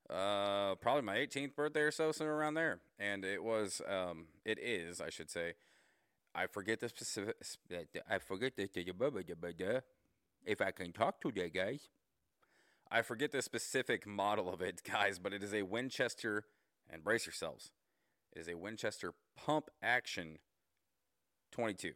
uh, 0.09 0.75
probably 0.75 1.01
my 1.01 1.17
18th 1.17 1.55
birthday 1.55 1.81
or 1.81 1.91
so, 1.91 2.11
somewhere 2.11 2.35
around 2.35 2.55
there. 2.55 2.79
And 2.99 3.25
it 3.25 3.43
was, 3.43 3.81
um, 3.89 4.27
it 4.45 4.59
is, 4.59 5.01
I 5.01 5.09
should 5.09 5.29
say. 5.29 5.53
I 6.35 6.47
forget 6.47 6.79
the 6.79 6.89
specific. 6.89 7.35
I 8.09 8.17
forget 8.17 8.55
the 8.55 9.83
if 10.45 10.61
I 10.61 10.71
can 10.71 10.91
talk 10.91 11.21
today, 11.21 11.49
guys. 11.49 11.89
I 12.91 13.01
forget 13.01 13.31
the 13.31 13.41
specific 13.41 14.05
model 14.05 14.51
of 14.51 14.61
it, 14.61 14.81
guys, 14.89 15.19
but 15.19 15.33
it 15.33 15.43
is 15.43 15.53
a 15.53 15.63
Winchester, 15.63 16.45
and 16.89 17.03
brace 17.03 17.25
yourselves. 17.25 17.71
It 18.35 18.39
is 18.39 18.47
a 18.47 18.55
Winchester 18.55 19.13
pump 19.37 19.69
action 19.81 20.39
22. 21.53 21.93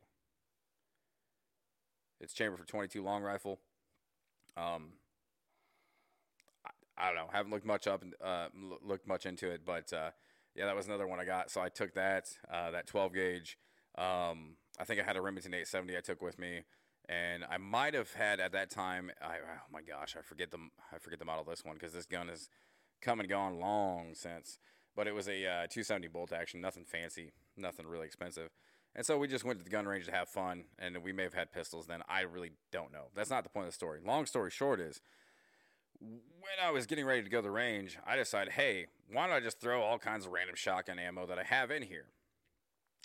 It's 2.22 2.34
chamber 2.34 2.58
for 2.58 2.66
22 2.66 3.04
long 3.04 3.24
rifle. 3.24 3.60
Um, 4.56 4.94
I, 6.66 6.70
I 6.98 7.08
don't 7.08 7.16
know. 7.16 7.30
Haven't 7.32 7.52
looked 7.52 7.66
much 7.66 7.88
up 7.88 8.02
and 8.02 8.14
uh, 8.24 8.48
looked 8.84 9.08
much 9.08 9.26
into 9.26 9.50
it, 9.50 9.62
but 9.66 9.92
uh, 9.92 10.12
yeah, 10.56 10.66
that 10.66 10.76
was 10.76 10.88
another 10.88 11.08
one 11.08 11.20
I 11.20 11.26
got. 11.26 11.52
So 11.52 11.62
I 11.62 11.70
took 11.70 11.94
that 11.96 12.28
uh, 12.52 12.72
that 12.72 12.88
12 12.88 13.14
gauge. 13.14 13.58
Um, 13.98 14.58
I 14.80 14.84
think 14.84 15.02
I 15.02 15.04
had 15.04 15.18
a 15.18 15.22
Remington 15.22 15.54
870 15.54 15.98
I 15.98 16.02
took 16.02 16.22
with 16.22 16.38
me, 16.38 16.62
and 17.10 17.44
I 17.50 17.58
might 17.58 17.94
have 17.94 18.14
had 18.14 18.40
at 18.40 18.52
that 18.52 18.70
time. 18.70 19.12
I, 19.22 19.38
oh 19.38 19.68
my 19.72 19.82
gosh, 19.82 20.16
I 20.18 20.22
forget 20.22 20.52
the 20.52 20.60
I 20.94 21.00
forget 21.00 21.20
the 21.20 21.26
model 21.26 21.42
of 21.42 21.50
this 21.50 21.66
one 21.66 21.76
because 21.76 21.94
this 21.94 22.06
gun 22.06 22.28
has 22.28 22.50
come 23.02 23.20
and 23.20 23.30
gone 23.30 23.60
long 23.60 24.14
since. 24.14 24.60
But 24.96 25.08
it 25.08 25.14
was 25.14 25.28
a 25.28 25.46
uh, 25.46 25.68
270 25.70 26.08
bolt 26.08 26.34
action, 26.34 26.60
nothing 26.60 26.84
fancy, 26.84 27.32
nothing 27.56 27.86
really 27.86 28.08
expensive. 28.08 28.50
And 28.96 29.06
so 29.06 29.18
we 29.18 29.28
just 29.28 29.44
went 29.44 29.60
to 29.60 29.64
the 29.64 29.70
gun 29.70 29.86
range 29.86 30.06
to 30.06 30.12
have 30.12 30.28
fun, 30.28 30.66
and 30.80 30.98
we 31.04 31.12
may 31.14 31.24
have 31.24 31.36
had 31.36 31.52
pistols 31.52 31.86
then. 31.86 32.02
I 32.10 32.22
really 32.22 32.52
don't 32.72 32.92
know. 32.92 33.10
That's 33.16 33.30
not 33.30 33.44
the 33.44 33.50
point 33.50 33.68
of 33.68 33.72
the 33.72 33.76
story. 33.76 34.00
Long 34.04 34.26
story 34.26 34.50
short 34.50 34.80
is, 34.80 35.02
when 36.00 36.20
I 36.64 36.72
was 36.72 36.86
getting 36.88 37.06
ready 37.06 37.22
to 37.22 37.30
go 37.30 37.40
to 37.40 37.44
the 37.44 37.52
range, 37.52 37.98
I 38.06 38.16
decided, 38.16 38.54
hey, 38.54 38.88
why 39.12 39.28
don't 39.28 39.36
I 39.36 39.40
just 39.40 39.60
throw 39.60 39.82
all 39.82 40.00
kinds 40.00 40.26
of 40.26 40.32
random 40.32 40.56
shotgun 40.56 40.98
ammo 40.98 41.28
that 41.28 41.38
I 41.38 41.44
have 41.44 41.70
in 41.70 41.84
here? 41.84 42.06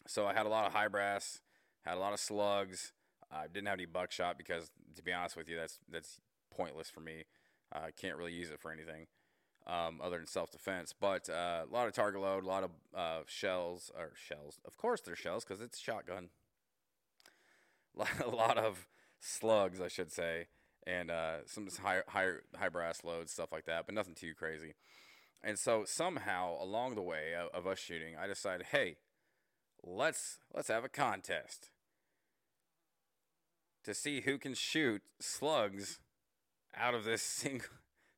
So 0.06 0.26
I 0.26 0.32
had 0.32 0.46
a 0.46 0.48
lot 0.48 0.66
of 0.66 0.72
high 0.72 0.88
brass, 0.88 1.40
had 1.84 1.96
a 1.96 2.00
lot 2.00 2.12
of 2.12 2.20
slugs. 2.20 2.92
I 3.30 3.46
didn't 3.46 3.68
have 3.68 3.78
any 3.78 3.86
buckshot 3.86 4.38
because, 4.38 4.70
to 4.96 5.02
be 5.02 5.12
honest 5.12 5.36
with 5.36 5.48
you, 5.48 5.56
that's 5.56 5.78
that's 5.90 6.18
pointless 6.50 6.90
for 6.90 7.00
me. 7.00 7.24
I 7.72 7.90
can't 7.90 8.16
really 8.16 8.32
use 8.32 8.50
it 8.50 8.60
for 8.60 8.72
anything 8.72 9.06
um, 9.66 10.00
other 10.02 10.18
than 10.18 10.26
self 10.26 10.50
defense. 10.50 10.94
But 10.98 11.28
uh, 11.28 11.64
a 11.68 11.72
lot 11.72 11.86
of 11.86 11.94
target 11.94 12.20
load, 12.20 12.44
a 12.44 12.48
lot 12.48 12.64
of 12.64 12.70
uh, 12.94 13.20
shells 13.26 13.90
or 13.96 14.12
shells. 14.14 14.60
Of 14.64 14.76
course, 14.76 15.00
they're 15.00 15.16
shells 15.16 15.44
because 15.44 15.60
it's 15.60 15.78
shotgun. 15.78 16.28
a 18.24 18.28
lot 18.28 18.58
of 18.58 18.88
slugs, 19.20 19.80
I 19.80 19.88
should 19.88 20.10
say, 20.10 20.46
and 20.86 21.10
uh, 21.10 21.46
some 21.46 21.68
high, 21.82 22.00
high, 22.08 22.30
high 22.58 22.68
brass 22.68 23.04
loads, 23.04 23.32
stuff 23.32 23.52
like 23.52 23.66
that, 23.66 23.86
but 23.86 23.94
nothing 23.94 24.14
too 24.14 24.34
crazy. 24.34 24.74
And 25.44 25.58
so 25.58 25.84
somehow 25.84 26.62
along 26.62 26.94
the 26.94 27.02
way 27.02 27.34
of, 27.34 27.48
of 27.52 27.66
us 27.66 27.78
shooting, 27.78 28.14
I 28.16 28.26
decided, 28.26 28.66
hey, 28.70 28.96
let's 29.84 30.38
let's 30.54 30.68
have 30.68 30.84
a 30.84 30.88
contest 30.88 31.70
to 33.84 33.94
see 33.94 34.20
who 34.20 34.38
can 34.38 34.54
shoot 34.54 35.02
slugs 35.20 35.98
out 36.76 36.94
of 36.94 37.04
this 37.04 37.22
single 37.22 37.68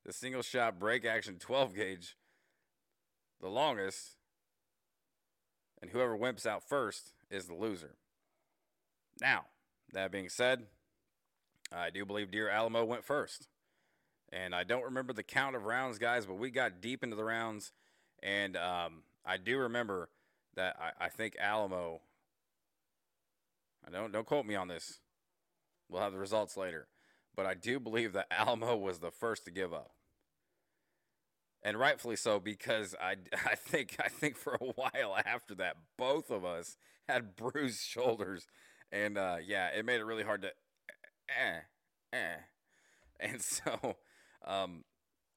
the 0.05 0.13
single 0.13 0.41
shot 0.41 0.79
break 0.79 1.05
action 1.05 1.37
12 1.39 1.75
gauge 1.75 2.15
the 3.41 3.49
longest, 3.49 4.15
and 5.81 5.91
whoever 5.91 6.17
wimps 6.17 6.45
out 6.45 6.67
first 6.67 7.13
is 7.29 7.45
the 7.45 7.53
loser. 7.53 7.95
Now, 9.19 9.45
that 9.93 10.11
being 10.11 10.29
said, 10.29 10.63
I 11.71 11.89
do 11.89 12.05
believe 12.05 12.31
Dear 12.31 12.49
Alamo 12.49 12.85
went 12.85 13.03
first. 13.03 13.47
And 14.31 14.55
I 14.55 14.63
don't 14.63 14.83
remember 14.83 15.13
the 15.13 15.23
count 15.23 15.55
of 15.55 15.65
rounds, 15.65 15.97
guys, 15.97 16.25
but 16.25 16.37
we 16.37 16.49
got 16.49 16.81
deep 16.81 17.03
into 17.03 17.15
the 17.15 17.23
rounds. 17.23 17.71
And 18.23 18.57
um, 18.57 19.03
I 19.25 19.37
do 19.37 19.59
remember 19.59 20.09
that 20.55 20.75
I, 20.79 21.05
I 21.05 21.09
think 21.09 21.35
Alamo, 21.39 22.01
I 23.85 23.91
don't, 23.91 24.11
don't 24.11 24.25
quote 24.25 24.45
me 24.45 24.55
on 24.55 24.67
this. 24.67 24.99
We'll 25.89 26.01
have 26.01 26.13
the 26.13 26.19
results 26.19 26.57
later. 26.57 26.87
But 27.35 27.45
I 27.45 27.53
do 27.53 27.79
believe 27.79 28.13
that 28.13 28.27
Alamo 28.31 28.75
was 28.75 28.99
the 28.99 29.11
first 29.11 29.45
to 29.45 29.51
give 29.51 29.73
up. 29.73 29.91
And 31.63 31.79
rightfully 31.79 32.15
so 32.15 32.39
because 32.39 32.95
I, 33.01 33.15
I 33.45 33.55
think 33.55 33.97
I 33.99 34.07
think 34.07 34.37
for 34.37 34.53
a 34.53 34.65
while 34.65 35.17
after 35.25 35.55
that 35.55 35.77
both 35.97 36.29
of 36.29 36.45
us 36.45 36.77
had 37.07 37.35
bruised 37.37 37.81
shoulders. 37.81 38.47
And 38.91 39.17
uh, 39.17 39.37
yeah 39.43 39.67
it 39.67 39.85
made 39.85 39.99
it 39.99 40.05
really 40.05 40.23
hard 40.23 40.43
to 40.43 40.51
eh, 41.29 41.59
eh. 42.13 42.35
and 43.19 43.41
so 43.41 43.97
um, 44.45 44.83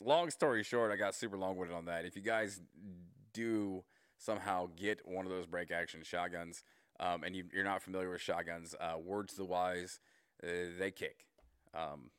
long 0.03 0.31
story 0.31 0.63
short 0.63 0.93
I 0.93 0.97
got 0.97 1.15
super 1.15 1.39
long 1.39 1.57
winded 1.57 1.77
on 1.77 1.87
that. 1.87 2.05
If 2.05 2.15
you 2.15 2.23
guys 2.23 2.61
do 3.33 3.85
somehow 4.19 4.69
get 4.77 5.01
one 5.07 5.25
of 5.25 5.31
those 5.31 5.47
break 5.47 5.71
action 5.71 6.03
shotguns 6.03 6.63
um, 7.01 7.23
and 7.23 7.35
you, 7.35 7.45
are 7.57 7.65
not 7.65 7.83
familiar 7.83 8.11
with 8.11 8.21
shotguns 8.21 8.75
uh, 8.81 8.99
words 8.99 9.33
to 9.35 9.39
the 9.39 9.45
wise 9.47 10.01
uh, 10.43 10.47
they 10.79 10.91
kick 10.91 11.28
um, 11.79 12.11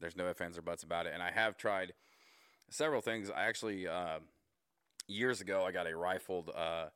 there's 0.00 0.16
no 0.16 0.28
ifs 0.28 0.40
ands 0.40 0.58
or 0.58 0.62
buts 0.62 0.82
about 0.82 1.06
it. 1.06 1.12
And 1.14 1.22
I 1.22 1.30
have 1.30 1.56
tried 1.56 1.92
several 2.70 3.00
things. 3.00 3.30
I 3.30 3.44
actually 3.44 3.86
uh, 3.86 4.18
years 5.06 5.40
ago 5.40 5.64
I 5.66 5.72
got 5.72 5.90
a 5.90 5.96
rifled 5.96 6.50
uh, 6.56 6.86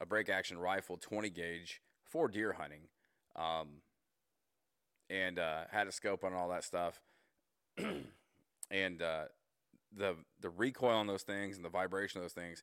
a 0.00 0.06
break 0.06 0.28
action 0.28 0.58
rifle 0.58 0.96
20 0.96 1.30
gauge 1.30 1.80
for 2.04 2.28
deer 2.28 2.52
hunting, 2.52 2.88
um, 3.36 3.80
and 5.08 5.38
uh, 5.38 5.62
had 5.70 5.86
a 5.86 5.92
scope 5.92 6.24
on 6.24 6.32
all 6.32 6.48
that 6.48 6.64
stuff, 6.64 7.00
and 8.70 9.02
uh, 9.02 9.24
the 9.96 10.16
the 10.40 10.50
recoil 10.50 10.96
on 10.96 11.06
those 11.06 11.22
things 11.22 11.56
and 11.56 11.64
the 11.64 11.70
vibration 11.70 12.18
of 12.18 12.24
those 12.24 12.32
things 12.32 12.62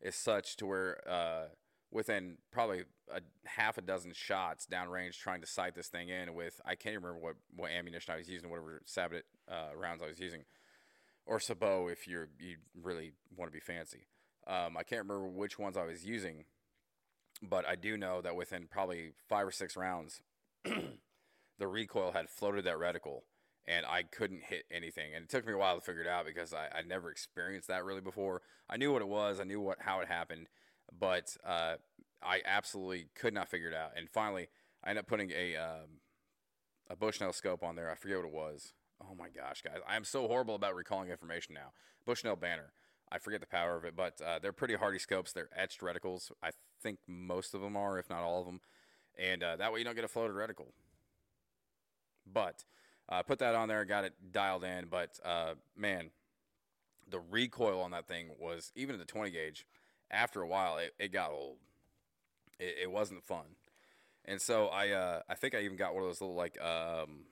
is 0.00 0.16
such 0.16 0.56
to 0.56 0.66
where 0.66 1.00
uh, 1.08 1.44
within 1.92 2.38
probably 2.50 2.84
a 3.14 3.20
half 3.44 3.78
a 3.78 3.82
dozen 3.82 4.12
shots 4.14 4.66
downrange 4.70 5.18
trying 5.18 5.42
to 5.42 5.46
sight 5.46 5.74
this 5.74 5.88
thing 5.88 6.08
in 6.08 6.34
with 6.34 6.60
I 6.64 6.74
can't 6.74 6.96
remember 6.96 7.18
what, 7.18 7.34
what 7.54 7.70
ammunition 7.70 8.14
I 8.14 8.16
was 8.16 8.28
using, 8.28 8.50
whatever 8.50 8.80
Sabot 8.86 9.22
uh, 9.50 9.76
rounds 9.76 10.02
I 10.02 10.08
was 10.08 10.18
using 10.18 10.44
or 11.26 11.40
sabot 11.40 11.90
if 11.90 12.06
you're 12.08 12.28
you 12.38 12.56
really 12.80 13.12
want 13.36 13.50
to 13.50 13.54
be 13.54 13.60
fancy. 13.60 14.06
Um, 14.46 14.76
I 14.76 14.82
can't 14.82 15.06
remember 15.06 15.28
which 15.28 15.58
ones 15.58 15.76
I 15.76 15.84
was 15.84 16.04
using, 16.04 16.44
but 17.42 17.66
I 17.66 17.76
do 17.76 17.96
know 17.96 18.20
that 18.22 18.34
within 18.34 18.66
probably 18.68 19.12
five 19.28 19.46
or 19.46 19.52
six 19.52 19.76
rounds, 19.76 20.20
the 20.64 21.68
recoil 21.68 22.12
had 22.12 22.28
floated 22.28 22.64
that 22.64 22.76
reticle, 22.76 23.20
and 23.66 23.86
I 23.86 24.02
couldn't 24.02 24.42
hit 24.42 24.64
anything. 24.70 25.14
And 25.14 25.24
it 25.24 25.30
took 25.30 25.46
me 25.46 25.52
a 25.52 25.56
while 25.56 25.76
to 25.76 25.80
figure 25.80 26.02
it 26.02 26.08
out 26.08 26.26
because 26.26 26.52
I, 26.52 26.66
I 26.76 26.82
never 26.82 27.10
experienced 27.10 27.68
that 27.68 27.84
really 27.84 28.00
before. 28.00 28.42
I 28.68 28.76
knew 28.76 28.92
what 28.92 29.02
it 29.02 29.08
was, 29.08 29.38
I 29.38 29.44
knew 29.44 29.60
what 29.60 29.78
how 29.82 30.00
it 30.00 30.08
happened, 30.08 30.48
but 30.98 31.36
uh, 31.46 31.74
I 32.22 32.40
absolutely 32.44 33.06
could 33.14 33.34
not 33.34 33.48
figure 33.48 33.68
it 33.68 33.74
out. 33.74 33.92
And 33.96 34.08
finally, 34.08 34.48
I 34.84 34.90
ended 34.90 35.04
up 35.04 35.08
putting 35.08 35.30
a 35.30 35.56
um, 35.56 36.00
a 36.90 36.96
Bushnell 36.96 37.32
scope 37.32 37.62
on 37.62 37.76
there. 37.76 37.90
I 37.90 37.94
forget 37.94 38.18
what 38.18 38.26
it 38.26 38.32
was. 38.32 38.72
Oh 39.02 39.14
my 39.14 39.28
gosh, 39.28 39.62
guys, 39.62 39.78
I 39.88 39.96
am 39.96 40.04
so 40.04 40.28
horrible 40.28 40.54
about 40.54 40.76
recalling 40.76 41.10
information 41.10 41.54
now. 41.54 41.72
Bushnell 42.06 42.36
Banner. 42.36 42.72
I 43.10 43.18
forget 43.18 43.40
the 43.40 43.46
power 43.46 43.76
of 43.76 43.84
it, 43.84 43.94
but 43.94 44.20
uh, 44.26 44.38
they're 44.38 44.54
pretty 44.54 44.74
hardy 44.74 44.98
scopes. 44.98 45.32
They're 45.32 45.50
etched 45.54 45.82
reticles. 45.82 46.30
I 46.42 46.50
think 46.82 46.98
most 47.06 47.52
of 47.52 47.60
them 47.60 47.76
are, 47.76 47.98
if 47.98 48.08
not 48.08 48.22
all 48.22 48.40
of 48.40 48.46
them. 48.46 48.60
And 49.18 49.42
uh, 49.42 49.56
that 49.56 49.70
way 49.70 49.80
you 49.80 49.84
don't 49.84 49.94
get 49.94 50.04
a 50.04 50.08
floated 50.08 50.34
reticle. 50.34 50.68
But 52.30 52.64
uh, 53.10 53.22
put 53.22 53.38
that 53.40 53.54
on 53.54 53.68
there, 53.68 53.84
got 53.84 54.04
it 54.04 54.14
dialed 54.32 54.64
in. 54.64 54.86
But 54.90 55.18
uh, 55.24 55.54
man, 55.76 56.10
the 57.08 57.20
recoil 57.20 57.80
on 57.80 57.90
that 57.90 58.08
thing 58.08 58.30
was 58.40 58.72
even 58.74 58.94
at 58.94 58.98
the 58.98 59.04
20 59.04 59.30
gauge. 59.30 59.66
After 60.12 60.42
a 60.42 60.46
while, 60.46 60.78
it, 60.78 60.94
it 60.98 61.12
got 61.12 61.30
old. 61.30 61.56
It, 62.58 62.76
it, 62.82 62.90
wasn't 62.90 63.24
fun. 63.24 63.56
And 64.24 64.40
so 64.40 64.66
I, 64.66 64.90
uh, 64.90 65.22
I 65.28 65.34
think 65.34 65.54
I 65.54 65.60
even 65.62 65.76
got 65.76 65.94
one 65.94 66.02
of 66.02 66.08
those 66.08 66.20
little 66.20 66.36
like 66.36 66.60
um, 66.60 67.24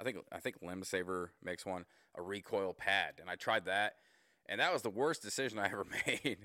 I 0.00 0.04
think 0.04 0.18
I 0.30 0.38
think 0.38 0.56
Limb 0.62 0.84
Saver 0.84 1.32
makes 1.42 1.66
one 1.66 1.84
a 2.14 2.22
recoil 2.22 2.72
pad, 2.72 3.14
and 3.20 3.28
I 3.28 3.34
tried 3.34 3.64
that, 3.64 3.96
and 4.46 4.60
that 4.60 4.72
was 4.72 4.82
the 4.82 4.90
worst 4.90 5.22
decision 5.22 5.58
I 5.58 5.66
ever 5.66 5.86
made 6.06 6.38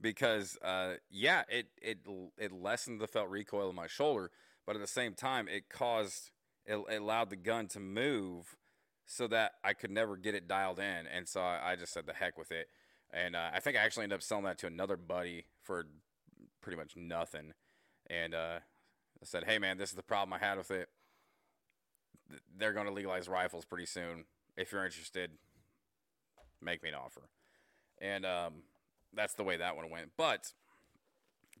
because 0.00 0.58
uh, 0.62 0.94
yeah, 1.10 1.42
it 1.48 1.68
it 1.80 1.98
it 2.36 2.52
lessened 2.52 3.00
the 3.00 3.06
felt 3.06 3.30
recoil 3.30 3.70
in 3.70 3.76
my 3.76 3.86
shoulder, 3.86 4.30
but 4.66 4.76
at 4.76 4.82
the 4.82 4.88
same 4.88 5.14
time, 5.14 5.48
it 5.48 5.70
caused 5.70 6.30
it, 6.66 6.76
it 6.90 7.00
allowed 7.00 7.30
the 7.30 7.36
gun 7.36 7.66
to 7.68 7.80
move 7.80 8.56
so 9.06 9.26
that 9.28 9.52
I 9.64 9.72
could 9.72 9.90
never 9.90 10.16
get 10.16 10.34
it 10.34 10.46
dialed 10.46 10.78
in, 10.78 11.06
and 11.06 11.26
so 11.26 11.40
I, 11.40 11.72
I 11.72 11.76
just 11.76 11.92
said 11.92 12.06
the 12.06 12.12
heck 12.12 12.36
with 12.36 12.52
it, 12.52 12.68
and 13.12 13.36
uh, 13.36 13.50
I 13.54 13.60
think 13.60 13.76
I 13.76 13.80
actually 13.80 14.04
ended 14.04 14.16
up 14.16 14.22
selling 14.22 14.44
that 14.44 14.58
to 14.58 14.66
another 14.66 14.96
buddy 14.96 15.46
for 15.62 15.86
pretty 16.60 16.76
much 16.76 16.96
nothing, 16.96 17.52
and 18.08 18.34
uh, 18.34 18.58
I 18.58 19.24
said, 19.24 19.44
hey 19.44 19.58
man, 19.58 19.78
this 19.78 19.90
is 19.90 19.96
the 19.96 20.02
problem 20.02 20.32
I 20.32 20.44
had 20.44 20.58
with 20.58 20.70
it 20.70 20.88
they're 22.56 22.72
going 22.72 22.86
to 22.86 22.92
legalize 22.92 23.28
rifles 23.28 23.64
pretty 23.64 23.86
soon. 23.86 24.24
If 24.56 24.72
you're 24.72 24.84
interested, 24.84 25.30
make 26.60 26.82
me 26.82 26.90
an 26.90 26.94
offer. 26.94 27.22
And 28.00 28.24
um, 28.24 28.54
that's 29.14 29.34
the 29.34 29.44
way 29.44 29.56
that 29.56 29.76
one 29.76 29.90
went. 29.90 30.12
But 30.16 30.52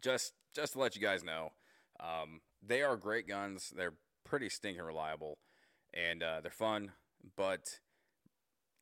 just 0.00 0.32
just 0.54 0.72
to 0.72 0.78
let 0.78 0.96
you 0.96 1.02
guys 1.02 1.22
know, 1.22 1.52
um, 2.00 2.40
they 2.66 2.82
are 2.82 2.96
great 2.96 3.28
guns. 3.28 3.72
They're 3.76 3.94
pretty 4.24 4.48
stinking 4.48 4.82
reliable, 4.82 5.38
and 5.92 6.22
uh, 6.22 6.40
they're 6.40 6.50
fun. 6.50 6.92
But 7.36 7.80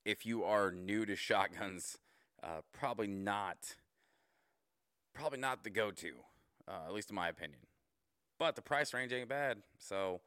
if 0.04 0.24
you 0.24 0.44
are 0.44 0.70
new 0.70 1.04
to 1.06 1.16
shotguns, 1.16 1.98
uh, 2.44 2.60
probably 2.72 3.06
not, 3.06 3.76
probably 5.14 5.38
not 5.38 5.64
the 5.64 5.70
go-to, 5.70 6.12
uh, 6.68 6.86
at 6.86 6.92
least 6.92 7.10
in 7.10 7.16
my 7.16 7.28
opinion. 7.28 7.60
But 8.38 8.56
the 8.56 8.62
price 8.62 8.92
range 8.92 9.12
ain't 9.12 9.28
bad, 9.28 9.58
so 9.78 10.20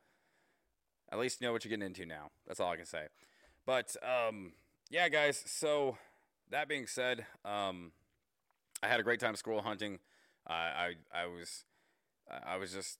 at 1.12 1.20
least 1.20 1.42
you 1.42 1.48
know 1.48 1.54
what 1.54 1.64
you're 1.64 1.70
getting 1.70 1.86
into 1.86 2.06
now. 2.06 2.32
That's 2.48 2.60
all 2.60 2.72
I 2.72 2.78
can 2.78 2.86
say. 2.86 3.08
But 3.66 3.96
um, 4.02 4.54
yeah, 4.90 5.10
guys. 5.10 5.44
So 5.46 5.98
that 6.50 6.68
being 6.68 6.88
said, 6.88 7.26
um, 7.46 7.92
I 8.82 8.88
had 8.88 9.00
a 9.00 9.04
great 9.04 9.20
time 9.20 9.36
squirrel 9.36 9.62
hunting. 9.62 10.00
Uh, 10.50 10.54
I 10.54 10.94
I 11.14 11.26
was 11.28 11.66
I 12.46 12.58
was 12.58 12.72
just 12.72 12.98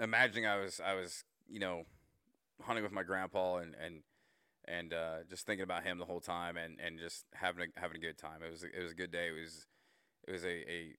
imagining 0.00 0.46
I 0.46 0.56
was 0.56 0.80
I 0.84 0.94
was 0.94 1.24
you 1.48 1.60
know 1.60 1.84
hunting 2.62 2.82
with 2.82 2.92
my 2.92 3.02
grandpa 3.02 3.58
and 3.58 3.74
and 3.82 4.02
and 4.66 4.92
uh, 4.92 5.16
just 5.28 5.46
thinking 5.46 5.64
about 5.64 5.84
him 5.84 5.98
the 5.98 6.04
whole 6.04 6.20
time 6.20 6.56
and, 6.56 6.78
and 6.84 6.98
just 6.98 7.24
having 7.34 7.64
a, 7.64 7.80
having 7.80 7.96
a 7.96 8.00
good 8.00 8.18
time. 8.18 8.42
It 8.46 8.50
was 8.50 8.64
it 8.64 8.82
was 8.82 8.92
a 8.92 8.96
good 8.96 9.10
day. 9.10 9.28
It 9.28 9.40
was 9.40 9.66
it 10.26 10.32
was 10.32 10.44
a, 10.44 10.70
a, 10.70 10.94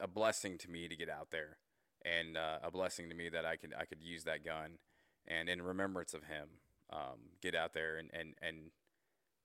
a 0.00 0.08
blessing 0.08 0.58
to 0.58 0.70
me 0.70 0.88
to 0.88 0.96
get 0.96 1.08
out 1.08 1.28
there 1.30 1.58
and 2.04 2.36
uh, 2.36 2.58
a 2.62 2.70
blessing 2.70 3.08
to 3.08 3.14
me 3.14 3.28
that 3.28 3.44
I 3.44 3.56
could 3.56 3.72
I 3.78 3.84
could 3.84 4.02
use 4.02 4.24
that 4.24 4.44
gun 4.44 4.78
and 5.26 5.48
in 5.48 5.62
remembrance 5.62 6.14
of 6.14 6.24
him 6.24 6.48
um, 6.92 7.30
get 7.40 7.54
out 7.54 7.72
there 7.72 7.96
and, 7.96 8.10
and, 8.12 8.34
and 8.42 8.70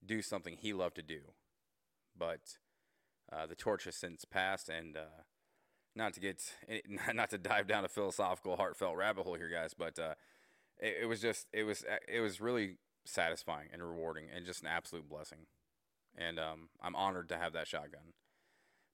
do 0.05 0.22
something 0.22 0.57
he 0.57 0.74
loved 0.74 0.95
to 0.95 1.01
do. 1.01 1.22
But 2.17 2.57
uh, 3.32 3.45
the 3.47 3.55
torch 3.55 3.86
has 3.86 3.95
since 3.95 4.26
passed 4.26 4.70
and 4.70 4.97
uh, 4.97 5.24
not 5.95 6.13
to 6.13 6.20
get 6.20 6.43
not 7.13 7.30
to 7.30 7.38
dive 7.38 7.67
down 7.67 7.86
a 7.86 7.89
philosophical 7.89 8.57
heartfelt 8.57 8.95
rabbit 8.95 9.24
hole 9.24 9.36
here 9.36 9.49
guys 9.49 9.74
but 9.78 9.97
uh, 9.99 10.15
it, 10.80 10.99
it, 11.03 11.05
was 11.05 11.22
just 11.22 11.47
it 11.53 11.63
was 11.63 11.84
it 12.07 12.20
was 12.20 12.41
really 12.41 12.78
satisfying 13.10 13.68
and 13.72 13.84
rewarding 13.84 14.26
and 14.34 14.45
just 14.45 14.62
an 14.62 14.68
absolute 14.68 15.10
blessing 15.10 15.39
and 16.18 16.39
um, 16.39 16.70
i'm 16.82 16.95
honored 16.95 17.30
to 17.30 17.38
have 17.38 17.53
that 17.53 17.68
shotgun 17.68 18.14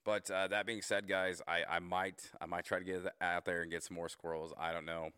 but 0.03 0.29
uh, 0.29 0.47
that 0.47 0.65
being 0.65 0.81
said 0.81 1.07
guys 1.07 1.41
I, 1.47 1.63
I 1.69 1.79
might 1.79 2.31
i 2.41 2.45
might 2.45 2.65
try 2.65 2.79
to 2.79 2.85
get 2.85 3.05
out 3.21 3.45
there 3.45 3.61
and 3.61 3.71
get 3.71 3.83
some 3.83 3.95
more 3.95 4.09
squirrels 4.09 4.53
i 4.59 4.71
don't 4.71 4.85
know 4.85 5.09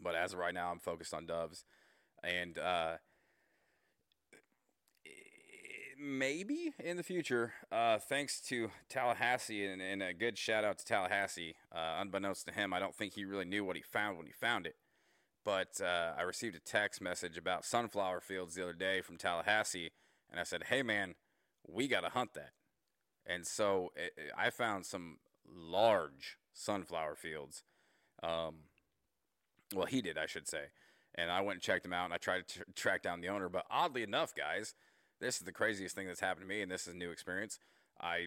but 0.00 0.14
as 0.14 0.32
of 0.32 0.38
right 0.38 0.54
now 0.54 0.70
i'm 0.70 0.78
focused 0.78 1.14
on 1.14 1.26
doves 1.26 1.64
and 2.22 2.58
uh, 2.58 2.96
maybe 5.98 6.74
in 6.78 6.96
the 6.96 7.02
future, 7.02 7.54
uh, 7.72 7.98
thanks 7.98 8.40
to 8.40 8.70
Tallahassee, 8.88 9.64
and, 9.64 9.80
and, 9.80 10.02
a 10.02 10.12
good 10.12 10.38
shout 10.38 10.64
out 10.64 10.78
to 10.78 10.84
Tallahassee. 10.84 11.54
Uh, 11.74 11.98
unbeknownst 12.00 12.46
to 12.46 12.52
him, 12.52 12.72
I 12.72 12.78
don't 12.78 12.94
think 12.94 13.14
he 13.14 13.24
really 13.24 13.44
knew 13.44 13.64
what 13.64 13.76
he 13.76 13.82
found 13.82 14.18
when 14.18 14.26
he 14.26 14.32
found 14.32 14.66
it. 14.66 14.76
But 15.46 15.80
uh, 15.80 16.12
I 16.18 16.22
received 16.22 16.56
a 16.56 16.58
text 16.58 17.00
message 17.00 17.38
about 17.38 17.64
sunflower 17.64 18.20
fields 18.20 18.56
the 18.56 18.64
other 18.64 18.72
day 18.72 19.00
from 19.00 19.16
Tallahassee, 19.16 19.92
and 20.28 20.40
I 20.40 20.42
said, 20.42 20.64
"Hey 20.64 20.82
man, 20.82 21.14
we 21.64 21.86
got 21.86 22.00
to 22.00 22.08
hunt 22.08 22.34
that." 22.34 22.50
And 23.24 23.46
so 23.46 23.92
it, 23.94 24.12
it, 24.16 24.32
I 24.36 24.50
found 24.50 24.86
some 24.86 25.18
large 25.48 26.36
sunflower 26.52 27.14
fields. 27.14 27.62
Um, 28.24 28.64
well, 29.72 29.86
he 29.86 30.02
did, 30.02 30.18
I 30.18 30.26
should 30.26 30.48
say. 30.48 30.64
And 31.14 31.30
I 31.30 31.40
went 31.42 31.56
and 31.56 31.62
checked 31.62 31.84
them 31.84 31.92
out, 31.92 32.06
and 32.06 32.14
I 32.14 32.18
tried 32.18 32.48
to 32.48 32.58
t- 32.58 32.64
track 32.74 33.02
down 33.02 33.20
the 33.20 33.28
owner. 33.28 33.48
But 33.48 33.66
oddly 33.70 34.02
enough, 34.02 34.34
guys, 34.34 34.74
this 35.20 35.36
is 35.36 35.42
the 35.42 35.52
craziest 35.52 35.94
thing 35.94 36.08
that's 36.08 36.20
happened 36.20 36.42
to 36.42 36.48
me, 36.48 36.60
and 36.60 36.70
this 36.70 36.88
is 36.88 36.94
a 36.94 36.96
new 36.96 37.12
experience. 37.12 37.60
I 38.00 38.26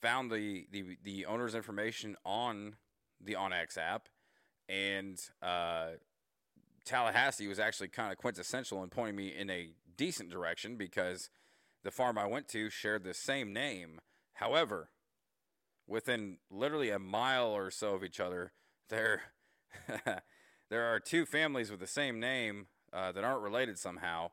found 0.00 0.30
the 0.30 0.66
the, 0.70 0.96
the 1.02 1.26
owner's 1.26 1.56
information 1.56 2.14
on 2.24 2.76
the 3.20 3.34
onX 3.34 3.76
app, 3.76 4.08
and 4.68 5.20
uh, 5.42 5.90
Tallahassee 6.84 7.46
was 7.46 7.58
actually 7.58 7.88
kind 7.88 8.12
of 8.12 8.18
quintessential 8.18 8.82
in 8.82 8.88
pointing 8.90 9.16
me 9.16 9.28
in 9.28 9.50
a 9.50 9.70
decent 9.96 10.30
direction 10.30 10.76
because 10.76 11.30
the 11.84 11.90
farm 11.90 12.18
I 12.18 12.26
went 12.26 12.48
to 12.48 12.70
shared 12.70 13.04
the 13.04 13.14
same 13.14 13.52
name. 13.52 14.00
However, 14.34 14.90
within 15.86 16.38
literally 16.50 16.90
a 16.90 16.98
mile 16.98 17.48
or 17.48 17.70
so 17.70 17.94
of 17.94 18.04
each 18.04 18.20
other, 18.20 18.52
there 18.88 19.22
there 20.70 20.84
are 20.84 21.00
two 21.00 21.24
families 21.24 21.70
with 21.70 21.80
the 21.80 21.86
same 21.86 22.20
name 22.20 22.66
uh, 22.92 23.12
that 23.12 23.24
aren't 23.24 23.42
related 23.42 23.78
somehow 23.78 24.30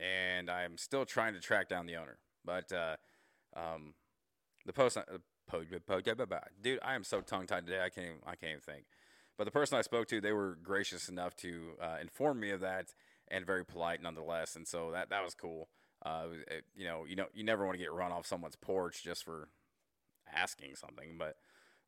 and 0.00 0.50
I'm 0.50 0.78
still 0.78 1.04
trying 1.04 1.34
to 1.34 1.40
track 1.40 1.68
down 1.68 1.86
the 1.86 1.96
owner. 1.96 2.18
But 2.44 2.72
uh, 2.72 2.96
um, 3.54 3.94
the 4.64 4.72
post, 4.72 4.96
uh, 4.96 5.02
dude, 6.62 6.78
I 6.82 6.94
am 6.94 7.04
so 7.04 7.20
tongue 7.20 7.46
tied 7.46 7.66
today. 7.66 7.80
I 7.80 7.90
can't, 7.90 8.06
even, 8.06 8.18
I 8.26 8.34
can't 8.36 8.50
even 8.50 8.60
think. 8.60 8.84
But 9.40 9.46
the 9.46 9.52
person 9.52 9.78
I 9.78 9.80
spoke 9.80 10.06
to, 10.08 10.20
they 10.20 10.32
were 10.32 10.58
gracious 10.62 11.08
enough 11.08 11.34
to 11.36 11.70
uh, 11.80 11.96
inform 11.98 12.40
me 12.40 12.50
of 12.50 12.60
that, 12.60 12.92
and 13.28 13.46
very 13.46 13.64
polite 13.64 14.02
nonetheless. 14.02 14.54
And 14.54 14.68
so 14.68 14.90
that 14.90 15.08
that 15.08 15.24
was 15.24 15.34
cool. 15.34 15.70
Uh, 16.04 16.26
it, 16.46 16.64
you 16.76 16.84
know, 16.84 17.06
you 17.08 17.16
know, 17.16 17.24
you 17.32 17.42
never 17.42 17.64
want 17.64 17.78
to 17.78 17.82
get 17.82 17.90
run 17.90 18.12
off 18.12 18.26
someone's 18.26 18.56
porch 18.56 19.02
just 19.02 19.24
for 19.24 19.48
asking 20.30 20.74
something, 20.76 21.16
but 21.18 21.36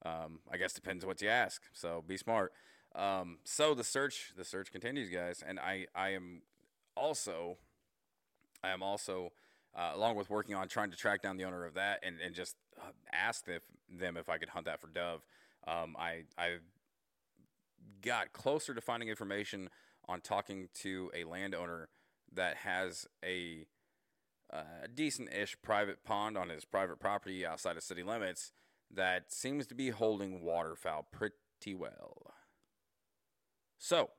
um, 0.02 0.38
I 0.50 0.56
guess 0.56 0.72
depends 0.72 1.04
what 1.04 1.20
you 1.20 1.28
ask. 1.28 1.60
So 1.74 2.02
be 2.08 2.16
smart. 2.16 2.54
Um, 2.94 3.36
so 3.44 3.74
the 3.74 3.84
search, 3.84 4.32
the 4.34 4.44
search 4.44 4.72
continues, 4.72 5.10
guys, 5.10 5.44
and 5.46 5.60
I, 5.60 5.88
I 5.94 6.14
am 6.14 6.40
also 6.96 7.58
I 8.64 8.70
am 8.70 8.82
also, 8.82 9.32
uh, 9.76 9.92
along 9.94 10.16
with 10.16 10.30
working 10.30 10.54
on 10.54 10.68
trying 10.68 10.90
to 10.90 10.96
track 10.96 11.20
down 11.20 11.36
the 11.36 11.44
owner 11.44 11.66
of 11.66 11.74
that 11.74 12.00
and, 12.02 12.16
and 12.18 12.34
just 12.34 12.56
uh, 12.80 12.92
ask 13.12 13.46
if, 13.46 13.64
them 13.90 14.16
if 14.16 14.30
I 14.30 14.38
could 14.38 14.48
hunt 14.48 14.64
that 14.64 14.80
for 14.80 14.86
dove. 14.86 15.20
Um, 15.66 15.96
I 15.98 16.22
I 16.36 16.56
got 18.02 18.32
closer 18.32 18.74
to 18.74 18.80
finding 18.80 19.08
information 19.08 19.68
on 20.08 20.20
talking 20.20 20.68
to 20.74 21.10
a 21.14 21.24
landowner 21.24 21.88
that 22.32 22.56
has 22.58 23.06
a 23.24 23.66
uh, 24.52 24.86
decent-ish 24.94 25.56
private 25.62 26.04
pond 26.04 26.36
on 26.36 26.48
his 26.48 26.64
private 26.64 26.98
property 26.98 27.46
outside 27.46 27.76
of 27.76 27.82
city 27.82 28.02
limits 28.02 28.52
that 28.94 29.32
seems 29.32 29.66
to 29.66 29.74
be 29.74 29.90
holding 29.90 30.42
waterfowl 30.42 31.06
pretty 31.10 31.74
well. 31.74 32.34
So, 33.78 34.10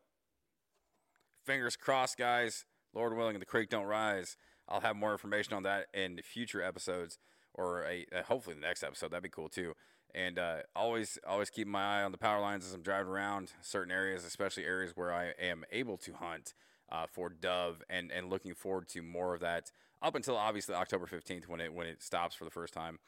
fingers 1.45 1.75
crossed, 1.75 2.17
guys. 2.17 2.65
Lord 2.93 3.15
willing, 3.15 3.39
the 3.39 3.45
creek 3.45 3.69
don't 3.69 3.85
rise. 3.85 4.37
I'll 4.67 4.81
have 4.81 4.95
more 4.95 5.11
information 5.11 5.53
on 5.53 5.63
that 5.63 5.87
in 5.93 6.19
future 6.23 6.63
episodes, 6.63 7.17
or 7.53 7.83
a, 7.83 8.05
uh, 8.15 8.23
hopefully 8.23 8.55
the 8.55 8.61
next 8.61 8.83
episode. 8.83 9.11
That'd 9.11 9.23
be 9.23 9.29
cool 9.29 9.49
too. 9.49 9.73
And 10.15 10.37
uh, 10.37 10.57
always, 10.75 11.17
always 11.27 11.49
keep 11.49 11.67
my 11.67 11.99
eye 11.99 12.03
on 12.03 12.11
the 12.11 12.19
power 12.19 12.39
lines 12.39 12.65
as 12.65 12.73
I'm 12.73 12.83
driving 12.83 13.11
around 13.11 13.51
certain 13.61 13.91
areas, 13.91 14.23
especially 14.23 14.63
areas 14.63 14.91
where 14.95 15.11
I 15.11 15.33
am 15.41 15.65
able 15.71 15.97
to 15.97 16.13
hunt 16.13 16.53
uh, 16.91 17.07
for 17.11 17.29
dove, 17.29 17.81
and 17.89 18.11
and 18.11 18.29
looking 18.29 18.53
forward 18.53 18.87
to 18.89 19.01
more 19.01 19.33
of 19.33 19.41
that 19.41 19.71
up 20.01 20.15
until 20.15 20.37
obviously 20.37 20.75
October 20.75 21.07
15th 21.07 21.47
when 21.47 21.59
it 21.59 21.73
when 21.73 21.87
it 21.87 22.03
stops 22.03 22.35
for 22.35 22.45
the 22.45 22.51
first 22.51 22.73
time, 22.73 22.99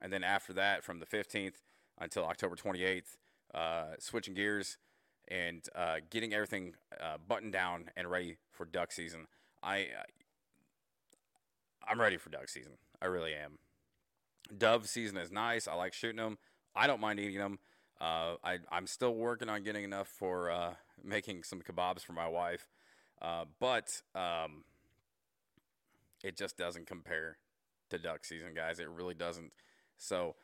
and 0.00 0.12
then 0.12 0.22
after 0.22 0.52
that 0.52 0.84
from 0.84 1.00
the 1.00 1.06
15th 1.06 1.54
until 1.98 2.24
October 2.24 2.56
28th, 2.56 3.16
uh, 3.54 3.94
switching 3.98 4.34
gears 4.34 4.78
and 5.28 5.68
uh, 5.74 5.96
getting 6.10 6.32
everything 6.34 6.74
uh, 7.00 7.16
buttoned 7.26 7.52
down 7.52 7.90
and 7.96 8.10
ready 8.10 8.36
for 8.52 8.64
duck 8.64 8.92
season. 8.92 9.26
I 9.62 9.88
I'm 11.88 12.00
ready 12.00 12.16
for 12.16 12.30
duck 12.30 12.48
season. 12.48 12.72
I 13.00 13.06
really 13.06 13.34
am. 13.34 13.58
Dove 14.56 14.88
season 14.88 15.16
is 15.16 15.32
nice. 15.32 15.66
I 15.66 15.74
like 15.74 15.92
shooting 15.94 16.16
them. 16.18 16.38
I 16.74 16.86
don't 16.86 17.00
mind 17.00 17.20
eating 17.20 17.38
them. 17.38 17.58
Uh, 18.00 18.34
I, 18.42 18.58
I'm 18.70 18.86
still 18.86 19.14
working 19.14 19.48
on 19.48 19.62
getting 19.62 19.84
enough 19.84 20.08
for 20.08 20.50
uh, 20.50 20.74
making 21.04 21.44
some 21.44 21.60
kebabs 21.60 22.02
for 22.02 22.12
my 22.12 22.26
wife, 22.26 22.68
uh, 23.20 23.44
but 23.60 24.02
um, 24.14 24.64
it 26.24 26.36
just 26.36 26.56
doesn't 26.56 26.86
compare 26.86 27.38
to 27.90 27.98
duck 27.98 28.24
season, 28.24 28.54
guys. 28.54 28.80
It 28.80 28.88
really 28.88 29.14
doesn't. 29.14 29.52
So 29.98 30.34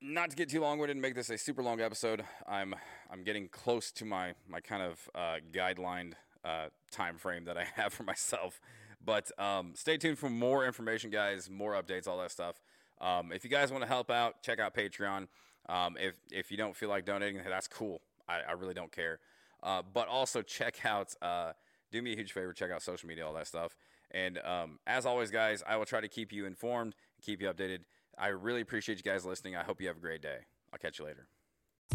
not 0.00 0.30
to 0.30 0.36
get 0.36 0.48
too 0.50 0.60
long-winded 0.60 0.96
and 0.96 1.02
make 1.02 1.14
this 1.14 1.30
a 1.30 1.38
super 1.38 1.62
long 1.62 1.80
episode, 1.80 2.24
I'm 2.46 2.74
I'm 3.10 3.24
getting 3.24 3.48
close 3.48 3.90
to 3.92 4.04
my 4.04 4.34
my 4.48 4.60
kind 4.60 4.82
of 4.82 5.08
uh, 5.14 5.36
guideline 5.52 6.12
uh, 6.44 6.66
time 6.90 7.16
frame 7.16 7.44
that 7.44 7.56
I 7.56 7.64
have 7.74 7.92
for 7.92 8.02
myself. 8.02 8.60
But 9.04 9.30
um, 9.38 9.72
stay 9.74 9.96
tuned 9.96 10.18
for 10.18 10.28
more 10.28 10.66
information, 10.66 11.10
guys, 11.10 11.48
more 11.48 11.72
updates, 11.72 12.06
all 12.06 12.18
that 12.18 12.32
stuff. 12.32 12.60
Um, 13.00 13.32
if 13.32 13.44
you 13.44 13.50
guys 13.50 13.70
want 13.70 13.82
to 13.82 13.88
help 13.88 14.10
out, 14.10 14.42
check 14.42 14.58
out 14.58 14.74
Patreon. 14.74 15.28
Um, 15.68 15.96
if 15.98 16.14
if 16.30 16.50
you 16.50 16.56
don't 16.56 16.74
feel 16.74 16.88
like 16.88 17.04
donating, 17.04 17.40
that's 17.46 17.68
cool. 17.68 18.00
I, 18.28 18.40
I 18.48 18.52
really 18.52 18.74
don't 18.74 18.92
care. 18.92 19.18
Uh, 19.62 19.82
but 19.92 20.08
also 20.08 20.42
check 20.42 20.84
out. 20.84 21.14
Uh, 21.20 21.52
do 21.90 22.02
me 22.02 22.12
a 22.12 22.16
huge 22.16 22.32
favor. 22.32 22.52
Check 22.52 22.70
out 22.70 22.82
social 22.82 23.08
media, 23.08 23.26
all 23.26 23.34
that 23.34 23.46
stuff. 23.46 23.76
And 24.10 24.38
um, 24.38 24.78
as 24.86 25.06
always, 25.06 25.30
guys, 25.30 25.62
I 25.66 25.76
will 25.76 25.84
try 25.84 26.00
to 26.00 26.08
keep 26.08 26.32
you 26.32 26.46
informed, 26.46 26.94
keep 27.22 27.42
you 27.42 27.48
updated. 27.48 27.80
I 28.16 28.28
really 28.28 28.60
appreciate 28.60 28.98
you 28.98 29.04
guys 29.04 29.24
listening. 29.24 29.56
I 29.56 29.62
hope 29.62 29.80
you 29.80 29.88
have 29.88 29.96
a 29.96 30.00
great 30.00 30.22
day. 30.22 30.38
I'll 30.72 30.78
catch 30.78 30.98
you 30.98 31.04
later. 31.04 31.28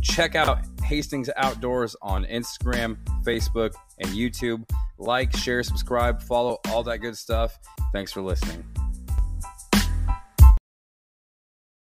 Check 0.01 0.35
out 0.35 0.59
Hastings 0.83 1.29
Outdoors 1.37 1.95
on 2.01 2.25
Instagram, 2.25 2.97
Facebook, 3.23 3.73
and 3.99 4.09
YouTube. 4.09 4.69
Like, 4.97 5.35
share, 5.35 5.63
subscribe, 5.63 6.21
follow, 6.21 6.57
all 6.67 6.83
that 6.83 6.99
good 6.99 7.17
stuff. 7.17 7.57
Thanks 7.93 8.11
for 8.11 8.21
listening. 8.21 8.63